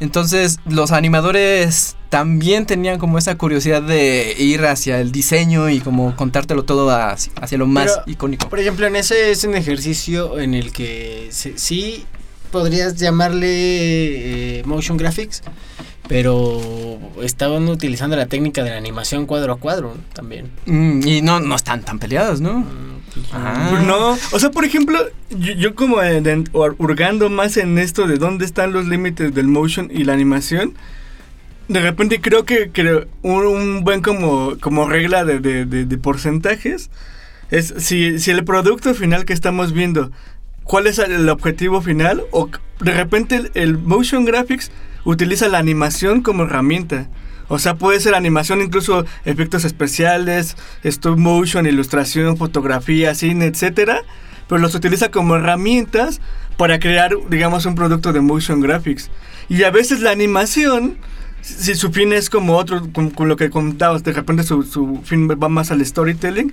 Entonces, 0.00 0.58
los 0.66 0.92
animadores 0.92 1.96
también 2.08 2.66
tenían 2.66 2.98
como 2.98 3.18
esa 3.18 3.36
curiosidad 3.36 3.82
de 3.82 4.34
ir 4.38 4.64
hacia 4.64 5.00
el 5.00 5.10
diseño 5.12 5.68
y 5.68 5.80
como 5.80 6.14
contártelo 6.16 6.62
todo 6.64 6.88
hacia, 6.90 7.32
hacia 7.40 7.58
lo 7.58 7.66
más 7.66 7.92
Pero, 7.98 8.02
icónico. 8.12 8.48
Por 8.48 8.60
ejemplo, 8.60 8.86
en 8.86 8.96
ese 8.96 9.30
es 9.30 9.44
un 9.44 9.54
ejercicio 9.56 10.38
en 10.38 10.54
el 10.54 10.72
que 10.72 11.28
se- 11.32 11.58
sí 11.58 12.06
podrías 12.52 12.94
llamarle 12.96 14.60
eh, 14.60 14.62
motion 14.64 14.96
graphics, 14.96 15.42
pero 16.08 16.58
estaban 17.22 17.68
utilizando 17.68 18.16
la 18.16 18.26
técnica 18.26 18.64
de 18.64 18.70
la 18.70 18.76
animación 18.76 19.26
cuadro 19.26 19.52
a 19.52 19.58
cuadro 19.58 19.96
también. 20.14 20.50
Mm, 20.66 21.06
y 21.06 21.22
no, 21.22 21.40
no 21.40 21.54
están 21.54 21.82
tan 21.82 21.98
peleados, 21.98 22.40
¿no? 22.40 22.60
Mm, 22.60 22.64
pues, 23.14 23.26
Ah. 23.32 23.68
Pues 23.70 23.82
no, 23.84 24.16
o 24.32 24.38
sea, 24.38 24.50
por 24.50 24.64
ejemplo, 24.64 24.98
yo, 25.30 25.52
yo 25.54 25.74
como 25.74 26.02
en- 26.02 26.26
en- 26.26 26.44
hur- 26.52 26.76
hurgando 26.78 27.28
más 27.28 27.56
en 27.56 27.78
esto 27.78 28.06
de 28.06 28.16
dónde 28.16 28.44
están 28.44 28.72
los 28.72 28.86
límites 28.86 29.34
del 29.34 29.46
motion 29.48 29.90
y 29.92 30.04
la 30.04 30.12
animación, 30.14 30.74
de 31.68 31.80
repente 31.80 32.20
creo 32.20 32.44
que, 32.44 32.70
que 32.70 33.06
un, 33.22 33.46
un 33.46 33.84
buen 33.84 34.00
como, 34.00 34.56
como 34.60 34.88
regla 34.88 35.24
de, 35.24 35.40
de- 35.40 35.66
de- 35.66 35.84
de 35.84 35.98
porcentajes 35.98 36.90
es 37.50 37.74
si, 37.78 38.18
si 38.18 38.30
el 38.30 38.44
producto 38.44 38.94
final 38.94 39.24
que 39.26 39.32
estamos 39.34 39.72
viendo, 39.72 40.10
cuál 40.64 40.86
es 40.86 40.98
el 40.98 41.28
objetivo 41.28 41.80
final, 41.82 42.22
o 42.30 42.48
de 42.80 42.92
repente 42.92 43.36
el, 43.36 43.50
el 43.54 43.78
motion 43.78 44.24
graphics 44.24 44.70
utiliza 45.04 45.48
la 45.48 45.58
animación 45.58 46.22
como 46.22 46.44
herramienta. 46.44 47.08
O 47.48 47.58
sea, 47.58 47.76
puede 47.76 47.98
ser 48.00 48.14
animación, 48.14 48.60
incluso 48.60 49.06
efectos 49.24 49.64
especiales, 49.64 50.56
stop 50.82 51.18
motion, 51.18 51.66
ilustración, 51.66 52.36
fotografía, 52.36 53.14
cine, 53.14 53.46
etcétera, 53.46 54.02
pero 54.48 54.60
los 54.60 54.74
utiliza 54.74 55.10
como 55.10 55.36
herramientas 55.36 56.20
para 56.58 56.78
crear, 56.78 57.14
digamos, 57.30 57.64
un 57.64 57.74
producto 57.74 58.12
de 58.12 58.20
motion 58.20 58.60
graphics. 58.60 59.10
Y 59.48 59.62
a 59.62 59.70
veces 59.70 60.00
la 60.00 60.10
animación, 60.10 60.98
si 61.40 61.74
su 61.74 61.90
fin 61.90 62.12
es 62.12 62.28
como 62.28 62.56
otro, 62.56 62.92
con, 62.92 63.28
lo 63.28 63.36
que 63.36 63.48
contabas, 63.48 64.04
de 64.04 64.12
repente 64.12 64.42
su, 64.42 64.62
su 64.62 65.00
fin 65.04 65.28
va 65.28 65.48
más 65.48 65.70
al 65.70 65.84
storytelling, 65.84 66.52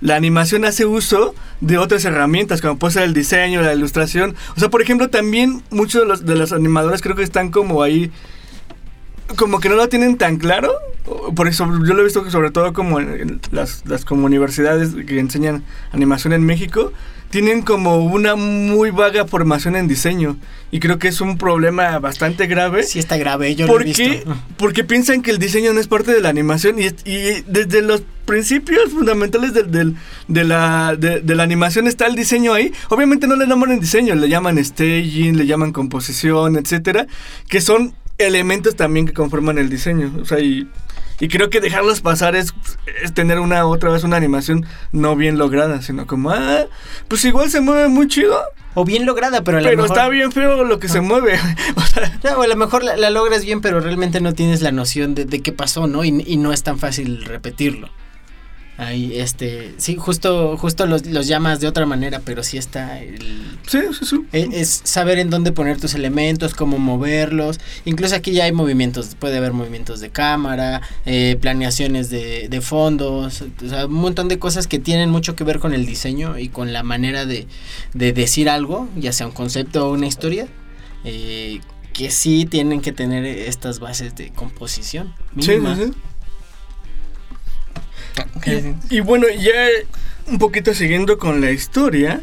la 0.00 0.16
animación 0.16 0.64
hace 0.64 0.84
uso 0.84 1.34
de 1.60 1.78
otras 1.78 2.04
herramientas, 2.04 2.60
como 2.60 2.78
puede 2.78 2.94
ser 2.94 3.02
el 3.04 3.14
diseño, 3.14 3.62
la 3.62 3.74
ilustración. 3.74 4.34
O 4.56 4.60
sea, 4.60 4.68
por 4.68 4.82
ejemplo, 4.82 5.08
también 5.08 5.62
muchos 5.70 6.02
de 6.02 6.06
los, 6.06 6.26
de 6.26 6.36
los 6.36 6.52
animadores 6.52 7.00
creo 7.02 7.16
que 7.16 7.22
están 7.22 7.50
como 7.50 7.82
ahí 7.82 8.10
como 9.34 9.58
que 9.58 9.68
no 9.68 9.74
lo 9.74 9.88
tienen 9.88 10.16
tan 10.16 10.36
claro. 10.36 10.72
Por 11.34 11.48
eso 11.48 11.66
yo 11.84 11.94
lo 11.94 12.00
he 12.00 12.04
visto 12.04 12.22
que 12.22 12.30
sobre 12.30 12.50
todo 12.50 12.72
como 12.72 13.00
en 13.00 13.40
las, 13.50 13.84
las 13.86 14.04
como 14.04 14.26
universidades 14.26 14.94
que 15.06 15.18
enseñan 15.18 15.64
animación 15.92 16.32
en 16.32 16.44
México, 16.44 16.92
tienen 17.30 17.62
como 17.62 17.98
una 18.04 18.34
muy 18.36 18.90
vaga 18.90 19.26
formación 19.26 19.76
en 19.76 19.88
diseño. 19.88 20.36
Y 20.70 20.80
creo 20.80 20.98
que 20.98 21.08
es 21.08 21.20
un 21.20 21.38
problema 21.38 21.98
bastante 21.98 22.46
grave. 22.46 22.82
Sí 22.82 22.98
está 22.98 23.16
grave, 23.16 23.54
yo 23.54 23.66
lo 23.66 23.80
he 23.80 23.84
visto. 23.84 24.02
porque 24.56 24.84
piensan 24.84 25.22
que 25.22 25.30
el 25.30 25.38
diseño 25.38 25.72
no 25.72 25.80
es 25.80 25.86
parte 25.86 26.12
de 26.12 26.20
la 26.20 26.28
animación 26.28 26.78
y, 26.78 26.86
y 27.08 27.42
desde 27.46 27.82
los 27.82 28.02
principios 28.24 28.90
fundamentales 28.90 29.54
del, 29.54 29.70
del- 29.70 29.96
de, 30.28 30.44
la, 30.44 30.96
de, 30.98 31.20
de 31.20 31.34
la 31.34 31.44
animación 31.44 31.86
está 31.86 32.06
el 32.06 32.16
diseño 32.16 32.52
ahí. 32.52 32.72
Obviamente 32.88 33.26
no 33.28 33.36
le 33.36 33.46
llaman 33.46 33.78
diseño, 33.78 34.14
le 34.16 34.28
llaman 34.28 34.62
staging, 34.64 35.36
le 35.36 35.46
llaman 35.46 35.72
composición, 35.72 36.56
etcétera, 36.56 37.06
que 37.48 37.60
son 37.60 37.94
elementos 38.18 38.74
también 38.76 39.06
que 39.06 39.12
conforman 39.12 39.58
el 39.58 39.68
diseño. 39.68 40.12
O 40.20 40.24
sea, 40.24 40.40
y, 40.40 40.66
y 41.20 41.28
creo 41.28 41.50
que 41.50 41.60
dejarlos 41.60 42.00
pasar 42.00 42.36
es, 42.36 42.54
es 43.02 43.14
tener 43.14 43.40
una 43.40 43.66
otra 43.66 43.90
vez 43.90 44.04
una 44.04 44.16
animación 44.16 44.66
no 44.92 45.16
bien 45.16 45.38
lograda, 45.38 45.82
sino 45.82 46.06
como, 46.06 46.30
ah, 46.30 46.66
pues 47.08 47.24
igual 47.24 47.50
se 47.50 47.60
mueve 47.60 47.88
muy 47.88 48.08
chido, 48.08 48.38
O 48.74 48.84
bien 48.84 49.06
lograda, 49.06 49.42
pero 49.42 49.58
a 49.58 49.60
lo 49.60 49.68
pero 49.68 49.82
mejor... 49.82 49.96
está 49.96 50.08
bien 50.10 50.32
feo 50.32 50.64
lo 50.64 50.78
que 50.78 50.88
se 50.88 51.00
mueve. 51.00 51.38
O 51.76 51.80
sea, 51.80 52.18
Ya, 52.22 52.36
o 52.36 52.42
a 52.42 52.46
lo 52.46 52.56
mejor 52.56 52.84
la, 52.84 52.96
la 52.96 53.10
logras 53.10 53.44
bien, 53.44 53.60
pero 53.60 53.80
realmente 53.80 54.20
no 54.20 54.34
tienes 54.34 54.60
la 54.60 54.72
noción 54.72 55.14
de, 55.14 55.24
de 55.24 55.40
qué 55.40 55.52
pasó, 55.52 55.86
¿no? 55.86 56.04
Y, 56.04 56.22
y 56.26 56.36
no 56.36 56.52
es 56.52 56.62
tan 56.62 56.78
fácil 56.78 57.24
repetirlo. 57.24 57.88
Ahí, 58.78 59.18
este, 59.18 59.72
sí, 59.78 59.96
justo, 59.96 60.56
justo 60.58 60.84
los, 60.84 61.06
los 61.06 61.26
llamas 61.26 61.60
de 61.60 61.66
otra 61.66 61.86
manera, 61.86 62.20
pero 62.22 62.42
sí 62.42 62.58
está 62.58 63.00
el, 63.00 63.18
sí, 63.66 63.78
sí, 63.98 64.04
sí. 64.04 64.16
e- 64.32 64.48
es 64.52 64.82
saber 64.84 65.18
en 65.18 65.30
dónde 65.30 65.50
poner 65.50 65.80
tus 65.80 65.94
elementos, 65.94 66.52
cómo 66.52 66.78
moverlos. 66.78 67.58
Incluso 67.86 68.14
aquí 68.14 68.32
ya 68.32 68.44
hay 68.44 68.52
movimientos, 68.52 69.16
puede 69.18 69.38
haber 69.38 69.54
movimientos 69.54 70.00
de 70.00 70.10
cámara, 70.10 70.82
eh, 71.06 71.38
planeaciones 71.40 72.10
de, 72.10 72.48
de 72.50 72.60
fondos, 72.60 73.42
o 73.64 73.68
sea, 73.68 73.86
un 73.86 73.94
montón 73.94 74.28
de 74.28 74.38
cosas 74.38 74.66
que 74.66 74.78
tienen 74.78 75.08
mucho 75.08 75.34
que 75.36 75.44
ver 75.44 75.58
con 75.58 75.72
el 75.72 75.86
diseño 75.86 76.38
y 76.38 76.50
con 76.50 76.74
la 76.74 76.82
manera 76.82 77.24
de, 77.24 77.46
de 77.94 78.12
decir 78.12 78.50
algo, 78.50 78.90
ya 78.94 79.12
sea 79.12 79.26
un 79.26 79.32
concepto 79.32 79.88
o 79.88 79.92
una 79.94 80.06
historia, 80.06 80.48
eh, 81.04 81.60
que 81.94 82.10
sí 82.10 82.44
tienen 82.44 82.82
que 82.82 82.92
tener 82.92 83.24
estas 83.24 83.80
bases 83.80 84.14
de 84.16 84.32
composición. 84.32 85.14
Sí, 85.40 85.52
mínimas. 85.52 85.78
sí, 85.78 85.84
sí. 85.86 85.92
Y, 88.46 88.96
y 88.96 89.00
bueno, 89.00 89.26
ya 89.28 89.52
un 90.26 90.38
poquito 90.38 90.74
siguiendo 90.74 91.18
con 91.18 91.40
la 91.40 91.50
historia, 91.50 92.22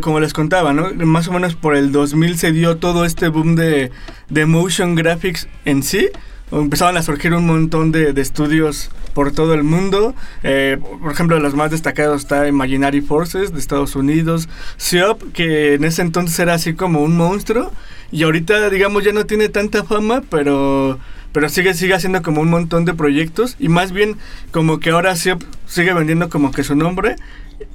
como 0.00 0.20
les 0.20 0.32
contaba, 0.32 0.72
¿no? 0.72 0.92
Más 0.94 1.28
o 1.28 1.32
menos 1.32 1.54
por 1.54 1.76
el 1.76 1.92
2000 1.92 2.38
se 2.38 2.52
dio 2.52 2.76
todo 2.76 3.04
este 3.04 3.28
boom 3.28 3.54
de, 3.54 3.90
de 4.28 4.46
motion 4.46 4.94
graphics 4.94 5.48
en 5.64 5.82
sí. 5.82 6.08
Empezaban 6.50 6.96
a 6.96 7.02
surgir 7.02 7.34
un 7.34 7.44
montón 7.44 7.92
de, 7.92 8.14
de 8.14 8.22
estudios 8.22 8.90
por 9.12 9.32
todo 9.32 9.52
el 9.52 9.64
mundo. 9.64 10.14
Eh, 10.42 10.78
por 11.02 11.12
ejemplo, 11.12 11.38
los 11.38 11.54
más 11.54 11.70
destacados 11.70 12.22
está 12.22 12.48
Imaginary 12.48 13.02
Forces 13.02 13.52
de 13.52 13.58
Estados 13.58 13.96
Unidos, 13.96 14.48
SIOP, 14.78 15.32
que 15.32 15.74
en 15.74 15.84
ese 15.84 16.00
entonces 16.00 16.38
era 16.38 16.54
así 16.54 16.72
como 16.72 17.02
un 17.02 17.16
monstruo. 17.16 17.70
Y 18.10 18.22
ahorita, 18.22 18.70
digamos, 18.70 19.04
ya 19.04 19.12
no 19.12 19.26
tiene 19.26 19.50
tanta 19.50 19.84
fama, 19.84 20.22
pero, 20.30 20.98
pero 21.32 21.48
sigue, 21.48 21.74
sigue 21.74 21.94
haciendo 21.94 22.22
como 22.22 22.40
un 22.40 22.50
montón 22.50 22.84
de 22.84 22.94
proyectos. 22.94 23.56
Y 23.58 23.68
más 23.68 23.92
bien, 23.92 24.16
como 24.50 24.80
que 24.80 24.90
ahora 24.90 25.16
SIOP 25.16 25.42
sigue 25.66 25.92
vendiendo 25.92 26.28
como 26.28 26.50
que 26.50 26.64
su 26.64 26.74
nombre. 26.74 27.16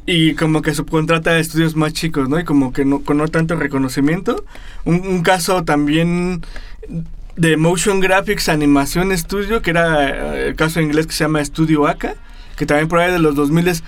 Y 0.06 0.36
como 0.36 0.62
que 0.62 0.74
subcontrata 0.74 1.32
a 1.32 1.40
estudios 1.40 1.76
más 1.76 1.94
chicos, 1.94 2.30
¿no? 2.30 2.40
Y 2.40 2.46
como 2.46 2.72
que 2.72 2.86
no, 2.86 3.02
con 3.02 3.18
no 3.18 3.28
tanto 3.28 3.56
reconocimiento. 3.56 4.46
Un, 4.86 5.06
un 5.06 5.24
caso 5.24 5.64
también 5.64 6.42
de 7.36 7.58
Motion 7.58 8.00
Graphics 8.00 8.50
Animación 8.50 9.16
Studio, 9.18 9.62
que 9.62 9.72
era 9.72 10.10
eh, 10.10 10.48
el 10.50 10.56
caso 10.56 10.80
en 10.80 10.88
inglés 10.88 11.08
que 11.08 11.14
se 11.14 11.24
llama 11.24 11.44
Studio 11.44 11.88
Aka, 11.88 12.16
que 12.56 12.66
también 12.66 12.88
por 12.88 13.00
ahí 13.00 13.12
de 13.12 13.20
los 13.20 13.36
2000 13.36 13.82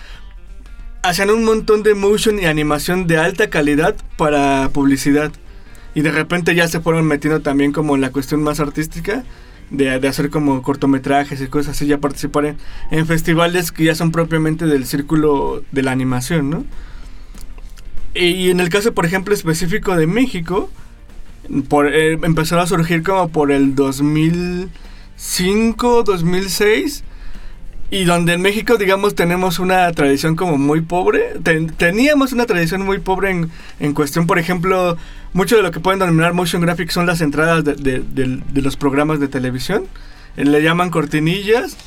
hacían 1.03 1.30
un 1.30 1.43
montón 1.43 1.84
de 1.84 1.93
motion 1.93 2.39
y 2.39 2.45
animación 2.45 3.05
de 3.05 3.18
alta 3.18 3.49
calidad 3.49 3.95
para 4.18 4.70
publicidad. 4.70 5.32
Y 5.93 6.01
de 6.01 6.11
repente 6.11 6.55
ya 6.55 6.68
se 6.68 6.80
fueron 6.80 7.05
metiendo 7.05 7.41
también 7.41 7.72
como 7.72 7.95
en 7.95 8.01
la 8.01 8.11
cuestión 8.11 8.41
más 8.41 8.59
artística. 8.59 9.24
De, 9.72 9.99
de 9.99 10.07
hacer 10.07 10.30
como 10.30 10.61
cortometrajes 10.61 11.41
y 11.41 11.47
cosas 11.47 11.76
así, 11.76 11.88
ya 11.88 11.97
participar 11.97 12.55
en, 12.91 13.07
festivales 13.07 13.72
que 13.72 13.86
ya 13.86 13.95
son 13.95 14.11
propiamente 14.11 14.68
del 14.68 14.86
círculo 14.86 15.63
de 15.72 15.82
la 15.82 15.91
animación, 15.91 16.51
¿no? 16.51 16.66
Y 18.13 18.51
en 18.51 18.59
el 18.59 18.70
caso, 18.70 18.93
por 18.93 19.05
ejemplo, 19.05 19.34
específico 19.34 19.95
de 19.95 20.05
México, 20.07 20.70
por, 21.68 21.93
eh, 21.93 22.13
empezó 22.13 22.57
a 22.59 22.68
surgir 22.68 23.03
como 23.03 23.28
por 23.30 23.51
el 23.51 23.76
2005, 23.76 26.03
2006. 26.03 27.03
Y 27.95 28.05
donde 28.05 28.33
en 28.33 28.41
México, 28.41 28.77
digamos, 28.77 29.15
tenemos 29.15 29.59
una 29.59 29.91
tradición 29.93 30.35
como 30.35 30.57
muy 30.57 30.81
pobre. 30.81 31.33
Ten- 31.43 31.67
teníamos 31.67 32.33
una 32.33 32.45
tradición 32.45 32.81
muy 32.81 32.99
pobre 32.99 33.29
en, 33.31 33.49
en 33.79 33.93
cuestión, 33.93 34.27
por 34.27 34.37
ejemplo, 34.39 34.97
mucho 35.33 35.55
de 35.55 35.63
lo 35.63 35.71
que 35.71 35.79
pueden 35.79 35.99
denominar 35.99 36.33
motion 36.33 36.61
graphics 36.61 36.93
son 36.93 37.05
las 37.05 37.21
entradas 37.21 37.63
de, 37.63 37.75
de- 37.75 37.99
del- 38.01 38.43
de 38.53 38.61
los 38.61 38.75
programas 38.75 39.19
de 39.19 39.27
televisión. 39.27 39.85
Eh, 40.37 40.45
Le 40.45 40.61
llaman 40.61 40.89
cortinillas. 40.89 41.77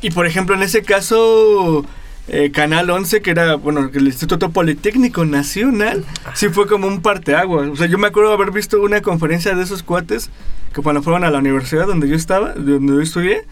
Y 0.00 0.10
por 0.10 0.26
ejemplo, 0.26 0.54
en 0.54 0.62
ese 0.62 0.82
caso, 0.82 1.84
eh, 2.28 2.50
Canal 2.52 2.90
11, 2.90 3.20
que 3.22 3.30
era, 3.30 3.54
bueno, 3.56 3.90
el 3.92 4.06
Instituto 4.06 4.50
Politécnico 4.50 5.24
Nacional, 5.24 6.04
sí 6.34 6.48
fue 6.48 6.66
como 6.66 6.86
un 6.86 7.00
parteaguas. 7.02 7.68
O 7.68 7.76
sea, 7.76 7.86
yo 7.86 7.98
me 7.98 8.06
acuerdo 8.08 8.32
haber 8.32 8.50
visto 8.50 8.80
una 8.82 9.00
conferencia 9.02 9.54
de 9.54 9.62
esos 9.62 9.82
cuates 9.82 10.30
que 10.74 10.82
cuando 10.82 11.02
fueron 11.02 11.24
a 11.24 11.30
la 11.30 11.38
universidad 11.38 11.86
donde 11.86 12.08
yo 12.08 12.14
estaba, 12.16 12.52
donde 12.54 12.94
yo 12.94 13.00
estudié, 13.00 13.42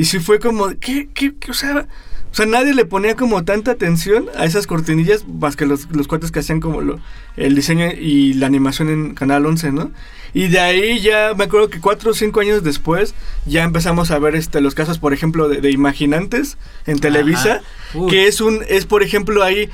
y 0.00 0.06
sí 0.06 0.18
fue 0.18 0.38
como, 0.38 0.70
¿qué, 0.80 1.10
qué, 1.12 1.34
qué? 1.38 1.50
O 1.50 1.54
sea, 1.54 1.86
o 2.32 2.34
sea, 2.34 2.46
nadie 2.46 2.72
le 2.72 2.86
ponía 2.86 3.16
como 3.16 3.44
tanta 3.44 3.72
atención 3.72 4.30
a 4.34 4.46
esas 4.46 4.66
cortinillas 4.66 5.28
más 5.28 5.56
que 5.56 5.66
los, 5.66 5.90
los 5.90 6.08
cuates 6.08 6.32
que 6.32 6.38
hacían 6.38 6.58
como 6.58 6.80
lo, 6.80 6.98
el 7.36 7.54
diseño 7.54 7.84
y 7.92 8.32
la 8.32 8.46
animación 8.46 8.88
en 8.88 9.14
Canal 9.14 9.44
11, 9.44 9.72
¿no? 9.72 9.90
Y 10.32 10.48
de 10.48 10.58
ahí 10.58 11.00
ya 11.00 11.34
me 11.36 11.44
acuerdo 11.44 11.68
que 11.68 11.80
cuatro 11.80 12.12
o 12.12 12.14
cinco 12.14 12.40
años 12.40 12.64
después 12.64 13.14
ya 13.44 13.62
empezamos 13.62 14.10
a 14.10 14.18
ver 14.18 14.36
este 14.36 14.62
los 14.62 14.74
casos, 14.74 14.98
por 14.98 15.12
ejemplo, 15.12 15.50
de, 15.50 15.60
de 15.60 15.70
Imaginantes 15.70 16.56
en 16.86 16.98
Televisa, 16.98 17.60
que 18.08 18.26
es 18.26 18.40
un, 18.40 18.60
es 18.70 18.86
por 18.86 19.02
ejemplo 19.02 19.42
ahí, 19.42 19.68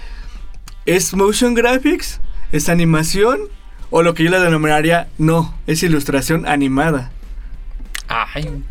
es 0.86 1.14
motion 1.14 1.54
graphics, 1.54 2.20
es 2.50 2.68
animación, 2.68 3.42
o 3.90 4.02
lo 4.02 4.14
que 4.14 4.24
yo 4.24 4.30
le 4.30 4.40
denominaría, 4.40 5.06
no, 5.18 5.54
es 5.68 5.84
ilustración 5.84 6.48
animada. 6.48 7.12
Ay, 8.08 8.64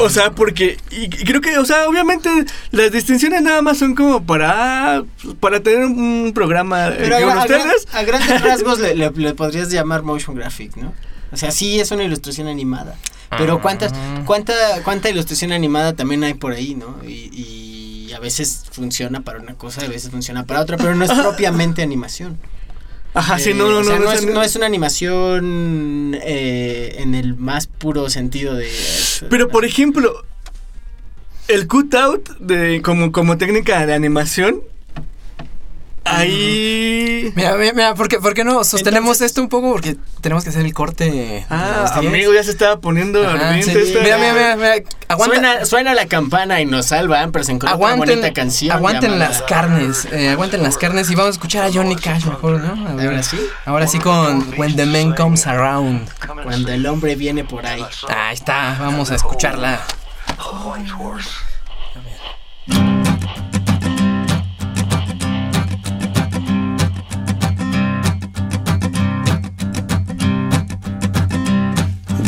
O 0.00 0.08
sea, 0.10 0.32
porque 0.32 0.76
y, 0.90 1.04
y 1.04 1.08
creo 1.08 1.40
que, 1.40 1.56
o 1.58 1.64
sea, 1.64 1.88
obviamente 1.88 2.28
las 2.70 2.90
distinciones 2.92 3.42
nada 3.42 3.62
más 3.62 3.78
son 3.78 3.94
como 3.94 4.24
para 4.24 5.04
para 5.40 5.60
tener 5.60 5.84
un 5.86 6.32
programa 6.34 6.88
eh, 6.88 7.06
a, 7.14 7.20
con 7.20 7.38
a 7.38 7.44
gran- 7.46 7.60
ustedes. 7.60 7.86
a 7.92 8.02
grandes 8.02 8.40
rasgos 8.42 8.78
le, 8.80 8.94
le- 8.94 9.10
le 9.10 9.34
podrías 9.34 9.70
llamar 9.70 10.02
motion 10.02 10.34
graphic, 10.36 10.76
¿no? 10.76 10.92
O 11.30 11.36
sea, 11.36 11.50
sí 11.50 11.78
es 11.78 11.90
una 11.90 12.04
ilustración 12.04 12.48
animada. 12.48 12.96
Pero 13.36 13.56
Ah. 13.56 13.60
cuántas, 13.62 13.92
cuánta, 14.24 14.54
cuánta 14.84 15.10
ilustración 15.10 15.52
animada 15.52 15.92
también 15.92 16.24
hay 16.24 16.32
por 16.34 16.52
ahí, 16.52 16.74
¿no? 16.74 16.96
Y, 17.06 18.06
y 18.08 18.12
a 18.14 18.18
veces 18.20 18.64
funciona 18.70 19.20
para 19.20 19.38
una 19.38 19.54
cosa, 19.54 19.82
a 19.82 19.88
veces 19.88 20.10
funciona 20.10 20.44
para 20.46 20.60
otra, 20.62 20.78
pero 20.78 20.94
no 20.94 21.04
es 21.04 21.10
propiamente 21.22 21.82
animación. 21.82 22.38
Ajá, 23.18 23.38
sí, 23.38 23.50
Eh, 23.50 23.54
no, 23.54 23.68
no, 23.68 23.78
o 23.78 23.84
sea, 23.84 23.98
no, 23.98 24.04
no, 24.04 24.10
no 24.10 24.12
es, 24.12 24.26
no 24.26 24.42
es 24.42 24.54
una 24.54 24.66
animación 24.66 26.16
eh, 26.22 26.96
en 26.98 27.16
el 27.16 27.34
más 27.34 27.66
puro 27.66 28.08
sentido 28.10 28.54
de... 28.54 28.70
Pero 29.28 29.48
por 29.48 29.64
ejemplo, 29.64 30.24
el 31.48 31.66
cutout 31.66 32.28
de 32.38 32.80
como 32.82 33.10
como 33.10 33.36
técnica 33.36 33.84
de 33.86 33.94
animación 33.94 34.62
ahí 36.16 37.32
Mira, 37.36 37.54
mira, 37.56 37.72
mira, 37.74 37.94
¿por 37.94 38.08
qué, 38.08 38.18
por 38.18 38.34
qué 38.34 38.42
no 38.44 38.64
sostenemos 38.64 39.16
Entonces- 39.16 39.26
esto 39.26 39.42
un 39.42 39.48
poco? 39.48 39.72
Porque 39.72 39.96
tenemos 40.20 40.44
que 40.44 40.50
hacer 40.50 40.64
el 40.64 40.72
corte. 40.72 41.46
Ah, 41.50 41.92
amigo, 41.96 42.32
ya 42.32 42.42
se 42.42 42.50
estaba 42.50 42.80
poniendo 42.80 43.22
Ajá, 43.26 43.48
ardiente 43.50 43.72
sí. 43.72 43.78
esta- 43.92 44.00
Mira, 44.02 44.16
mira, 44.18 44.32
mira, 44.32 44.56
mira, 44.56 44.74
aguanta. 45.08 45.34
Suena, 45.36 45.64
suena 45.66 45.94
la 45.94 46.06
campana 46.06 46.60
y 46.60 46.66
nos 46.66 46.86
salvan, 46.86 47.30
pero 47.32 47.44
se 47.44 47.52
encontró 47.52 47.76
una 47.76 47.86
Aguanten, 47.92 48.16
bonita 48.20 48.32
canción. 48.32 48.72
aguanten 48.76 49.10
llamada- 49.12 49.28
las 49.30 49.42
carnes, 49.42 50.08
eh, 50.10 50.30
aguanten 50.30 50.62
las 50.62 50.78
carnes 50.78 51.10
y 51.10 51.14
vamos 51.14 51.28
a 51.28 51.32
escuchar 51.32 51.64
a 51.64 51.72
Johnny 51.72 51.96
Cash 51.96 52.24
mejor, 52.24 52.60
¿no? 52.60 52.88
A 52.88 52.94
ver. 52.94 53.08
Ahora 53.08 53.22
sí, 53.22 53.38
Ahora 53.66 53.86
sí 53.86 53.98
con 53.98 54.54
When 54.56 54.76
the 54.76 54.86
Man 54.86 55.14
Comes 55.14 55.46
Around. 55.46 56.08
cuando 56.42 56.72
el 56.72 56.86
hombre 56.86 57.14
viene 57.14 57.44
por 57.44 57.66
ahí. 57.66 57.84
Ahí 58.08 58.34
está, 58.34 58.76
vamos 58.80 59.10
a 59.10 59.14
escucharla. 59.16 59.80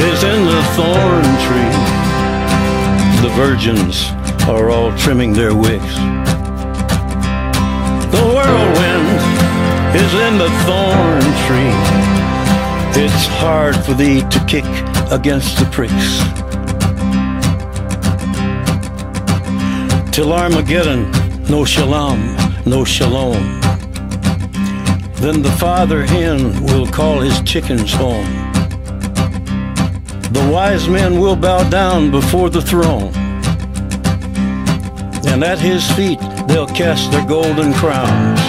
is 0.00 0.22
in 0.24 0.44
the 0.44 0.62
thorn 0.74 1.24
tree. 1.44 1.74
The 3.22 3.32
virgins 3.36 4.10
are 4.48 4.70
all 4.70 4.96
trimming 4.98 5.32
their 5.32 5.54
wicks. 5.54 5.94
The 8.10 8.22
whirlwind 8.34 9.08
is 9.96 10.12
in 10.14 10.38
the 10.38 10.50
thorn 10.66 11.22
tree. 11.46 11.74
It's 12.96 13.26
hard 13.26 13.76
for 13.84 13.94
thee 13.94 14.20
to 14.20 14.44
kick 14.46 14.64
against 15.10 15.58
the 15.58 15.66
pricks. 15.72 16.18
Till 20.14 20.32
Armageddon, 20.32 21.10
no 21.50 21.64
shalom, 21.64 22.36
no 22.66 22.84
shalom. 22.84 23.60
Then 25.16 25.42
the 25.42 25.54
father 25.58 26.04
hen 26.04 26.62
will 26.64 26.86
call 26.86 27.20
his 27.20 27.40
chickens 27.42 27.92
home. 27.92 28.43
The 30.34 30.50
wise 30.52 30.88
men 30.88 31.20
will 31.20 31.36
bow 31.36 31.62
down 31.70 32.10
before 32.10 32.50
the 32.50 32.60
throne. 32.60 33.12
And 35.30 35.44
at 35.44 35.60
his 35.60 35.88
feet 35.92 36.18
they'll 36.48 36.66
cast 36.66 37.12
their 37.12 37.24
golden 37.24 37.72
crowns. 37.72 38.40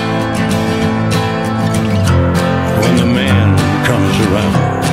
When 2.82 2.96
the 2.98 3.06
man 3.06 3.56
comes 3.86 4.16
around. 4.28 4.86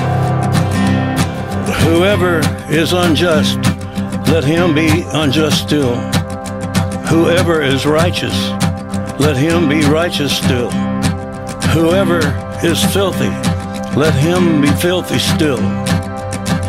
Whoever 1.87 2.41
is 2.71 2.93
unjust, 2.93 3.57
let 4.29 4.45
him 4.45 4.75
be 4.75 5.03
unjust 5.15 5.63
still. 5.63 5.97
Whoever 7.09 7.63
is 7.63 7.87
righteous, 7.87 8.51
let 9.19 9.37
him 9.37 9.67
be 9.67 9.83
righteous 9.87 10.37
still. 10.37 10.71
Whoever 11.73 12.21
is 12.63 12.85
filthy, 12.93 13.33
let 13.99 14.13
him 14.15 14.61
be 14.61 14.71
filthy 14.73 15.19
still. 15.19 15.61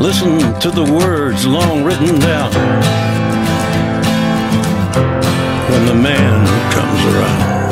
Listen 0.04 0.36
to 0.60 0.70
the 0.70 0.84
words 0.84 1.48
long 1.48 1.86
written 1.86 2.20
down 2.20 2.52
when 5.72 5.86
the 5.86 5.96
man 5.96 6.44
comes 6.76 7.02
around. 7.08 7.72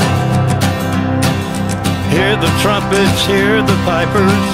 Hear 2.08 2.38
the 2.40 2.48
trumpets, 2.64 3.20
hear 3.28 3.60
the 3.62 3.76
pipers. 3.84 4.46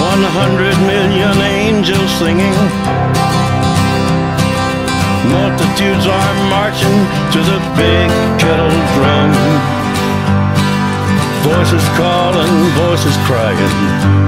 One 0.00 0.24
hundred 0.40 0.72
million 0.88 1.36
angels 1.36 2.12
singing. 2.16 2.56
Multitudes 5.28 6.06
are 6.08 6.34
marching 6.48 6.98
to 7.36 7.40
the 7.44 7.60
big 7.76 8.08
kettle 8.40 8.72
drum. 8.96 9.36
Voices 11.44 11.84
calling, 12.00 12.56
voices 12.72 13.16
crying. 13.28 14.27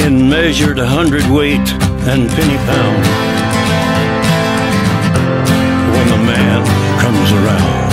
In 0.00 0.30
measured 0.30 0.78
hundredweight 0.78 1.72
and 2.08 2.30
penny 2.30 2.56
pound. 2.68 3.04
When 5.92 6.08
the 6.08 6.16
man 6.24 6.64
comes 7.00 7.32
around. 7.32 7.88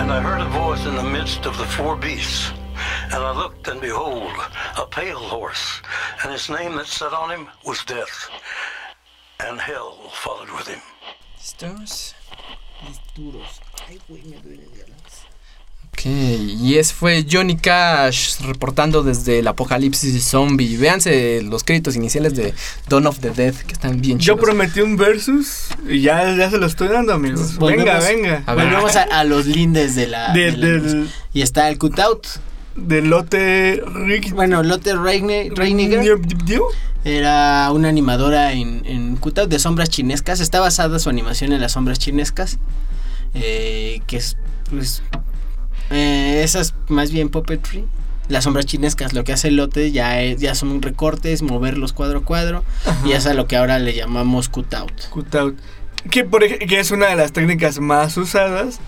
And 0.00 0.10
I 0.10 0.20
heard 0.22 0.40
a 0.40 0.48
voice 0.48 0.86
in 0.86 0.96
the 0.96 1.02
midst 1.02 1.46
of 1.46 1.58
the 1.58 1.66
four 1.66 1.94
beasts. 1.94 2.52
And 3.12 3.22
I 3.22 3.32
looked, 3.36 3.68
and 3.68 3.80
behold, 3.80 4.32
a 4.78 4.86
pale 4.86 5.18
horse. 5.18 5.82
And 6.22 6.32
his 6.32 6.48
name 6.48 6.76
that 6.76 6.86
sat 6.86 7.12
on 7.12 7.30
him 7.30 7.48
was 7.66 7.84
Death. 7.84 8.29
And 9.50 9.58
hell 9.60 9.94
followed 10.12 10.48
with 10.56 10.68
him. 10.68 10.80
Listos. 11.38 12.14
Ok, 15.92 16.04
y 16.06 16.78
ese 16.78 16.94
fue 16.94 17.26
Johnny 17.30 17.56
Cash 17.56 18.40
reportando 18.42 19.02
desde 19.02 19.40
el 19.40 19.48
apocalipsis 19.48 20.22
zombie. 20.24 20.76
Véanse 20.76 21.42
los 21.42 21.64
créditos 21.64 21.96
iniciales 21.96 22.36
de 22.36 22.54
Dawn 22.88 23.06
of 23.06 23.18
the 23.18 23.30
Dead, 23.30 23.54
que 23.54 23.72
están 23.72 24.00
bien 24.00 24.18
Yo 24.18 24.34
chidos. 24.34 24.40
prometí 24.40 24.80
un 24.80 24.96
versus 24.96 25.66
y 25.88 26.00
ya, 26.00 26.34
ya 26.36 26.48
se 26.48 26.58
lo 26.58 26.66
estoy 26.66 26.88
dando, 26.88 27.12
amigos. 27.12 27.58
venga, 27.58 27.98
Volvemos- 27.98 28.04
venga. 28.08 28.42
A 28.46 28.54
ver. 28.54 28.66
Volvemos 28.66 28.96
a, 28.96 29.02
a 29.02 29.24
los 29.24 29.46
lindes 29.46 29.94
de 29.96 30.06
la. 30.06 30.32
De- 30.32 30.52
de 30.52 30.56
la 30.56 30.66
del- 30.66 30.82
música. 30.96 31.14
y 31.34 31.42
está 31.42 31.68
el 31.68 31.76
cutout. 31.78 32.24
Del 32.76 33.10
lote 33.10 33.82
Rick. 34.06 34.32
Bueno, 34.32 34.62
Lotte 34.62 34.94
Reine- 34.94 35.50
Reiniger 35.54 36.00
era 37.04 37.70
una 37.72 37.88
animadora 37.88 38.52
en, 38.52 38.82
en 38.86 39.16
cutout 39.16 39.48
de 39.48 39.58
sombras 39.58 39.88
chinescas. 39.90 40.40
Está 40.40 40.60
basada 40.60 40.98
su 40.98 41.08
animación 41.10 41.52
en 41.52 41.60
las 41.60 41.72
sombras 41.72 41.98
chinescas. 41.98 42.58
eh, 43.34 44.00
que 44.06 44.16
es, 44.16 44.36
pues. 44.70 45.02
eh, 45.90 46.40
esas 46.44 46.74
más 46.88 47.10
bien 47.10 47.28
puppetry. 47.28 47.84
Las 48.28 48.44
sombras 48.44 48.66
chinescas, 48.66 49.12
lo 49.12 49.24
que 49.24 49.32
hace 49.32 49.50
Lotte 49.50 49.90
ya, 49.92 50.20
es- 50.22 50.40
ya 50.40 50.54
son 50.54 50.80
recortes, 50.82 51.42
moverlos 51.42 51.92
cuadro 51.92 52.20
a 52.20 52.24
cuadro. 52.24 52.64
Y 53.04 53.12
es 53.12 53.26
a 53.26 53.34
lo 53.34 53.46
que 53.48 53.56
ahora 53.56 53.78
le 53.80 53.94
llamamos 53.94 54.48
cutout. 54.48 54.92
Cutout. 55.10 55.58
Que, 56.10 56.24
por 56.24 56.46
que 56.46 56.78
es 56.80 56.92
una 56.92 57.06
de 57.08 57.16
las 57.16 57.32
técnicas 57.32 57.78
más 57.80 58.16
usadas, 58.16 58.78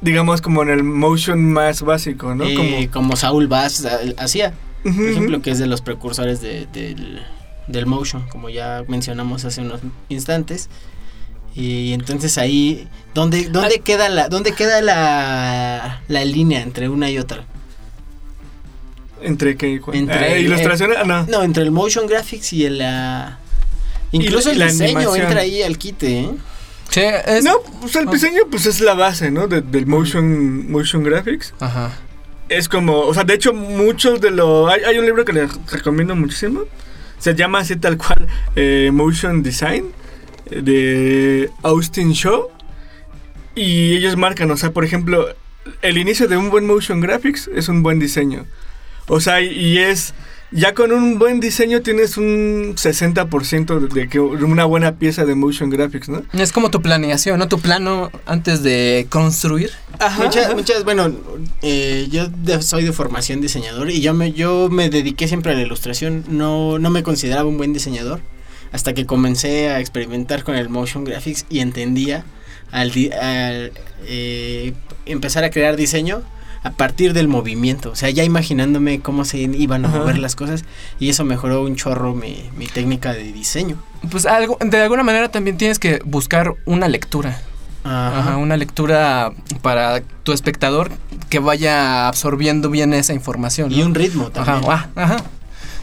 digamos 0.00 0.40
como 0.40 0.62
en 0.62 0.68
el 0.70 0.82
motion 0.82 1.44
más 1.52 1.82
básico, 1.82 2.34
¿no? 2.34 2.44
Eh, 2.44 2.54
como, 2.54 2.90
como 2.90 3.16
Saul 3.16 3.46
Bass 3.48 3.84
ah, 3.86 3.98
hacía. 4.18 4.52
Por 4.82 4.92
ejemplo, 4.92 5.40
que 5.40 5.50
es 5.50 5.58
de 5.58 5.66
los 5.66 5.80
precursores 5.80 6.42
de- 6.42 6.66
del, 6.72 7.22
del 7.68 7.86
motion, 7.86 8.28
como 8.28 8.50
ya 8.50 8.84
mencionamos 8.86 9.44
hace 9.46 9.62
unos 9.62 9.80
instantes. 10.10 10.68
Y 11.54 11.92
entonces 11.92 12.36
ahí, 12.36 12.86
¿dónde, 13.14 13.48
dónde 13.48 13.78
queda 13.80 14.08
la, 14.10 14.28
dónde 14.28 14.52
queda 14.52 14.82
la, 14.82 16.02
la 16.08 16.24
línea 16.24 16.60
entre 16.62 16.88
una 16.90 17.10
y 17.10 17.18
otra? 17.18 17.44
Entre 19.22 19.56
que 19.56 19.80
Entre- 19.92 20.36
eh, 20.36 20.40
ilustración, 20.40 20.90
ah, 20.98 21.04
no. 21.04 21.24
No, 21.26 21.42
entre 21.44 21.62
el 21.62 21.70
motion 21.70 22.06
graphics 22.06 22.52
y 22.52 22.64
el 22.66 22.78
la 22.78 23.38
incluso 24.12 24.50
Y 24.52 24.60
el 24.60 24.68
diseño 24.68 24.98
animación. 24.98 25.26
entra 25.26 25.40
ahí 25.40 25.62
al 25.62 25.78
quite, 25.78 26.20
¿eh? 26.20 26.30
Sí, 26.94 27.00
es- 27.26 27.42
No, 27.44 27.56
pues 27.80 27.96
el 27.96 28.06
Ah. 28.08 28.12
diseño 28.12 28.42
pues 28.50 28.66
es 28.66 28.80
la 28.80 28.94
base, 28.94 29.30
¿no? 29.30 29.48
De- 29.48 29.62
del 29.62 29.86
motion 29.86 30.70
motion 30.70 31.02
graphics. 31.02 31.52
Ajá. 31.58 31.90
Es 32.48 32.68
como, 32.68 33.00
o 33.00 33.12
sea, 33.14 33.24
de 33.24 33.34
hecho 33.34 33.52
muchos 33.52 34.20
de 34.20 34.30
los 34.30 34.70
hay, 34.70 34.82
hay 34.84 34.98
un 34.98 35.06
libro 35.06 35.24
que 35.24 35.32
les 35.32 35.50
recomiendo 35.72 36.14
muchísimo. 36.14 36.60
Se 37.18 37.34
llama 37.34 37.58
así 37.60 37.74
tal 37.76 37.96
cual 37.96 38.28
eh, 38.54 38.90
Motion 38.92 39.42
Design 39.42 39.86
eh, 40.50 40.60
de 40.62 41.50
Austin 41.62 42.12
Shaw. 42.12 42.48
Y 43.56 43.94
ellos 43.96 44.16
marcan, 44.16 44.50
o 44.50 44.56
sea, 44.56 44.72
por 44.72 44.84
ejemplo, 44.84 45.26
el 45.82 45.96
inicio 45.98 46.28
de 46.28 46.36
un 46.36 46.50
buen 46.50 46.66
motion 46.66 47.00
graphics 47.00 47.48
es 47.54 47.68
un 47.68 47.82
buen 47.82 47.98
diseño. 47.98 48.46
O 49.08 49.20
sea, 49.20 49.40
y 49.40 49.78
es 49.78 50.12
ya 50.52 50.72
con 50.74 50.92
un 50.92 51.18
buen 51.18 51.40
diseño 51.40 51.82
tienes 51.82 52.16
un 52.16 52.74
60% 52.76 53.80
de, 53.80 53.88
de 54.02 54.08
que 54.08 54.20
una 54.20 54.64
buena 54.64 54.96
pieza 54.96 55.24
de 55.24 55.34
motion 55.34 55.70
graphics, 55.70 56.08
¿no? 56.08 56.22
Es 56.32 56.52
como 56.52 56.70
tu 56.70 56.80
planeación, 56.82 57.38
¿no? 57.38 57.48
Tu 57.48 57.58
plano 57.60 58.10
antes 58.26 58.62
de 58.62 59.06
construir. 59.10 59.70
Muchas, 60.18 60.54
muchas, 60.54 60.84
bueno, 60.84 61.12
eh, 61.62 62.08
yo 62.10 62.28
de- 62.28 62.62
soy 62.62 62.84
de 62.84 62.92
formación 62.92 63.40
diseñador 63.40 63.90
y 63.90 64.00
yo 64.00 64.14
me, 64.14 64.32
yo 64.32 64.68
me 64.70 64.90
dediqué 64.90 65.28
siempre 65.28 65.52
a 65.52 65.54
la 65.54 65.62
ilustración. 65.62 66.24
No, 66.28 66.78
no 66.78 66.90
me 66.90 67.02
consideraba 67.02 67.48
un 67.48 67.56
buen 67.56 67.72
diseñador 67.72 68.20
hasta 68.72 68.92
que 68.92 69.06
comencé 69.06 69.70
a 69.70 69.78
experimentar 69.80 70.42
con 70.44 70.56
el 70.56 70.68
motion 70.68 71.04
graphics 71.04 71.46
y 71.48 71.60
entendía 71.60 72.24
al, 72.72 72.90
di- 72.90 73.10
al, 73.12 73.72
eh, 74.06 74.72
empezar 75.06 75.44
a 75.44 75.50
crear 75.50 75.76
diseño 75.76 76.22
a 76.64 76.70
partir 76.72 77.12
del 77.12 77.28
movimiento. 77.28 77.90
O 77.90 77.94
sea, 77.94 78.10
ya 78.10 78.24
imaginándome 78.24 78.98
cómo 79.00 79.24
se 79.24 79.38
iban 79.38 79.84
a 79.84 79.88
Ajá. 79.88 79.98
mover 79.98 80.18
las 80.18 80.34
cosas 80.34 80.64
y 80.98 81.10
eso 81.10 81.24
mejoró 81.24 81.62
un 81.62 81.76
chorro 81.76 82.14
mi, 82.14 82.48
mi 82.56 82.66
técnica 82.66 83.12
de 83.12 83.32
diseño. 83.32 83.76
Pues 84.10 84.26
algo, 84.26 84.58
de 84.60 84.80
alguna 84.82 85.02
manera 85.02 85.28
también 85.30 85.56
tienes 85.56 85.78
que 85.78 86.00
buscar 86.04 86.54
una 86.64 86.88
lectura. 86.88 87.40
Ajá, 87.86 88.38
una 88.38 88.56
lectura 88.56 89.32
para 89.60 90.00
tu 90.22 90.32
espectador 90.32 90.90
que 91.28 91.38
vaya 91.38 92.08
absorbiendo 92.08 92.70
bien 92.70 92.94
esa 92.94 93.12
información. 93.12 93.70
Y 93.70 93.82
un 93.82 93.94
ritmo 93.94 94.30
Ajá, 94.34 94.44
también. 94.44 94.72
ah, 94.72 94.88
ajá. 94.96 95.16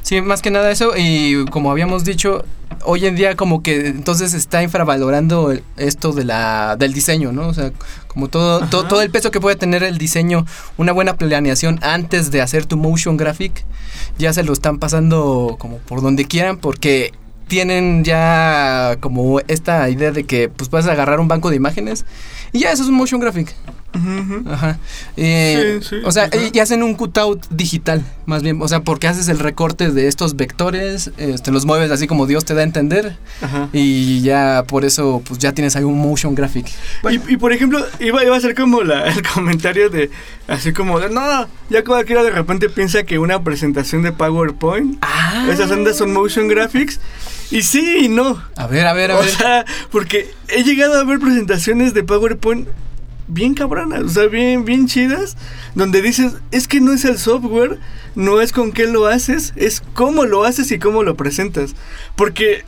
Sí, 0.02 0.20
más 0.20 0.42
que 0.42 0.50
nada 0.50 0.72
eso 0.72 0.94
y 0.98 1.46
como 1.52 1.70
habíamos 1.70 2.04
dicho, 2.04 2.44
hoy 2.84 3.06
en 3.06 3.16
día 3.16 3.36
como 3.36 3.62
que 3.64 3.88
entonces 3.88 4.34
está 4.34 4.64
infravalorando 4.64 5.54
esto 5.78 6.12
de 6.14 6.24
la 6.26 6.76
del 6.78 6.94
diseño, 6.94 7.32
¿no? 7.32 7.48
O 7.48 7.54
sea, 7.54 7.72
como 8.08 8.28
todo, 8.28 8.66
to- 8.68 8.86
todo 8.86 9.02
el 9.02 9.10
peso 9.12 9.32
que 9.32 9.40
puede 9.40 9.56
tener 9.56 9.84
el 9.84 9.98
diseño, 9.98 10.46
una 10.78 10.92
buena 10.92 11.16
planeación 11.16 11.80
antes 11.82 12.32
de 12.32 12.42
hacer 12.42 12.66
tu 12.66 12.78
motion 12.78 13.18
graphic, 13.18 13.66
ya 14.18 14.34
se 14.34 14.44
lo 14.44 14.54
están 14.54 14.80
pasando 14.80 15.56
como 15.60 15.78
por 15.78 16.02
donde 16.02 16.26
quieran 16.26 16.58
porque 16.58 17.12
tienen 17.48 18.04
ya 18.06 18.96
como 19.02 19.42
esta 19.48 19.90
idea 19.90 20.12
de 20.12 20.24
que 20.24 20.48
pues 20.48 20.70
puedes 20.70 20.88
agarrar 20.88 21.20
un 21.20 21.28
banco 21.28 21.50
de 21.50 21.58
imágenes 21.58 22.06
y 22.54 22.60
ya 22.60 22.72
eso 22.72 22.84
es 22.84 22.90
un 22.90 22.96
motion 22.96 23.20
graphic. 23.22 23.56
Ajá. 24.50 24.80
Eh, 25.18 25.80
Sí, 25.82 25.88
sí, 25.90 26.02
o 26.06 26.12
sea, 26.14 26.30
y, 26.54 26.58
hacen 26.60 26.82
un 26.82 26.96
cutout 26.96 27.46
digital, 27.50 28.04
más 28.26 28.42
bien. 28.42 28.62
O 28.62 28.68
sea, 28.70 28.80
porque 28.82 29.08
haces 29.08 29.28
el 29.28 29.38
recorte 29.40 29.92
de 29.92 30.08
estos 30.08 30.38
vectores, 30.38 31.12
este, 31.18 31.52
los 31.52 31.66
mueves 31.66 31.92
así 31.92 32.08
como 32.08 32.26
Dios 32.26 32.46
te 32.46 32.54
da 32.54 32.62
a 32.62 32.64
entender. 32.64 33.18
Ajá. 33.42 33.68
Y 33.74 34.22
ya 34.22 34.64
por 34.66 34.86
eso, 34.86 35.22
pues 35.28 35.40
ya 35.40 35.52
tienes 35.54 35.76
ahí 35.76 35.84
un 35.84 36.00
motion 36.00 36.36
graphic. 36.36 36.68
Y, 37.10 37.34
y, 37.34 37.38
por 37.38 37.52
ejemplo, 37.52 37.86
iba, 38.00 38.24
iba 38.24 38.36
a 38.38 38.40
ser 38.40 38.56
como 38.56 38.82
la, 38.82 39.08
el 39.14 39.28
comentario 39.28 39.90
de, 39.90 40.10
así 40.48 40.72
como, 40.72 41.00
de, 41.02 41.10
no, 41.10 41.48
ya 41.70 41.84
cualquiera 41.84 42.24
de 42.24 42.32
repente 42.32 42.70
piensa 42.70 43.04
que 43.04 43.20
una 43.20 43.44
presentación 43.44 44.04
de 44.04 44.14
PowerPoint, 44.14 44.98
Ah. 45.02 45.48
esas 45.52 45.70
ondas 45.70 45.98
son 45.98 46.14
motion 46.14 46.48
graphics, 46.48 47.00
y 47.52 47.62
sí 47.64 48.06
y 48.06 48.08
no. 48.10 48.42
A 48.56 48.68
ver, 48.68 48.88
a 48.88 48.94
ver, 48.94 49.12
a 49.12 49.18
O 49.18 49.22
ver. 49.22 49.30
sea, 49.30 49.66
porque 49.92 50.32
he 50.50 50.64
llegado 50.64 50.96
a 51.00 51.04
ver 51.04 51.20
presentaciones 51.20 51.94
de 51.94 52.04
PowerPoint 52.04 52.68
bien 53.28 53.54
cabronas, 53.54 54.02
o 54.04 54.10
sea, 54.10 54.26
bien, 54.26 54.66
bien 54.66 54.88
chidas, 54.88 55.38
donde 55.76 56.02
dices, 56.02 56.34
es 56.52 56.68
que 56.68 56.82
no 56.82 56.92
es 56.92 57.06
el 57.06 57.18
software, 57.18 57.80
no 58.16 58.42
es 58.42 58.52
con 58.52 58.72
qué 58.74 58.88
lo 58.88 59.06
haces, 59.08 59.54
es 59.56 59.82
cómo 59.94 60.26
lo 60.26 60.44
haces 60.44 60.70
y 60.72 60.80
cómo 60.80 61.04
lo 61.04 61.16
presentas. 61.16 61.76
Porque 62.18 62.66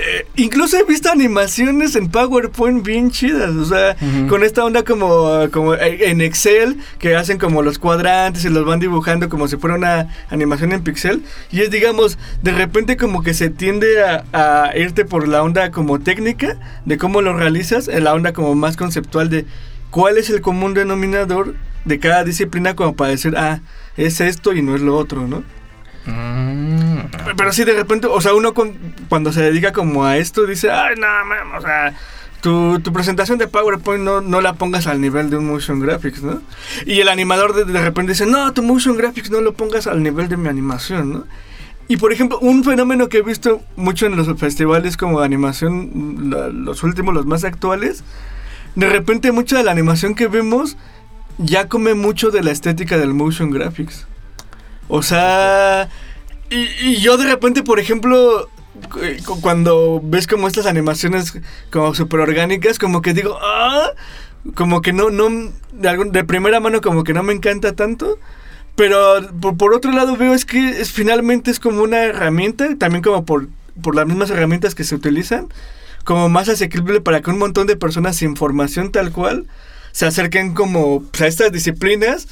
eh, 0.00 0.28
incluso 0.36 0.76
he 0.76 0.84
visto 0.84 1.10
animaciones 1.10 1.96
en 1.96 2.08
PowerPoint 2.08 2.86
bien 2.86 3.10
chidas, 3.10 3.50
o 3.50 3.64
sea, 3.64 3.96
con 4.28 4.44
esta 4.44 4.64
onda 4.64 4.84
como, 4.84 5.50
como 5.50 5.74
eh, 5.74 6.10
en 6.10 6.20
Excel, 6.20 6.78
que 7.00 7.16
hacen 7.16 7.36
como 7.36 7.62
los 7.62 7.80
cuadrantes 7.80 8.44
y 8.44 8.48
los 8.48 8.64
van 8.64 8.78
dibujando 8.78 9.28
como 9.28 9.48
si 9.48 9.56
fuera 9.56 9.74
una 9.74 10.08
animación 10.30 10.70
en 10.70 10.84
pixel. 10.84 11.24
Y 11.50 11.62
es, 11.62 11.72
digamos, 11.72 12.16
de 12.42 12.52
repente 12.52 12.96
como 12.96 13.24
que 13.24 13.34
se 13.34 13.50
tiende 13.50 14.04
a, 14.04 14.24
a 14.32 14.78
irte 14.78 15.04
por 15.04 15.26
la 15.26 15.42
onda 15.42 15.72
como 15.72 15.98
técnica 15.98 16.56
de 16.84 16.96
cómo 16.96 17.20
lo 17.20 17.36
realizas, 17.36 17.88
en 17.88 18.04
la 18.04 18.14
onda 18.14 18.32
como 18.32 18.54
más 18.54 18.76
conceptual 18.76 19.28
de 19.30 19.46
cuál 19.90 20.16
es 20.16 20.30
el 20.30 20.40
común 20.42 20.74
denominador 20.74 21.56
de 21.84 21.98
cada 21.98 22.22
disciplina 22.22 22.76
como 22.76 22.94
para 22.94 23.10
decir, 23.10 23.34
ah, 23.36 23.62
es 23.96 24.20
esto 24.20 24.52
y 24.52 24.62
no 24.62 24.76
es 24.76 24.80
lo 24.80 24.96
otro, 24.96 25.26
¿no? 25.26 25.42
Mm. 26.08 26.98
Pero 27.36 27.52
sí, 27.52 27.64
de 27.64 27.74
repente, 27.74 28.06
o 28.06 28.20
sea, 28.20 28.34
uno 28.34 28.54
con- 28.54 28.76
cuando 29.08 29.32
se 29.32 29.42
dedica 29.42 29.72
como 29.72 30.04
a 30.04 30.16
esto 30.16 30.46
dice, 30.46 30.70
ay, 30.70 30.94
no, 30.98 31.06
mam, 31.24 31.54
o 31.56 31.60
sea, 31.60 31.94
tu, 32.40 32.80
tu 32.80 32.92
presentación 32.92 33.38
de 33.38 33.46
PowerPoint 33.48 34.02
no, 34.02 34.20
no 34.20 34.40
la 34.40 34.54
pongas 34.54 34.86
al 34.86 35.00
nivel 35.00 35.28
de 35.30 35.36
un 35.36 35.46
motion 35.46 35.80
graphics, 35.80 36.22
¿no? 36.22 36.40
Y 36.86 37.00
el 37.00 37.08
animador 37.08 37.54
de, 37.54 37.64
de 37.70 37.80
repente 37.82 38.12
dice, 38.12 38.26
no, 38.26 38.52
tu 38.52 38.62
motion 38.62 38.96
graphics 38.96 39.30
no 39.30 39.40
lo 39.40 39.52
pongas 39.54 39.86
al 39.86 40.02
nivel 40.02 40.28
de 40.28 40.36
mi 40.36 40.48
animación, 40.48 41.12
¿no? 41.12 41.24
Y 41.90 41.96
por 41.96 42.12
ejemplo, 42.12 42.38
un 42.40 42.64
fenómeno 42.64 43.08
que 43.08 43.18
he 43.18 43.22
visto 43.22 43.62
mucho 43.76 44.06
en 44.06 44.14
los 44.16 44.28
festivales 44.38 44.96
como 44.96 45.20
de 45.20 45.26
animación, 45.26 46.30
la- 46.30 46.48
los 46.48 46.82
últimos, 46.82 47.14
los 47.14 47.26
más 47.26 47.44
actuales, 47.44 48.04
de 48.74 48.88
repente 48.88 49.32
mucha 49.32 49.56
de 49.56 49.64
la 49.64 49.72
animación 49.72 50.14
que 50.14 50.28
vemos 50.28 50.76
ya 51.38 51.68
come 51.68 51.94
mucho 51.94 52.30
de 52.30 52.42
la 52.42 52.50
estética 52.50 52.98
del 52.98 53.14
motion 53.14 53.50
graphics. 53.50 54.06
O 54.88 55.02
sea, 55.02 55.88
y, 56.50 56.96
yo 56.96 57.16
de 57.18 57.26
repente, 57.26 57.62
por 57.62 57.78
ejemplo, 57.78 58.48
cu- 58.90 59.40
cuando 59.40 60.00
ves 60.02 60.26
como 60.26 60.48
estas 60.48 60.66
animaciones 60.66 61.34
como 61.70 61.94
súper 61.94 62.20
orgánicas, 62.20 62.78
como 62.78 63.02
que 63.02 63.12
digo, 63.14 63.38
ah, 63.42 63.90
como 64.54 64.80
que 64.80 64.92
no, 64.92 65.10
no, 65.10 65.28
de, 65.72 65.88
algún- 65.88 66.12
de 66.12 66.24
primera 66.24 66.60
mano 66.60 66.80
como 66.80 67.04
que 67.04 67.12
no 67.12 67.22
me 67.22 67.32
encanta 67.34 67.74
tanto. 67.74 68.18
Pero 68.76 68.98
por, 69.40 69.56
por 69.56 69.74
otro 69.74 69.90
lado 69.90 70.16
veo 70.16 70.34
es 70.34 70.44
que 70.44 70.80
es, 70.80 70.92
finalmente 70.92 71.50
es 71.50 71.58
como 71.58 71.82
una 71.82 72.04
herramienta, 72.04 72.68
también 72.78 73.02
como 73.02 73.24
por, 73.24 73.48
por 73.82 73.96
las 73.96 74.06
mismas 74.06 74.30
herramientas 74.30 74.74
que 74.76 74.84
se 74.84 74.94
utilizan, 74.94 75.48
como 76.04 76.28
más 76.28 76.48
asequible 76.48 77.00
para 77.00 77.20
que 77.20 77.30
un 77.30 77.38
montón 77.38 77.66
de 77.66 77.76
personas 77.76 78.16
sin 78.16 78.36
formación 78.36 78.92
tal 78.92 79.10
cual 79.10 79.46
se 79.90 80.06
acerquen 80.06 80.54
como 80.54 81.02
pues, 81.02 81.22
a 81.22 81.26
estas 81.26 81.50
disciplinas 81.52 82.28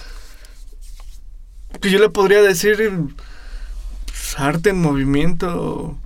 que 1.81 1.91
yo 1.91 1.99
le 1.99 2.09
podría 2.09 2.43
decir 2.43 2.77
pues, 4.07 4.39
arte 4.39 4.71
en 4.71 4.81
movimiento 4.81 5.97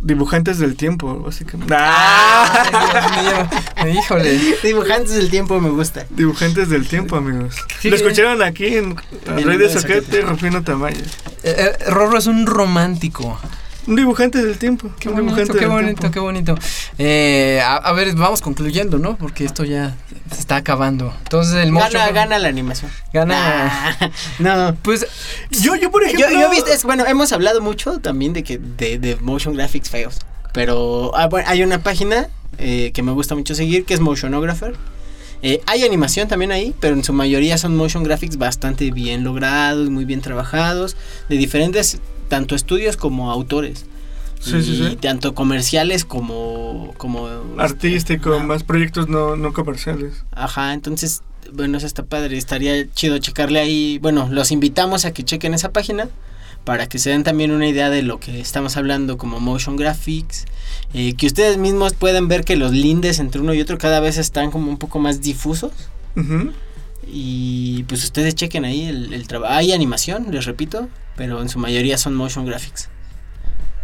dibujantes 0.00 0.58
del 0.58 0.76
tiempo 0.76 1.18
básicamente 1.20 1.74
¡Ah! 1.76 2.62
Dios 2.70 3.84
mío. 3.84 4.00
Híjole. 4.00 4.38
Dibujantes 4.62 5.14
del 5.14 5.28
tiempo 5.30 5.60
me 5.60 5.70
gusta. 5.70 6.06
dibujantes 6.10 6.68
del 6.68 6.86
tiempo 6.86 7.16
amigos 7.16 7.56
Sí, 7.80 7.90
lo 7.90 7.96
escucharon 7.96 8.40
aquí 8.42 8.66
en 8.76 8.96
En 9.26 9.34
Rey 9.34 9.44
de 9.44 9.44
Rey 9.44 9.58
de 9.58 9.68
Soquete 9.70 10.00
Soquete. 10.02 10.20
Rufino 10.22 10.62
Tamayo 10.62 11.00
Eh, 11.42 11.74
eh, 11.80 11.90
Rorro 11.90 12.16
es 12.18 12.26
un 12.26 12.46
romántico. 12.46 13.40
Un 13.88 13.96
dibujante 13.96 14.44
del 14.44 14.56
tiempo 14.58 14.90
Qué 15.00 15.08
bonito, 15.08 15.52
qué 15.54 15.66
bonito, 15.66 16.10
qué 16.10 16.20
bonito. 16.20 16.54
Eh, 16.98 17.60
a, 17.64 17.76
a 17.76 17.92
ver, 17.92 18.14
vamos 18.14 18.40
concluyendo, 18.40 18.98
¿no? 18.98 19.16
Porque 19.16 19.44
esto 19.44 19.64
ya 19.64 19.96
se 20.32 20.40
está 20.40 20.56
acabando. 20.56 21.12
Entonces 21.24 21.56
el 21.56 21.72
motion 21.72 21.92
Gana, 21.94 22.12
gana 22.12 22.38
la 22.38 22.48
animación. 22.48 22.90
Gana. 23.12 23.96
No. 24.38 24.76
Pues 24.82 25.06
yo 25.50 25.74
yo 25.76 25.90
por 25.90 26.04
ejemplo 26.04 26.28
Yo, 26.30 26.38
yo 26.40 26.46
he 26.46 26.50
visto, 26.50 26.70
es- 26.70 26.84
bueno, 26.84 27.04
hemos 27.06 27.32
hablado 27.32 27.60
mucho 27.60 27.98
también 27.98 28.32
de 28.32 28.44
que 28.44 28.58
de, 28.58 28.98
de 28.98 29.16
motion 29.16 29.54
graphics 29.54 29.88
feos. 29.90 30.18
Pero 30.52 31.12
ah, 31.16 31.26
bueno, 31.26 31.48
hay 31.48 31.62
una 31.62 31.82
página 31.82 32.28
eh, 32.58 32.90
que 32.94 33.02
me 33.02 33.12
gusta 33.12 33.34
mucho 33.34 33.54
seguir 33.54 33.84
que 33.84 33.94
es 33.94 34.00
Motionographer. 34.00 34.74
Eh, 35.42 35.60
hay 35.66 35.84
animación 35.84 36.26
también 36.26 36.50
ahí, 36.50 36.74
pero 36.80 36.94
en 36.94 37.04
su 37.04 37.12
mayoría 37.12 37.58
son 37.58 37.76
motion 37.76 38.02
graphics 38.02 38.38
bastante 38.38 38.90
bien 38.90 39.22
logrados, 39.24 39.88
muy 39.88 40.04
bien 40.04 40.20
trabajados, 40.20 40.96
de 41.28 41.36
diferentes 41.36 42.00
tanto 42.28 42.54
estudios 42.54 42.96
como 42.96 43.30
autores. 43.30 43.86
Sí, 44.40 44.62
sí, 44.62 44.70
y 44.72 44.90
sí. 44.90 44.96
tanto 44.96 45.34
comerciales 45.34 46.04
como 46.04 46.94
como 46.96 47.28
artístico 47.58 48.34
Ajá. 48.34 48.44
más 48.44 48.62
proyectos 48.62 49.08
no 49.08 49.34
no 49.34 49.52
comerciales 49.52 50.22
Ajá, 50.30 50.74
entonces, 50.74 51.22
bueno, 51.52 51.76
eso 51.78 51.88
está 51.88 52.04
padre. 52.04 52.36
Estaría 52.38 52.88
chido 52.92 53.18
checarle 53.18 53.58
ahí. 53.58 53.98
Bueno, 54.00 54.28
los 54.30 54.52
invitamos 54.52 55.04
a 55.04 55.12
que 55.12 55.24
chequen 55.24 55.54
esa 55.54 55.72
página 55.72 56.08
para 56.64 56.86
que 56.88 56.98
se 57.00 57.10
den 57.10 57.24
también 57.24 57.50
una 57.50 57.66
idea 57.66 57.90
de 57.90 58.02
lo 58.02 58.20
que 58.20 58.40
estamos 58.40 58.76
hablando 58.76 59.16
como 59.18 59.40
motion 59.40 59.74
graphics. 59.76 60.44
eh, 60.94 61.14
que 61.14 61.26
ustedes 61.26 61.56
mismos 61.58 61.94
pueden 61.94 62.28
ver 62.28 62.44
que 62.44 62.54
los 62.56 62.70
lindes 62.72 63.18
entre 63.18 63.40
uno 63.40 63.54
y 63.54 63.60
otro 63.60 63.76
cada 63.78 63.98
vez 64.00 64.18
están 64.18 64.50
como 64.52 64.70
un 64.70 64.78
poco 64.78 65.00
más 65.00 65.20
difusos. 65.20 65.72
Ujú. 66.16 66.52
Y 67.10 67.84
pues 67.88 68.04
ustedes 68.04 68.34
chequen 68.36 68.64
ahí 68.64 68.84
el, 68.84 69.12
el 69.14 69.26
trabajo. 69.26 69.52
Hay 69.54 69.72
animación, 69.72 70.26
les 70.30 70.44
repito, 70.44 70.88
pero 71.18 71.42
en 71.42 71.50
su 71.50 71.58
mayoría 71.58 71.98
son 71.98 72.14
motion 72.14 72.46
graphics. 72.46 72.88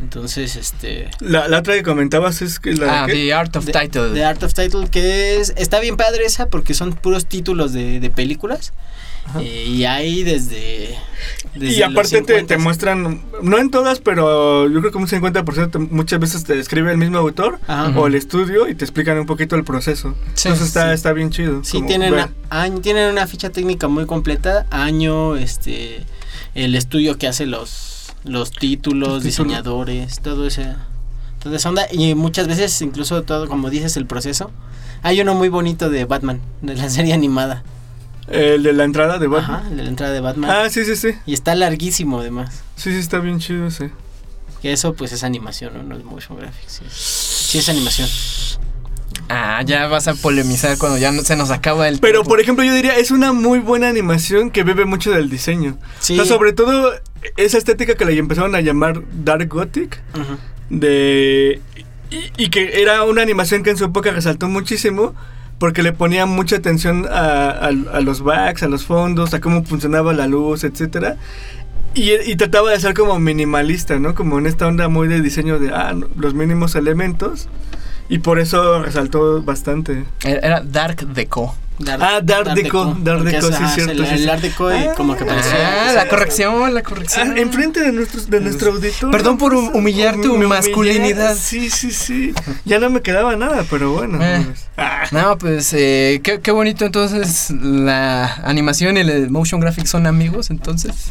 Entonces, 0.01 0.57
este... 0.57 1.09
la, 1.21 1.47
la 1.49 1.59
otra 1.61 1.75
que 1.75 1.83
comentabas 1.83 2.43
es 2.43 2.59
que 2.59 2.73
la 2.75 3.05
ah? 3.05 3.07
The 3.07 3.33
Art 3.33 3.55
of 3.57 3.65
The- 3.65 3.73
Title. 3.73 4.11
The 4.13 4.25
Art 4.25 4.43
of 4.43 4.53
Title, 4.53 4.89
que 4.91 5.37
es, 5.41 5.53
está 5.57 5.79
bien 5.81 5.97
padre 5.97 6.25
esa 6.25 6.47
porque 6.49 6.75
son 6.75 6.95
puros 6.95 7.27
títulos 7.27 7.73
de, 7.73 8.01
de 8.01 8.11
películas. 8.11 8.73
Eh, 9.41 9.65
y 9.69 9.85
hay 9.87 10.23
desde... 10.23 10.99
desde 11.55 11.67
y 11.75 11.79
los 11.79 11.91
aparte 11.93 12.21
te, 12.23 12.43
50s. 12.43 12.47
te 12.47 12.59
muestran, 12.59 13.23
no 13.43 13.59
en 13.59 13.71
todas, 13.71 14.01
pero 14.01 14.69
yo 14.69 14.81
creo 14.81 14.93
que 14.93 14.99
un 14.99 15.07
50% 15.07 15.71
te- 15.71 15.79
muchas 15.79 16.21
veces 16.21 16.45
te 16.45 16.55
describe 16.57 16.91
el 16.91 16.99
mismo 16.99 17.17
autor 17.19 17.59
Ajá. 17.67 17.99
o 17.99 18.07
el 18.09 18.17
estudio 18.17 18.69
y 18.69 18.75
te 18.75 18.85
explican 18.85 19.17
un 19.19 19.27
poquito 19.27 19.57
el 19.57 19.65
proceso. 19.65 20.15
Sí, 20.35 20.49
Entonces 20.49 20.67
está, 20.69 20.89
sí. 20.89 20.95
está 20.95 21.13
bien 21.15 21.31
chido. 21.31 21.63
Sí, 21.65 21.77
como 21.79 21.87
tienen, 21.87 22.15
a- 22.19 22.31
año- 22.51 22.81
tienen 22.81 23.11
una 23.11 23.27
ficha 23.27 23.49
técnica 23.49 23.87
muy 23.89 24.05
completa. 24.07 24.67
Año, 24.71 25.37
este... 25.37 26.05
El 26.55 26.75
estudio 26.75 27.19
que 27.19 27.27
hace 27.27 27.47
los, 27.47 28.13
los 28.25 28.51
títulos, 28.51 29.09
Los 29.09 29.23
títulos. 29.23 29.25
diseñadores, 29.25 30.21
todo 30.21 30.47
ese... 30.47 30.75
Toda 31.43 31.57
esa 31.57 31.69
onda. 31.69 31.87
Y 31.93 32.15
muchas 32.15 32.47
veces, 32.49 32.81
incluso 32.81 33.23
todo, 33.23 33.49
como 33.49 33.69
dices, 33.69 33.97
el 33.99 34.07
proceso. 34.07 34.51
Hay 35.03 35.21
uno 35.21 35.35
muy 35.35 35.51
bonito 35.51 35.91
de 35.91 36.05
Batman, 36.07 36.41
de 36.63 36.75
la 36.75 36.89
serie 36.91 37.13
animada. 37.13 37.63
El 38.29 38.63
de 38.63 38.73
la 38.73 38.85
entrada 38.85 39.19
de 39.19 39.27
Batman. 39.27 39.57
Ajá, 39.61 39.69
el 39.71 39.77
de 39.77 39.83
la 39.83 39.89
entrada 39.91 40.13
de 40.15 40.21
Batman. 40.21 40.51
Ah, 40.51 40.71
sí, 40.71 40.85
sí, 40.87 40.97
sí. 40.97 41.09
Y 41.27 41.35
está 41.35 41.55
larguísimo 41.55 42.21
además. 42.21 42.63
Sí, 42.77 42.91
sí, 42.93 42.99
está 42.99 43.19
bien 43.19 43.39
chido 43.41 43.67
ese. 43.67 43.91
Que 44.63 44.73
eso 44.73 44.95
pues 44.95 45.13
es 45.13 45.23
animación, 45.25 45.75
¿no? 45.75 45.83
No 45.83 45.97
es 45.99 46.05
motion 46.05 46.39
graphics. 46.39 46.73
Sí, 46.73 46.85
sí 46.89 47.59
es 47.59 47.69
animación. 47.69 48.09
Ah, 49.29 49.63
ya 49.65 49.87
vas 49.87 50.07
a 50.09 50.15
polemizar 50.15 50.77
cuando 50.79 50.99
ya 50.99 51.11
no, 51.11 51.23
se 51.23 51.35
nos 51.37 51.51
acaba 51.51 51.89
el 51.89 51.99
Pero 51.99 52.21
tiempo. 52.21 52.29
por 52.31 52.41
ejemplo, 52.41 52.65
yo 52.65 52.75
diría, 52.75 52.97
es 52.97 53.11
una 53.11 53.33
muy 53.33 53.59
buena 53.59 53.89
animación 53.89 54.51
que 54.51 54.65
bebe 54.65 54.85
mucho 54.85 55.11
del 55.13 55.31
diseño. 55.31 55.79
Sí. 56.01 56.13
O 56.19 56.25
sea, 56.25 56.35
sobre 56.37 56.53
todo 56.53 56.93
esa 57.37 57.57
estética 57.59 57.95
que 57.95 58.05
le 58.05 58.17
empezaron 58.19 58.55
a 58.55 58.61
llamar 58.61 59.01
Dark 59.25 59.49
Gothic. 59.49 60.01
Ujú. 60.15 60.37
de 60.71 61.61
y, 62.11 62.45
y 62.45 62.49
que 62.51 62.81
era 62.83 63.03
una 63.05 63.23
animación 63.23 63.63
que 63.63 63.71
en 63.71 63.77
su 63.77 63.85
época 63.87 64.11
resaltó 64.13 64.49
muchísimo 64.49 65.15
porque 65.59 65.83
le 65.83 65.93
ponía 65.93 66.27
mucha 66.27 66.57
atención 66.57 67.07
a, 67.11 67.51
a- 67.51 67.69
a 67.69 68.01
los 68.01 68.23
backs, 68.23 68.63
a 68.63 68.69
los 68.69 68.85
fondos, 68.85 69.33
a 69.35 69.41
cómo 69.41 69.65
funcionaba 69.65 70.13
la 70.13 70.27
luz, 70.27 70.65
etcétera. 70.65 71.17
Y, 71.95 72.11
y 72.31 72.37
trataba 72.37 72.71
de 72.73 72.81
ser 72.81 72.93
como 72.95 73.19
minimalista, 73.21 73.99
¿no? 73.99 74.15
Como 74.15 74.39
en 74.39 74.47
esta 74.47 74.67
onda 74.67 74.89
muy 74.89 75.07
de 75.09 75.21
diseño 75.23 75.59
de 75.59 75.71
ah, 75.71 75.95
los 76.17 76.35
mínimos 76.35 76.75
elementos. 76.75 77.49
Y 78.09 78.19
por 78.19 78.39
eso 78.39 78.83
resaltó 78.83 79.43
bastante. 79.43 80.05
Era 80.25 80.41
era 80.47 80.61
Dark 80.61 81.07
Deco. 81.15 81.55
Dar- 81.77 81.99
Ah, 82.01 82.21
Dark 82.23 82.55
Deco, 82.55 82.95
Dark 83.01 83.19
porque 83.23 83.35
Deco, 83.37 83.49
es, 83.49 83.57
sí, 83.57 83.63
ajá, 83.65 83.75
cierto, 83.75 83.93
El, 84.05 84.05
el. 84.05 84.31
Art 84.31 84.41
Deco 84.43 84.73
y 84.73 84.77
Ah, 84.77 84.93
como 84.97 85.17
que 85.17 85.25
parecía... 85.25 85.89
Ah, 85.89 85.93
la 85.93 86.07
corrección, 86.09 86.73
la 86.73 86.81
Ah, 86.81 86.83
corrección. 86.85 87.37
enfrente 87.37 87.81
de, 87.81 87.91
nuestros, 87.91 88.31
de 88.31 88.41
nuestro 88.41 88.71
auditor. 88.71 89.11
Perdón 89.11 89.39
por 89.39 89.55
hum- 89.55 89.75
humillar 89.75 90.15
tu 90.21 90.37
masculinidad. 90.39 91.35
Sí, 91.37 91.71
sí, 91.71 91.91
sí. 91.91 92.33
Ya 92.65 92.79
no 92.79 92.91
me 92.91 93.01
quedaba 93.01 93.35
nada, 93.35 93.65
pero 93.69 93.91
bueno. 93.93 94.23
Eh. 94.23 94.43
pues. 94.47 94.67
Ah. 94.77 95.03
No, 95.11 95.37
pues 95.37 95.73
eh, 95.73 96.21
qué, 96.23 96.41
qué 96.41 96.53
bonito 96.53 96.85
entonces 96.85 97.51
la 97.51 98.35
animación 98.45 98.97
y 98.97 99.01
el 99.01 99.31
motion 99.31 99.61
graphics 99.61 99.91
son 99.91 100.07
amigos, 100.07 100.51
entonces. 100.51 101.11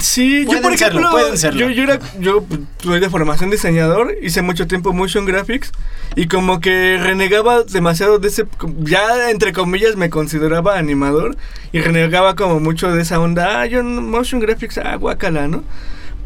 Sí, 0.00 0.46
yo 0.46 0.62
por 0.62 0.76
serlo, 0.78 1.00
ejemplo, 1.00 1.10
pueden 1.10 1.36
serlo. 1.36 1.60
yo, 1.60 1.70
yo 1.70 1.82
era, 1.82 1.98
yo 2.18 2.44
soy 2.82 2.98
de 2.98 3.10
formación 3.10 3.50
diseñador, 3.50 4.16
hice 4.22 4.40
mucho 4.40 4.66
tiempo 4.66 4.94
motion 4.94 5.26
graphics 5.26 5.70
y 6.16 6.28
como 6.28 6.60
que 6.60 6.98
renegaba 6.98 7.62
demasiado 7.64 8.18
de 8.18 8.28
ese, 8.28 8.46
ya 8.78 9.30
entre 9.30 9.52
comillas 9.52 9.96
me 9.96 10.08
consideraba 10.08 10.78
animador 10.78 11.36
y 11.72 11.80
renegaba 11.80 12.36
como 12.36 12.58
mucho 12.58 12.90
de 12.90 13.02
esa 13.02 13.20
onda, 13.20 13.60
ah, 13.60 13.66
yo 13.66 13.84
motion 13.84 14.40
graphics, 14.40 14.78
ah, 14.78 14.96
guácala, 14.96 15.46
¿no? 15.46 15.62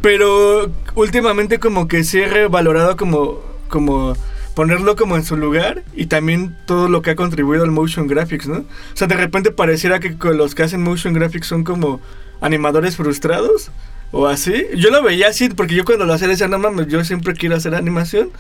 Pero 0.01 0.71
últimamente 0.95 1.59
como 1.59 1.89
que 1.89 2.05
sí 2.05 2.21
he 2.21 2.29
revalorado 2.29 2.97
como, 2.97 3.41
como 3.69 4.17
ponerlo 4.55 4.95
como 4.95 5.17
en 5.17 5.25
su 5.25 5.37
lugar 5.37 5.83
y 5.93 6.07
también 6.07 6.57
todo 6.67 6.89
lo 6.89 7.03
que 7.03 7.11
ha 7.11 7.17
contribuido 7.17 7.64
al 7.64 7.73
motion 7.73 8.07
graphics, 8.07 8.47
¿no? 8.47 8.59
O 8.59 8.64
sea, 8.95 9.09
de 9.09 9.17
repente 9.17 9.51
pareciera 9.51 9.99
que 9.99 10.17
los 10.33 10.55
que 10.55 10.62
hacen 10.62 10.83
motion 10.83 11.14
graphics 11.14 11.49
son 11.49 11.64
como 11.64 12.01
animadores 12.41 12.97
frustrados 12.97 13.70
o 14.12 14.26
así. 14.26 14.66
Yo 14.76 14.91
lo 14.91 15.03
veía 15.03 15.28
así 15.28 15.49
porque 15.49 15.74
yo 15.74 15.84
cuando 15.84 16.05
lo 16.05 16.12
hacía 16.14 16.28
decía, 16.28 16.49
no 16.49 16.59
mames, 16.59 16.89
yo 16.89 17.05
siempre 17.05 17.34
quiero 17.34 17.57
hacer 17.57 17.74
animación 17.74 18.30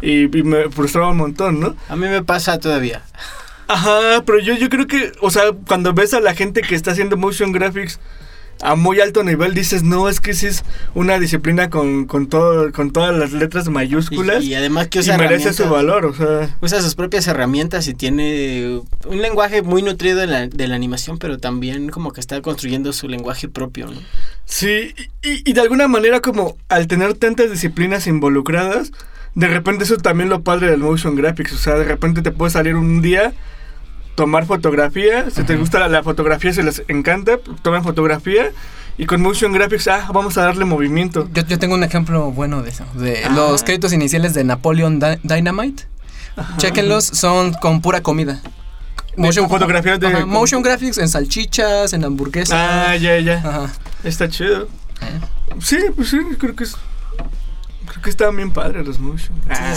y, 0.00 0.24
y 0.36 0.42
me 0.42 0.70
frustraba 0.70 1.10
un 1.10 1.16
montón, 1.16 1.60
¿no? 1.60 1.76
A 1.88 1.96
mí 1.96 2.06
me 2.06 2.22
pasa 2.22 2.58
todavía. 2.58 3.02
Ajá, 3.66 4.22
pero 4.24 4.38
yo, 4.38 4.54
yo 4.54 4.70
creo 4.70 4.86
que, 4.86 5.12
o 5.20 5.30
sea, 5.30 5.52
cuando 5.66 5.92
ves 5.92 6.14
a 6.14 6.20
la 6.20 6.34
gente 6.34 6.62
que 6.62 6.74
está 6.74 6.92
haciendo 6.92 7.18
motion 7.18 7.52
graphics 7.52 8.00
a 8.60 8.74
muy 8.74 9.00
alto 9.00 9.22
nivel 9.22 9.54
dices, 9.54 9.82
no, 9.82 10.08
es 10.08 10.20
que 10.20 10.34
sí 10.34 10.46
es 10.46 10.64
una 10.94 11.18
disciplina 11.18 11.70
con, 11.70 12.06
con, 12.06 12.28
todo, 12.28 12.72
con 12.72 12.90
todas 12.90 13.16
las 13.16 13.32
letras 13.32 13.68
mayúsculas 13.68 14.42
Y, 14.44 14.48
y 14.48 14.54
además 14.54 14.88
que 14.88 14.98
y 14.98 15.02
usa 15.02 15.18
merece 15.18 15.52
su 15.52 15.68
valor, 15.68 16.06
o 16.06 16.14
sea... 16.14 16.56
Usa 16.60 16.82
sus 16.82 16.94
propias 16.94 17.26
herramientas 17.26 17.86
y 17.88 17.94
tiene 17.94 18.80
un 19.06 19.22
lenguaje 19.22 19.62
muy 19.62 19.82
nutrido 19.82 20.18
de 20.18 20.26
la, 20.26 20.46
de 20.46 20.68
la 20.68 20.74
animación, 20.74 21.18
pero 21.18 21.38
también 21.38 21.90
como 21.90 22.12
que 22.12 22.20
está 22.20 22.40
construyendo 22.42 22.92
su 22.92 23.08
lenguaje 23.08 23.48
propio, 23.48 23.86
¿no? 23.86 24.00
Sí, 24.44 24.94
y, 25.22 25.48
y 25.48 25.52
de 25.52 25.60
alguna 25.60 25.88
manera 25.88 26.20
como 26.20 26.56
al 26.68 26.86
tener 26.86 27.14
tantas 27.14 27.50
disciplinas 27.50 28.06
involucradas, 28.06 28.92
de 29.34 29.46
repente 29.46 29.84
eso 29.84 29.98
también 29.98 30.30
lo 30.30 30.42
padre 30.42 30.70
del 30.70 30.80
motion 30.80 31.14
graphics, 31.14 31.52
o 31.52 31.58
sea, 31.58 31.74
de 31.74 31.84
repente 31.84 32.22
te 32.22 32.32
puede 32.32 32.50
salir 32.50 32.74
un 32.74 33.02
día 33.02 33.32
tomar 34.18 34.46
fotografía, 34.46 35.30
si 35.30 35.44
te 35.44 35.54
gusta 35.54 35.78
la, 35.78 35.86
la 35.86 36.02
fotografía, 36.02 36.52
si 36.52 36.60
les 36.60 36.82
encanta, 36.88 37.38
toman 37.62 37.84
fotografía 37.84 38.50
y 38.98 39.06
con 39.06 39.20
motion 39.22 39.52
graphics, 39.52 39.86
ah, 39.86 40.08
vamos 40.12 40.36
a 40.38 40.42
darle 40.42 40.64
movimiento. 40.64 41.28
Yo, 41.32 41.42
yo 41.46 41.56
tengo 41.60 41.76
un 41.76 41.84
ejemplo 41.84 42.32
bueno 42.32 42.62
de 42.64 42.70
eso. 42.70 42.84
De 42.94 43.22
Ah. 43.24 43.28
los 43.32 43.62
créditos 43.62 43.92
iniciales 43.92 44.34
de 44.34 44.42
Napoleon 44.42 44.98
Dy- 44.98 45.20
Dynamite. 45.22 45.84
Chequenlos, 46.56 47.04
son 47.04 47.52
con 47.54 47.80
pura 47.80 48.00
comida. 48.02 48.40
Motion 49.16 49.48
fotografías 49.48 50.00
de... 50.00 50.08
Ajá, 50.08 50.26
motion 50.26 50.62
graphics 50.62 50.98
en 50.98 51.08
salchichas, 51.08 51.92
en 51.92 52.04
hamburguesas. 52.04 52.58
Ah, 52.58 52.96
ya, 52.96 53.20
ya. 53.20 53.34
Ajá. 53.38 53.72
Está 54.02 54.28
chido. 54.28 54.66
Sí, 55.60 55.78
pues 55.94 56.08
sí, 56.08 56.18
creo 56.40 56.56
que 56.56 56.64
es... 56.64 56.76
Creo 57.98 58.04
que 58.04 58.10
están 58.10 58.36
bien 58.36 58.52
padres 58.52 58.86
los 58.86 59.00
motion. 59.00 59.36
Ah. 59.50 59.74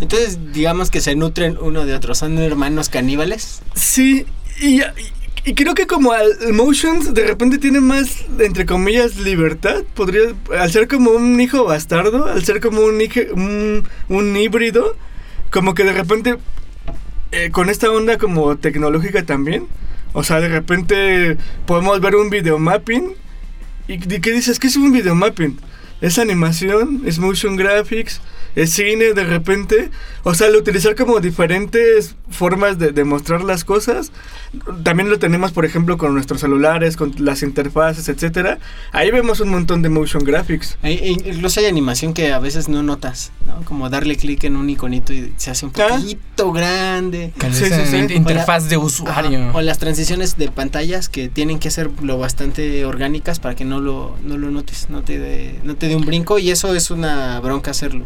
Entonces, 0.00 0.38
digamos 0.52 0.90
que 0.90 1.00
se 1.02 1.14
nutren 1.14 1.58
uno 1.60 1.84
de 1.84 1.94
otro, 1.94 2.14
son 2.14 2.38
hermanos 2.38 2.88
caníbales. 2.88 3.60
Sí, 3.74 4.24
y, 4.62 4.80
y- 4.80 4.84
y 5.44 5.54
creo 5.54 5.74
que 5.74 5.86
como 5.86 6.12
al 6.12 6.26
el 6.42 6.52
Motions 6.54 7.12
de 7.14 7.26
repente 7.26 7.58
tiene 7.58 7.80
más, 7.80 8.24
entre 8.38 8.64
comillas, 8.66 9.16
libertad, 9.16 9.82
podría, 9.94 10.20
al 10.58 10.70
ser 10.70 10.86
como 10.88 11.10
un 11.12 11.38
hijo 11.40 11.64
bastardo, 11.64 12.26
al 12.26 12.44
ser 12.44 12.60
como 12.60 12.80
un, 12.82 13.00
hijo, 13.00 13.20
un, 13.34 13.86
un 14.08 14.36
híbrido, 14.36 14.96
como 15.50 15.74
que 15.74 15.84
de 15.84 15.92
repente, 15.92 16.36
eh, 17.32 17.50
con 17.50 17.68
esta 17.70 17.90
onda 17.90 18.16
como 18.18 18.56
tecnológica 18.56 19.22
también, 19.24 19.66
o 20.12 20.24
sea, 20.24 20.40
de 20.40 20.48
repente 20.48 21.36
podemos 21.66 22.00
ver 22.00 22.16
un 22.16 22.28
videomapping, 22.30 23.14
y 23.88 23.96
¿de 23.98 24.20
qué 24.20 24.32
dices? 24.32 24.58
¿Qué 24.58 24.66
es 24.66 24.76
un 24.76 24.92
videomapping? 24.92 25.58
Es 26.00 26.18
animación, 26.18 27.02
es 27.04 27.18
motion 27.18 27.56
graphics, 27.56 28.20
es 28.56 28.70
cine 28.72 29.12
de 29.14 29.24
repente. 29.24 29.90
O 30.22 30.34
sea, 30.34 30.48
al 30.48 30.56
utilizar 30.56 30.94
como 30.96 31.20
diferentes 31.20 32.14
formas 32.30 32.78
de, 32.78 32.92
de 32.92 33.04
mostrar 33.04 33.42
las 33.42 33.64
cosas. 33.64 34.12
También 34.84 35.08
lo 35.08 35.18
tenemos, 35.18 35.52
por 35.52 35.64
ejemplo, 35.64 35.96
con 35.96 36.12
nuestros 36.14 36.40
celulares, 36.40 36.96
con 36.96 37.14
las 37.18 37.42
interfaces, 37.42 38.08
etcétera. 38.08 38.58
Ahí 38.92 39.10
vemos 39.10 39.40
un 39.40 39.48
montón 39.48 39.82
de 39.82 39.88
motion 39.88 40.24
graphics. 40.24 40.76
Hay- 40.82 40.98
hay- 40.98 41.16
incluso 41.26 41.60
hay 41.60 41.66
animación 41.66 42.12
que 42.14 42.32
a 42.32 42.38
veces 42.38 42.68
no 42.68 42.82
notas, 42.82 43.32
¿no? 43.46 43.64
Como 43.64 43.88
darle 43.90 44.16
clic 44.16 44.44
en 44.44 44.56
un 44.56 44.68
iconito 44.68 45.12
y 45.12 45.32
se 45.36 45.50
hace 45.50 45.66
un 45.66 45.72
Ah. 45.78 45.88
poquito 45.96 46.52
grande. 46.52 47.32
Que 47.38 47.52
Sí, 47.52 47.64
sí, 47.66 47.70
sí. 47.90 47.96
in- 47.96 48.10
interfaz 48.10 48.68
de 48.68 48.76
usuario. 48.76 49.38
Ajá, 49.48 49.56
O 49.58 49.60
las 49.62 49.78
transiciones 49.78 50.36
de 50.36 50.50
pantallas 50.50 51.08
que 51.08 51.28
tienen 51.28 51.58
que 51.58 51.70
ser 51.70 51.90
lo 52.02 52.18
bastante 52.18 52.84
orgánicas 52.84 53.38
para 53.40 53.54
que 53.54 53.64
no 53.64 53.80
lo, 53.80 54.16
no 54.24 54.36
lo 54.36 54.50
notes, 54.50 54.88
no 54.90 55.02
te 55.02 55.18
dé 55.18 55.58
no 55.64 55.76
te 55.76 55.88
dé 55.88 55.96
un 55.96 56.04
brinco 56.04 56.38
y 56.38 56.50
eso 56.50 56.74
es 56.74 56.90
una 56.90 57.38
bronca 57.40 57.70
hacerlo. 57.70 58.04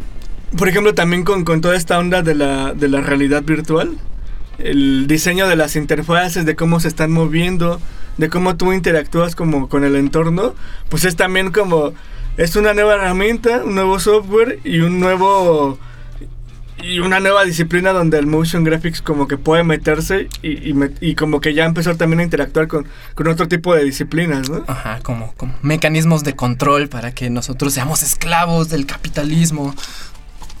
Por 0.57 0.69
ejemplo, 0.69 0.93
también 0.93 1.23
con, 1.23 1.43
con 1.43 1.61
toda 1.61 1.75
esta 1.75 1.97
onda 1.99 2.21
de 2.21 2.35
la, 2.35 2.73
de 2.73 2.87
la 2.87 3.01
realidad 3.01 3.43
virtual. 3.43 3.97
El 4.57 5.05
diseño 5.07 5.47
de 5.47 5.57
las 5.57 5.75
interfaces, 5.75 6.45
de 6.45 6.55
cómo 6.55 6.79
se 6.79 6.87
están 6.87 7.11
moviendo, 7.11 7.81
de 8.17 8.29
cómo 8.29 8.55
tú 8.55 8.71
interactúas 8.71 9.35
como 9.35 9.67
con 9.67 9.83
el 9.83 9.97
entorno, 9.97 10.55
pues 10.87 11.03
es 11.03 11.17
también 11.17 11.51
como 11.51 11.91
es 12.37 12.55
una 12.55 12.73
nueva 12.73 12.95
herramienta, 12.95 13.63
un 13.65 13.75
nuevo 13.75 13.99
software 13.99 14.59
y 14.63 14.79
un 14.79 15.01
nuevo 15.01 15.77
y 16.81 16.99
una 16.99 17.19
nueva 17.19 17.43
disciplina 17.45 17.91
donde 17.93 18.17
el 18.17 18.27
motion 18.27 18.63
graphics 18.63 19.01
como 19.01 19.27
que 19.27 19.37
puede 19.37 19.63
meterse 19.63 20.27
y, 20.41 20.69
y, 20.69 20.73
met- 20.73 20.97
y 21.01 21.15
como 21.15 21.41
que 21.41 21.53
ya 21.53 21.65
empezó 21.65 21.95
también 21.95 22.19
a 22.19 22.23
interactuar 22.23 22.67
con, 22.67 22.85
con 23.15 23.27
otro 23.27 23.47
tipo 23.47 23.73
de 23.73 23.83
disciplinas, 23.83 24.49
¿no? 24.49 24.63
Ajá, 24.67 24.99
como, 25.01 25.33
como 25.35 25.53
mecanismos 25.61 26.23
de 26.23 26.35
control 26.35 26.87
para 26.87 27.11
que 27.13 27.29
nosotros 27.29 27.73
seamos 27.73 28.03
esclavos 28.03 28.69
del 28.69 28.85
capitalismo. 28.85 29.73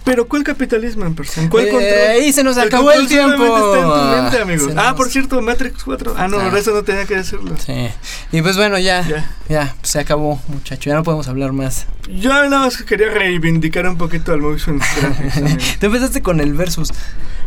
Pero 0.05 0.27
¿cuál 0.27 0.43
capitalismo 0.43 1.03
en 1.05 1.15
persona? 1.15 1.49
¿Cuál 1.49 1.65
Eh, 1.65 1.69
control? 1.71 1.93
ahí 2.11 2.31
se 2.31 2.43
nos 2.43 2.57
acabó 2.57 2.91
el 2.91 3.07
tiempo. 3.07 3.43
está 3.43 3.79
en 3.79 3.83
tu 3.89 4.21
mente, 4.23 4.41
amigos. 4.41 4.71
Se 4.73 4.79
Ah, 4.79 4.93
por 4.95 5.09
cierto, 5.09 5.41
Matrix 5.41 5.83
4. 5.83 6.13
Ah, 6.17 6.27
no, 6.27 6.37
Ah. 6.39 6.51
eso 6.57 6.71
no 6.71 6.83
tenía 6.83 7.05
que 7.05 7.15
decirlo. 7.15 7.55
Sí. 7.57 7.89
Y 8.31 8.41
pues 8.43 8.55
bueno, 8.55 8.77
ya, 8.77 9.01
ya, 9.07 9.29
Ya. 9.49 9.75
pues 9.81 9.91
se 9.91 9.99
acabó, 9.99 10.39
muchacho. 10.47 10.89
Ya 10.91 10.95
no 10.95 11.03
podemos 11.03 11.27
hablar 11.27 11.53
más. 11.53 11.87
Yo 12.07 12.29
nada 12.29 12.59
más 12.59 12.77
quería 12.83 13.09
reivindicar 13.09 13.87
un 13.87 13.97
poquito 13.97 14.31
al 14.31 14.41
motion 14.41 14.79
graphics. 15.01 15.79
Tú 15.79 15.87
empezaste 15.87 16.21
con 16.21 16.39
el 16.39 16.53
versus. 16.53 16.93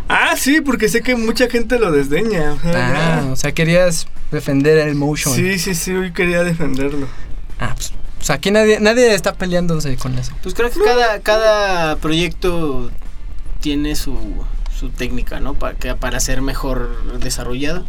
ah, 0.09 0.35
sí, 0.37 0.61
porque 0.61 0.89
sé 0.89 1.01
que 1.03 1.15
mucha 1.15 1.49
gente 1.49 1.79
lo 1.79 1.93
desdeña. 1.93 2.55
o 2.55 2.61
sea, 2.61 3.21
Ah, 3.21 3.27
o 3.31 3.37
sea, 3.37 3.53
querías 3.53 4.09
defender 4.33 4.79
el 4.79 4.97
motion. 4.97 5.33
Sí, 5.33 5.59
sí, 5.61 5.77
sí, 5.77 5.93
hoy 5.93 6.13
quería 6.13 6.43
defenderlo. 6.43 7.07
Ah, 7.61 7.73
pues, 7.77 7.93
o 8.21 8.25
sea, 8.25 8.37
aquí 8.37 8.51
nadie, 8.51 8.81
nadie 8.81 9.15
está 9.15 9.35
peleándose 9.35 9.97
con 9.97 10.19
eso. 10.19 10.33
Pues 10.43 10.55
creo 10.55 10.71
que 10.71 10.81
cada, 10.81 11.21
cada 11.21 11.97
proyecto 11.97 12.91
tiene 13.61 13.97
su, 13.97 14.17
su 14.79 14.91
técnica, 14.91 15.41
¿no? 15.41 15.55
Para, 15.55 15.75
que, 15.75 15.95
para 15.95 16.21
ser 16.21 16.43
mejor 16.43 16.91
desarrollado. 17.21 17.85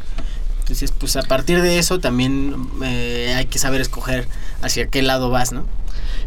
Entonces, 0.59 0.91
pues 0.91 1.15
a 1.15 1.23
partir 1.23 1.61
de 1.61 1.79
eso 1.79 1.99
también 1.99 2.55
eh, 2.83 3.33
hay 3.35 3.45
que 3.45 3.57
saber 3.57 3.81
escoger 3.81 4.27
hacia 4.61 4.87
qué 4.87 5.01
lado 5.01 5.31
vas, 5.31 5.51
¿no? 5.51 5.65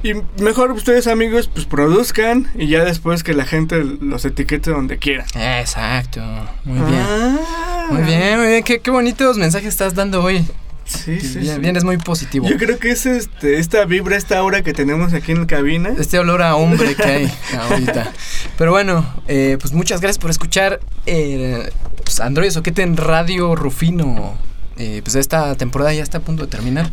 Y 0.02 0.14
mejor 0.42 0.72
ustedes, 0.72 1.06
amigos, 1.06 1.48
pues 1.52 1.66
produzcan 1.66 2.50
y 2.56 2.66
ya 2.66 2.84
después 2.84 3.22
que 3.22 3.34
la 3.34 3.44
gente 3.44 3.84
los 4.00 4.24
etiquete 4.24 4.72
donde 4.72 4.98
quiera. 4.98 5.26
Exacto. 5.36 6.20
Muy 6.64 6.80
bien. 6.90 7.06
Ah. 7.08 7.86
Muy 7.90 8.02
bien, 8.02 8.38
muy 8.38 8.48
bien. 8.48 8.64
Qué, 8.64 8.80
qué 8.80 8.90
bonitos 8.90 9.38
mensajes 9.38 9.68
estás 9.68 9.94
dando 9.94 10.22
hoy. 10.22 10.44
Sí, 10.84 11.20
sí, 11.20 11.38
bien, 11.38 11.54
sí. 11.54 11.60
bien, 11.60 11.76
es 11.76 11.84
muy 11.84 11.96
positivo. 11.98 12.48
Yo 12.48 12.56
creo 12.56 12.78
que 12.78 12.90
es 12.90 13.06
este, 13.06 13.58
esta 13.58 13.84
vibra, 13.84 14.16
esta 14.16 14.38
aura 14.38 14.62
que 14.62 14.72
tenemos 14.72 15.12
aquí 15.12 15.32
en 15.32 15.40
la 15.40 15.46
cabina. 15.46 15.90
Este 15.98 16.18
olor 16.18 16.42
a 16.42 16.56
hombre 16.56 16.94
que 16.94 17.02
hay 17.04 17.32
ahorita. 17.58 18.12
Pero 18.58 18.72
bueno, 18.72 19.06
eh, 19.28 19.58
pues 19.60 19.72
muchas 19.72 20.00
gracias 20.00 20.18
por 20.18 20.30
escuchar 20.30 20.80
eh, 21.06 21.70
pues 22.04 22.20
Android 22.20 22.50
Soquete 22.50 22.82
en 22.82 22.96
Radio 22.96 23.54
Rufino. 23.54 24.36
Eh, 24.78 25.00
pues 25.04 25.14
esta 25.16 25.54
temporada 25.54 25.92
ya 25.92 26.02
está 26.02 26.18
a 26.18 26.20
punto 26.22 26.44
de 26.44 26.48
terminar. 26.50 26.90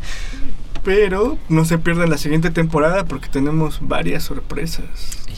Pero 0.83 1.37
no 1.49 1.65
se 1.65 1.77
pierdan 1.77 2.09
la 2.09 2.17
siguiente 2.17 2.51
temporada 2.51 3.05
porque 3.05 3.27
tenemos 3.27 3.79
varias 3.81 4.23
sorpresas. 4.23 4.85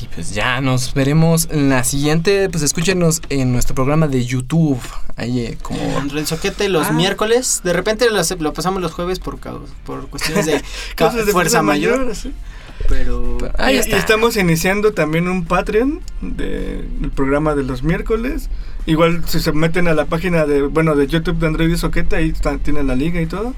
Y 0.01 0.07
pues 0.07 0.33
ya 0.33 0.61
nos 0.61 0.93
veremos 0.93 1.47
en 1.51 1.69
la 1.69 1.83
siguiente. 1.83 2.49
Pues 2.49 2.63
escúchenos 2.63 3.21
en 3.29 3.51
nuestro 3.51 3.75
programa 3.75 4.07
de 4.07 4.25
YouTube. 4.25 4.79
Ahí 5.15 5.41
eh, 5.41 5.57
como... 5.61 5.79
Android 5.97 6.25
Soquete 6.25 6.69
los 6.69 6.87
Ah. 6.87 6.93
miércoles. 6.93 7.61
De 7.63 7.73
repente 7.73 8.07
lo, 8.09 8.53
pasamos 8.53 8.81
los 8.81 8.93
jueves 8.93 9.19
por, 9.19 9.37
por 9.39 10.07
cuestiones 10.09 10.45
de 10.45 10.61
Cosas 10.97 11.25
de 11.25 11.31
fuerza 11.31 11.61
mayor. 11.61 12.11
Pero 12.87 13.37
Pero- 13.39 13.51
Ahí 13.59 13.75
y, 13.75 13.79
está. 13.79 13.95
y 13.95 13.99
estamos 13.99 14.37
iniciando 14.37 14.91
también 14.93 15.27
un 15.27 15.45
Patreon 15.45 16.01
de- 16.21 16.87
del 16.99 17.11
programa 17.11 17.53
de 17.55 17.63
los 17.63 17.83
miércoles. 17.83 18.49
Igual 18.87 19.21
si 19.27 19.39
se 19.39 19.51
meten 19.51 19.87
a 19.87 19.93
la 19.93 20.05
página 20.05 20.45
de 20.47 20.63
bueno 20.63 20.95
de 20.95 21.05
YouTube 21.05 21.37
de 21.37 21.45
Android 21.47 21.69
y 21.71 21.77
Soqueta, 21.77 22.15
ahí 22.17 22.29
está- 22.29 22.57
tienen 22.57 22.87
la 22.87 22.95
liga 22.95 23.21
y 23.21 23.27
todo. 23.27 23.53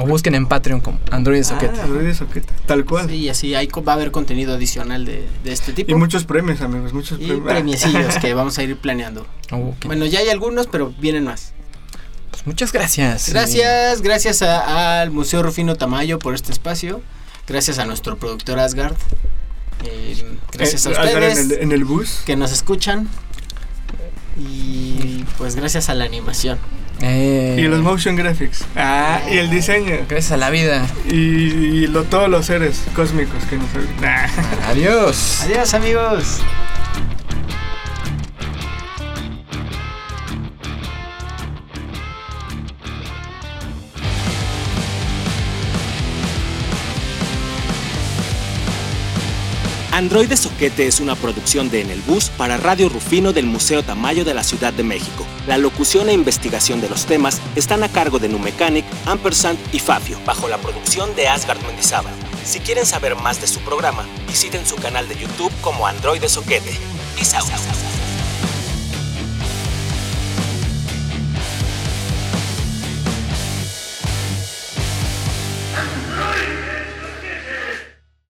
O 0.00 0.06
busquen 0.06 0.34
en 0.36 0.46
Patreon 0.46 0.80
como 0.80 0.98
Android 1.10 1.42
Soquete. 1.42 1.74
Ah, 1.80 1.84
Android 1.84 2.08
y 2.08 2.14
Soqueta, 2.14 2.52
tal 2.66 2.84
cual. 2.84 3.08
sí, 3.08 3.16
y 3.16 3.28
así 3.28 3.54
ahí 3.56 3.66
va 3.86 3.92
a 3.92 3.96
haber 3.96 4.10
contenido 4.12 4.54
adicional 4.54 5.04
de, 5.04 5.26
de 5.42 5.52
este 5.52 5.72
tipo. 5.72 5.90
Y 5.90 5.94
muchos 5.96 6.24
premios, 6.24 6.60
amigos, 6.60 6.92
muchos 6.92 7.18
Y 7.20 7.26
premios. 7.26 7.44
premiecillos 7.44 8.16
que 8.20 8.32
vamos 8.34 8.56
a 8.58 8.62
ir 8.62 8.76
planeando. 8.76 9.26
Ok. 9.50 9.86
Bueno, 9.86 10.06
ya 10.06 10.20
hay 10.20 10.28
algunos, 10.28 10.66
pero 10.68 10.92
vienen 11.00 11.24
más. 11.24 11.52
Pues 12.30 12.46
muchas 12.46 12.70
gracias. 12.72 13.28
Gracias, 13.30 14.00
gracias 14.02 14.42
a- 14.42 15.00
al 15.00 15.10
Museo 15.10 15.42
Rufino 15.42 15.74
Tamayo 15.74 16.18
por 16.20 16.34
este 16.34 16.52
espacio. 16.52 17.00
Gracias 17.48 17.78
a 17.80 17.84
nuestro 17.84 18.16
productor 18.18 18.58
Asgard. 18.60 18.94
Eh, 19.84 20.24
gracias 20.52 20.86
Eh, 20.86 20.90
a 20.90 20.92
Asgard 20.92 21.08
ustedes 21.14 21.38
en 21.38 21.50
el, 21.50 21.58
en 21.58 21.72
el 21.72 21.84
bus. 21.84 22.20
que 22.24 22.36
nos 22.36 22.52
escuchan. 22.52 23.08
Y 24.38 25.24
pues 25.38 25.56
gracias 25.56 25.88
a 25.88 25.94
la 25.94 26.04
animación. 26.04 26.58
Eh, 27.00 27.56
Y 27.58 27.62
los 27.68 27.80
motion 27.80 28.16
graphics. 28.16 28.64
Ah, 28.76 29.20
y 29.30 29.38
el 29.38 29.50
diseño. 29.50 29.96
Gracias 30.08 30.32
a 30.32 30.36
la 30.36 30.50
vida. 30.50 30.84
Y, 31.08 31.14
y 31.14 31.86
lo- 31.86 32.04
todos 32.04 32.28
los 32.28 32.46
seres 32.46 32.82
cósmicos 32.94 33.44
que 33.48 33.56
nos 33.56 33.66
Ah. 34.04 34.26
Adiós. 34.68 35.42
Adiós 35.44 35.74
amigos. 35.74 36.40
Androide 49.98 50.36
Soquete 50.36 50.86
es 50.86 51.00
una 51.00 51.16
producción 51.16 51.70
de 51.70 51.80
En 51.80 51.90
el 51.90 52.00
Bus 52.02 52.30
para 52.30 52.56
Radio 52.56 52.88
Rufino 52.88 53.32
del 53.32 53.46
Museo 53.46 53.82
Tamayo 53.82 54.24
de 54.24 54.32
la 54.32 54.44
Ciudad 54.44 54.72
de 54.72 54.84
México. 54.84 55.26
La 55.48 55.58
locución 55.58 56.08
e 56.08 56.12
investigación 56.12 56.80
de 56.80 56.88
los 56.88 57.04
temas 57.04 57.40
están 57.56 57.82
a 57.82 57.88
cargo 57.88 58.20
de 58.20 58.28
Numecanic, 58.28 58.84
Ampersand 59.06 59.58
y 59.72 59.80
Fabio, 59.80 60.16
bajo 60.24 60.46
la 60.46 60.58
producción 60.58 61.16
de 61.16 61.26
Asgard 61.26 61.60
Mendizábal. 61.66 62.14
Si 62.44 62.60
quieren 62.60 62.86
saber 62.86 63.16
más 63.16 63.40
de 63.40 63.48
su 63.48 63.58
programa, 63.58 64.06
visiten 64.28 64.64
su 64.64 64.76
canal 64.76 65.08
de 65.08 65.16
YouTube 65.16 65.52
como 65.62 65.88
Androide 65.88 66.28
Soquete. 66.28 66.78